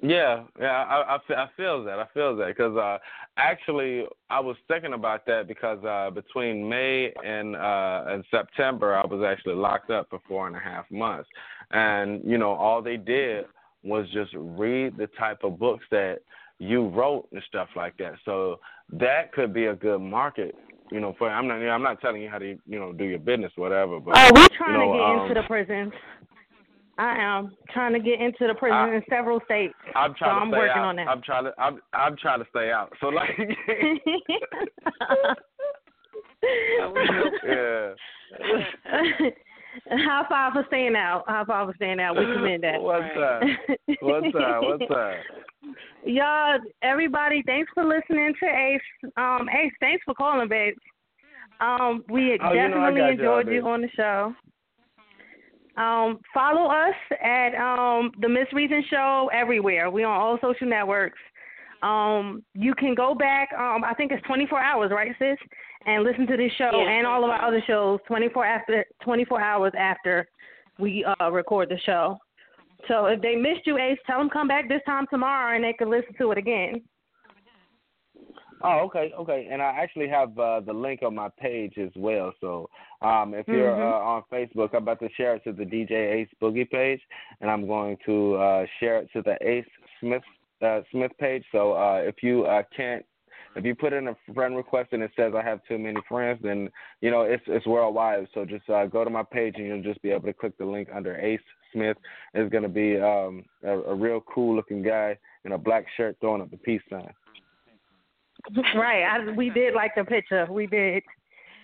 Yeah, 0.00 0.44
yeah, 0.60 0.84
I, 0.84 1.16
I, 1.16 1.34
I 1.34 1.48
feel 1.56 1.82
that. 1.82 1.98
I 1.98 2.06
feel 2.14 2.36
that 2.36 2.46
because 2.46 2.76
uh, 2.76 2.98
actually 3.36 4.04
I 4.30 4.38
was 4.38 4.56
thinking 4.68 4.92
about 4.92 5.26
that 5.26 5.48
because 5.48 5.84
uh, 5.84 6.10
between 6.10 6.68
May 6.68 7.12
and 7.24 7.56
uh, 7.56 8.04
and 8.06 8.24
September 8.30 8.94
I 8.94 9.04
was 9.04 9.24
actually 9.26 9.56
locked 9.56 9.90
up 9.90 10.06
for 10.10 10.20
four 10.28 10.46
and 10.46 10.54
a 10.54 10.60
half 10.60 10.88
months, 10.92 11.28
and 11.72 12.22
you 12.24 12.38
know 12.38 12.52
all 12.52 12.82
they 12.82 12.98
did 12.98 13.46
was 13.82 14.06
just 14.12 14.30
read 14.36 14.96
the 14.96 15.08
type 15.18 15.38
of 15.42 15.58
books 15.58 15.84
that 15.90 16.18
you 16.58 16.88
wrote 16.88 17.28
and 17.32 17.42
stuff 17.48 17.68
like 17.76 17.96
that. 17.98 18.14
So 18.24 18.60
that 18.92 19.32
could 19.32 19.52
be 19.52 19.66
a 19.66 19.74
good 19.74 20.00
market 20.00 20.54
you 20.90 21.00
know, 21.00 21.14
for 21.18 21.28
I'm 21.30 21.46
not 21.46 21.56
I'm 21.56 21.82
not 21.82 22.00
telling 22.00 22.22
you 22.22 22.30
how 22.30 22.38
to 22.38 22.56
you 22.66 22.78
know 22.78 22.92
do 22.92 23.04
your 23.04 23.18
business, 23.18 23.52
whatever. 23.56 24.00
But 24.00 24.16
oh, 24.16 24.30
we're 24.34 24.48
trying 24.56 24.72
you 24.72 24.86
know, 24.86 24.92
to 24.92 24.98
get 24.98 25.04
um, 25.04 25.20
into 25.22 25.34
the 25.34 25.46
prisons. 25.46 25.92
I 26.98 27.16
am 27.16 27.56
trying 27.72 27.92
to 27.92 28.00
get 28.00 28.20
into 28.20 28.46
the 28.48 28.54
prison 28.54 28.76
I- 28.76 28.96
in 28.96 29.02
several 29.08 29.40
states. 29.44 29.74
I'm 29.94 30.14
trying 30.14 30.30
so 30.30 30.34
to 30.34 30.40
I'm 30.40 30.50
stay 30.50 30.58
working 30.58 30.78
out. 30.78 30.88
on 30.88 30.96
that. 30.96 31.08
I'm 31.08 31.22
trying 31.22 31.44
to 31.44 31.52
I'm 31.58 31.80
I'm 31.92 32.16
trying 32.16 32.40
to 32.40 32.46
stay 32.50 32.70
out. 32.70 32.92
So 33.00 33.08
like 33.08 33.30
yeah. 37.44 37.92
High 39.90 40.24
five 40.28 40.52
for 40.52 40.64
staying 40.68 40.96
out. 40.96 41.24
High 41.26 41.44
five 41.44 41.68
for 41.68 41.74
staying 41.74 42.00
out. 42.00 42.16
We 42.16 42.24
commend 42.24 42.62
that. 42.64 42.80
What's 42.80 43.04
up? 43.16 43.42
What's 44.00 44.34
up? 44.34 44.62
What's 44.62 44.90
up? 44.90 45.14
Y'all, 46.04 46.58
everybody, 46.82 47.42
thanks 47.44 47.70
for 47.74 47.84
listening 47.84 48.32
to 48.40 48.46
Ace. 48.46 49.10
Um, 49.16 49.48
Ace, 49.50 49.72
thanks 49.80 50.02
for 50.04 50.14
calling, 50.14 50.48
babe. 50.48 50.74
Um, 51.60 52.04
we 52.08 52.38
Oh, 52.42 52.52
you 52.52 52.68
know 52.68 52.78
I 52.80 52.90
definitely 52.90 53.00
y'all, 53.00 53.10
enjoyed 53.10 53.48
you 53.48 53.60
babe. 53.62 53.66
on 53.66 53.82
the 53.82 53.88
show. 53.96 54.34
Um, 55.76 56.20
follow 56.34 56.70
us 56.70 56.94
at 57.22 57.54
um 57.54 58.10
the 58.20 58.28
Miss 58.28 58.46
Reason 58.52 58.82
Show 58.90 59.30
everywhere. 59.32 59.90
We're 59.90 60.06
on 60.06 60.20
all 60.20 60.38
social 60.40 60.66
networks. 60.68 61.18
Um, 61.82 62.42
you 62.54 62.74
can 62.74 62.94
go 62.94 63.14
back. 63.14 63.50
Um, 63.52 63.84
I 63.84 63.94
think 63.94 64.10
it's 64.12 64.24
24 64.26 64.60
hours, 64.60 64.90
right, 64.90 65.12
sis, 65.18 65.38
and 65.86 66.02
listen 66.02 66.26
to 66.26 66.36
this 66.36 66.52
show 66.58 66.70
Yeah, 66.72 66.90
and 66.90 67.06
all 67.06 67.24
of 67.24 67.30
our 67.30 67.42
other 67.44 67.62
shows 67.66 68.00
24 68.06 68.44
after 68.44 68.84
24 69.02 69.40
hours 69.40 69.72
after 69.78 70.28
we 70.78 71.04
uh 71.04 71.30
record 71.30 71.68
the 71.68 71.78
show. 71.84 72.18
So 72.86 73.06
if 73.06 73.20
they 73.20 73.34
missed 73.34 73.66
you, 73.66 73.78
Ace, 73.78 73.98
tell 74.06 74.18
them 74.18 74.30
come 74.30 74.48
back 74.48 74.68
this 74.68 74.82
time 74.86 75.06
tomorrow 75.10 75.54
and 75.54 75.64
they 75.64 75.72
can 75.72 75.90
listen 75.90 76.14
to 76.18 76.30
it 76.32 76.38
again. 76.38 76.82
Oh, 78.62 78.80
okay, 78.86 79.12
okay. 79.16 79.48
And 79.50 79.62
I 79.62 79.66
actually 79.66 80.08
have 80.08 80.36
uh, 80.38 80.60
the 80.60 80.72
link 80.72 81.02
on 81.02 81.14
my 81.14 81.28
page 81.40 81.74
as 81.78 81.90
well. 81.96 82.32
So 82.40 82.68
um, 83.02 83.34
if 83.34 83.46
you're 83.46 83.70
Mhm. 83.70 83.92
uh, 83.92 84.04
on 84.04 84.22
Facebook, 84.32 84.70
I'm 84.72 84.82
about 84.82 84.98
to 85.00 85.08
share 85.16 85.34
it 85.36 85.44
to 85.44 85.52
the 85.52 85.64
DJ 85.64 85.92
Ace 85.92 86.28
Boogie 86.42 86.68
page, 86.68 87.00
and 87.40 87.50
I'm 87.50 87.66
going 87.68 87.96
to 88.06 88.34
uh, 88.34 88.66
share 88.80 88.98
it 88.98 89.10
to 89.12 89.22
the 89.22 89.36
Ace 89.48 89.66
Smith 90.00 90.24
uh, 90.62 90.80
Smith 90.90 91.12
page. 91.18 91.44
So 91.52 91.72
uh, 91.72 92.00
if 92.02 92.16
you 92.22 92.44
uh, 92.44 92.62
can't, 92.76 93.04
if 93.56 93.64
you 93.64 93.74
put 93.74 93.92
in 93.92 94.08
a 94.08 94.16
friend 94.34 94.56
request 94.56 94.90
and 94.92 95.02
it 95.02 95.10
says 95.16 95.32
I 95.36 95.42
have 95.42 95.60
too 95.66 95.78
many 95.78 96.00
friends, 96.08 96.40
then 96.42 96.70
you 97.00 97.10
know 97.10 97.22
it's 97.22 97.42
it's 97.46 97.66
worldwide. 97.66 98.28
So 98.34 98.44
just 98.44 98.68
uh, 98.68 98.86
go 98.86 99.04
to 99.04 99.10
my 99.10 99.22
page 99.22 99.54
and 99.56 99.66
you'll 99.66 99.82
just 99.82 100.02
be 100.02 100.10
able 100.10 100.26
to 100.26 100.32
click 100.32 100.56
the 100.58 100.64
link 100.64 100.88
under 100.94 101.16
Ace 101.16 101.40
Smith. 101.72 101.96
It's 102.34 102.50
going 102.50 102.62
to 102.62 102.68
be 102.68 102.98
um, 102.98 103.44
a, 103.64 103.78
a 103.78 103.94
real 103.94 104.22
cool 104.32 104.54
looking 104.54 104.82
guy 104.82 105.18
in 105.44 105.52
a 105.52 105.58
black 105.58 105.86
shirt 105.96 106.16
throwing 106.20 106.42
up 106.42 106.50
the 106.50 106.56
peace 106.58 106.82
sign. 106.90 107.12
right. 108.76 109.04
I, 109.04 109.32
we 109.32 109.50
did 109.50 109.74
like 109.74 109.94
the 109.96 110.04
picture. 110.04 110.46
We 110.50 110.66
did. 110.66 111.02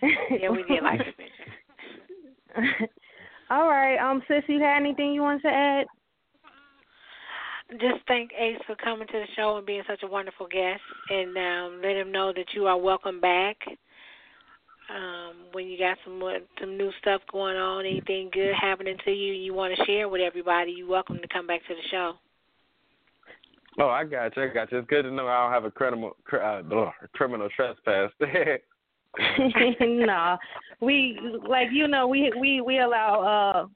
yeah, 0.02 0.48
we 0.48 0.64
did 0.64 0.82
like 0.82 0.98
the 0.98 1.12
picture. 1.12 2.88
All 3.50 3.68
right. 3.68 3.98
Um, 3.98 4.22
sis, 4.26 4.42
you 4.48 4.60
had 4.60 4.76
anything 4.76 5.12
you 5.12 5.22
want 5.22 5.42
to 5.42 5.48
add? 5.48 5.86
Just 7.70 8.06
thank 8.06 8.30
Ace 8.38 8.58
for 8.66 8.76
coming 8.76 9.06
to 9.06 9.12
the 9.12 9.26
show 9.36 9.56
and 9.56 9.66
being 9.66 9.82
such 9.88 10.02
a 10.02 10.06
wonderful 10.06 10.46
guest, 10.46 10.82
and 11.08 11.36
um, 11.36 11.80
let 11.82 11.96
him 11.96 12.12
know 12.12 12.32
that 12.34 12.46
you 12.54 12.66
are 12.66 12.78
welcome 12.78 13.20
back. 13.20 13.56
Um, 14.90 15.46
when 15.52 15.66
you 15.68 15.78
got 15.78 15.96
some 16.04 16.18
more, 16.18 16.38
some 16.60 16.76
new 16.76 16.90
stuff 17.00 17.22
going 17.32 17.56
on, 17.56 17.86
anything 17.86 18.28
good 18.32 18.54
happening 18.54 18.96
to 19.04 19.10
you, 19.10 19.32
you 19.32 19.54
want 19.54 19.74
to 19.74 19.84
share 19.86 20.10
with 20.10 20.20
everybody, 20.20 20.72
you're 20.72 20.88
welcome 20.88 21.18
to 21.22 21.28
come 21.28 21.46
back 21.46 21.62
to 21.66 21.74
the 21.74 21.88
show. 21.90 22.12
Oh, 23.78 23.88
I 23.88 24.04
got 24.04 24.36
you. 24.36 24.42
I 24.42 24.48
got 24.48 24.70
you. 24.70 24.78
It's 24.78 24.88
good 24.88 25.02
to 25.02 25.10
know 25.10 25.26
I 25.26 25.42
don't 25.42 25.52
have 25.52 25.64
a 25.64 25.70
criminal 25.70 26.16
cr- 26.24 26.36
uh, 26.36 26.62
criminal 27.14 27.48
trespass. 27.56 28.10
no, 29.80 30.36
we 30.80 31.18
like 31.48 31.68
you 31.72 31.88
know 31.88 32.08
we 32.08 32.32
we 32.38 32.60
we 32.60 32.80
allow 32.80 33.22
uh 33.22 33.66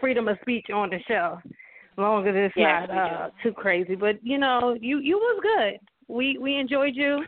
freedom 0.00 0.28
of 0.28 0.38
speech 0.42 0.66
on 0.74 0.90
the 0.90 0.98
show, 1.06 1.38
as 1.44 1.52
long 2.00 2.26
as 2.26 2.34
it's 2.36 2.54
Yes, 2.56 2.88
not 2.88 2.98
uh 2.98 3.30
too 3.42 3.52
crazy. 3.52 3.94
But 3.94 4.16
you 4.22 4.38
know 4.38 4.76
you 4.80 4.98
you 4.98 5.16
was 5.18 5.40
good. 5.42 5.78
We 6.08 6.38
we 6.38 6.56
enjoyed 6.56 6.94
you, 6.94 7.24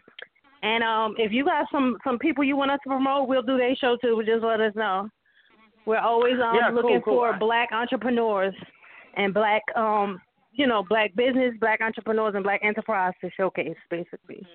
and 0.62 0.82
um 0.82 1.14
if 1.18 1.32
you 1.32 1.44
got 1.44 1.66
some 1.70 1.96
some 2.04 2.18
people 2.18 2.44
you 2.44 2.56
want 2.56 2.70
us 2.70 2.80
to 2.84 2.90
promote, 2.90 3.28
we'll 3.28 3.42
do 3.42 3.56
their 3.56 3.76
show 3.76 3.96
too. 4.02 4.22
Just 4.26 4.44
let 4.44 4.60
us 4.60 4.74
know. 4.74 5.08
We're 5.86 5.98
always 5.98 6.34
um 6.34 6.56
Yeah, 6.56 6.70
looking 6.70 7.00
cool. 7.02 7.18
for 7.18 7.38
black 7.38 7.70
entrepreneurs 7.72 8.54
and 9.16 9.34
black 9.34 9.62
um 9.76 10.20
you 10.52 10.66
know 10.66 10.84
black 10.88 11.14
business, 11.14 11.54
black 11.60 11.80
entrepreneurs, 11.80 12.34
and 12.34 12.44
black 12.44 12.60
enterprise 12.62 13.14
to 13.20 13.30
showcase 13.36 13.76
basically. 13.90 14.46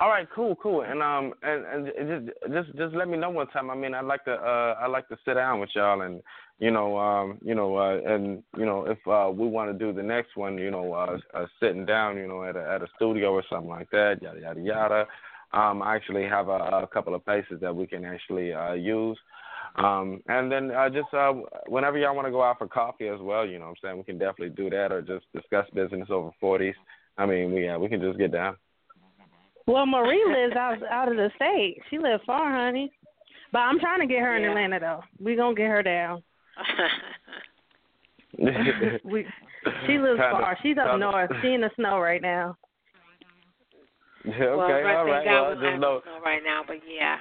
All 0.00 0.08
right, 0.10 0.28
cool, 0.32 0.54
cool. 0.56 0.82
And 0.82 1.02
um 1.02 1.34
and, 1.42 1.88
and 1.88 2.26
just 2.30 2.52
just 2.52 2.78
just 2.78 2.94
let 2.94 3.08
me 3.08 3.16
know 3.18 3.30
one 3.30 3.48
time. 3.48 3.68
I 3.68 3.74
mean, 3.74 3.94
I'd 3.94 4.04
like 4.04 4.24
to 4.26 4.32
uh 4.32 4.76
I'd 4.80 4.92
like 4.92 5.08
to 5.08 5.16
sit 5.24 5.34
down 5.34 5.58
with 5.58 5.70
y'all 5.74 6.02
and 6.02 6.22
you 6.60 6.70
know 6.70 6.96
um 6.96 7.38
you 7.42 7.54
know 7.56 7.76
uh 7.76 7.98
and 8.06 8.44
you 8.56 8.64
know 8.64 8.84
if 8.86 8.98
uh 9.08 9.28
we 9.32 9.48
want 9.48 9.72
to 9.72 9.78
do 9.78 9.92
the 9.92 10.02
next 10.02 10.36
one, 10.36 10.56
you 10.56 10.70
know, 10.70 10.92
uh, 10.92 11.18
uh 11.34 11.46
sitting 11.60 11.84
down, 11.84 12.16
you 12.16 12.28
know, 12.28 12.44
at 12.44 12.54
a 12.54 12.60
at 12.60 12.82
a 12.82 12.86
studio 12.94 13.32
or 13.32 13.42
something 13.50 13.68
like 13.68 13.90
that, 13.90 14.22
yada 14.22 14.40
yada 14.40 14.60
yada. 14.60 15.06
Um 15.52 15.82
I 15.82 15.96
actually 15.96 16.28
have 16.28 16.46
a, 16.48 16.58
a 16.82 16.88
couple 16.92 17.16
of 17.16 17.24
places 17.24 17.58
that 17.60 17.74
we 17.74 17.88
can 17.88 18.04
actually 18.04 18.52
uh 18.54 18.74
use. 18.74 19.18
Um 19.74 20.20
and 20.28 20.50
then 20.50 20.70
uh 20.70 20.90
just 20.90 21.12
uh 21.12 21.32
whenever 21.66 21.98
y'all 21.98 22.14
want 22.14 22.28
to 22.28 22.32
go 22.32 22.44
out 22.44 22.58
for 22.58 22.68
coffee 22.68 23.08
as 23.08 23.18
well, 23.20 23.44
you 23.44 23.58
know 23.58 23.64
what 23.64 23.70
I'm 23.70 23.76
saying, 23.82 23.98
we 23.98 24.04
can 24.04 24.18
definitely 24.18 24.50
do 24.50 24.70
that 24.70 24.92
or 24.92 25.02
just 25.02 25.24
discuss 25.34 25.66
business 25.74 26.06
over 26.08 26.30
40s. 26.40 26.74
I 27.16 27.26
mean, 27.26 27.52
we 27.52 27.64
yeah, 27.64 27.76
we 27.78 27.88
can 27.88 28.00
just 28.00 28.16
get 28.16 28.30
down. 28.30 28.56
Well, 29.68 29.84
Marie 29.86 30.24
lives 30.26 30.56
out 30.56 30.78
out 30.90 31.08
of 31.10 31.16
the 31.16 31.30
state. 31.36 31.80
She 31.90 31.98
lives 31.98 32.22
far, 32.26 32.50
honey. 32.50 32.90
But 33.52 33.60
I'm 33.60 33.78
trying 33.78 34.00
to 34.00 34.06
get 34.06 34.20
her 34.20 34.34
in 34.36 34.42
Yeah. 34.42 34.48
Atlanta 34.48 34.80
though. 34.80 35.04
We 35.22 35.36
gonna 35.36 35.54
get 35.54 35.68
her 35.68 35.82
down. 35.82 36.22
we 39.04 39.26
she 39.86 39.98
lives 39.98 40.18
Kinda, 40.18 40.30
far. 40.30 40.56
She's 40.62 40.78
up 40.78 40.90
kinda. 40.90 40.98
north. 40.98 41.30
She 41.42 41.52
in 41.52 41.60
the 41.60 41.70
snow 41.76 41.98
right 42.00 42.22
now. 42.22 42.56
Yeah, 44.24 44.32
okay, 44.32 44.82
right, 44.82 44.96
all 44.96 45.04
thank 45.04 45.16
right. 45.16 45.24
God 45.24 45.42
Well, 45.42 45.54
just 45.70 45.80
know. 45.80 46.00
snow 46.02 46.20
right 46.24 46.42
now, 46.44 46.62
but 46.66 46.76
yeah. 46.88 47.18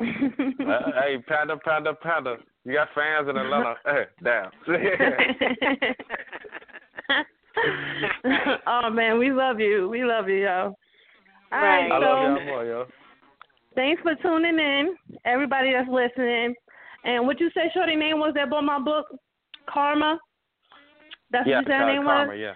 Uh, 0.66 0.90
hey, 1.00 1.18
Panda, 1.28 1.56
Panda, 1.58 1.94
Panda. 1.94 2.36
You 2.64 2.72
got 2.74 2.88
fans 2.94 3.28
in 3.28 3.36
Atlanta. 3.36 3.74
Hey, 3.84 4.04
damn. 4.24 4.50
oh 8.66 8.90
man, 8.90 9.18
we 9.18 9.30
love 9.32 9.60
you. 9.60 9.88
We 9.88 10.04
love 10.04 10.28
you, 10.28 10.42
yo. 10.44 10.76
All 11.52 11.58
right, 11.60 11.88
Right. 11.88 11.92
I 11.92 11.98
so 11.98 12.04
love 12.04 12.22
y'all 12.22 12.44
more, 12.44 12.64
yo. 12.64 12.86
thanks 13.74 14.02
for 14.02 14.14
tuning 14.16 14.58
in, 14.58 14.96
everybody 15.24 15.72
that's 15.72 15.88
listening. 15.88 16.54
And 17.04 17.26
what 17.26 17.40
you 17.40 17.50
said, 17.54 17.70
Shorty 17.72 17.94
name 17.96 18.18
was 18.18 18.32
that 18.34 18.50
bought 18.50 18.64
my 18.64 18.80
book, 18.80 19.06
Karma. 19.70 20.18
That's 21.30 21.46
Yeah, 21.46 21.58
what 21.58 21.66
you 21.68 21.72
said 21.72 21.80
her 21.80 21.86
name 21.94 22.04
Karma, 22.04 22.32
was. 22.32 22.40
yeah. 22.40 22.54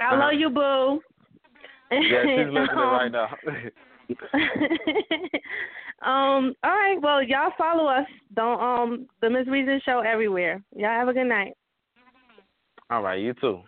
I 0.00 0.14
Uh-huh. 0.14 0.16
love 0.16 0.34
you, 0.34 0.50
boo. 0.50 1.00
Yeah, 1.92 2.24
she's 2.24 2.52
listening 2.52 2.78
right 2.78 3.12
now. 3.12 3.36
um, 6.02 6.54
all 6.64 6.70
right, 6.70 6.98
well 7.00 7.22
y'all 7.22 7.52
follow 7.56 7.86
us. 7.86 8.06
Don't 8.34 8.60
um 8.60 9.06
the 9.20 9.30
Miss 9.30 9.46
Reason 9.46 9.80
show 9.84 10.00
everywhere. 10.00 10.62
Y'all 10.74 10.88
have 10.88 11.08
a 11.08 11.12
good 11.12 11.26
night. 11.26 11.52
all 12.90 13.02
right, 13.02 13.20
you 13.20 13.34
too. 13.34 13.60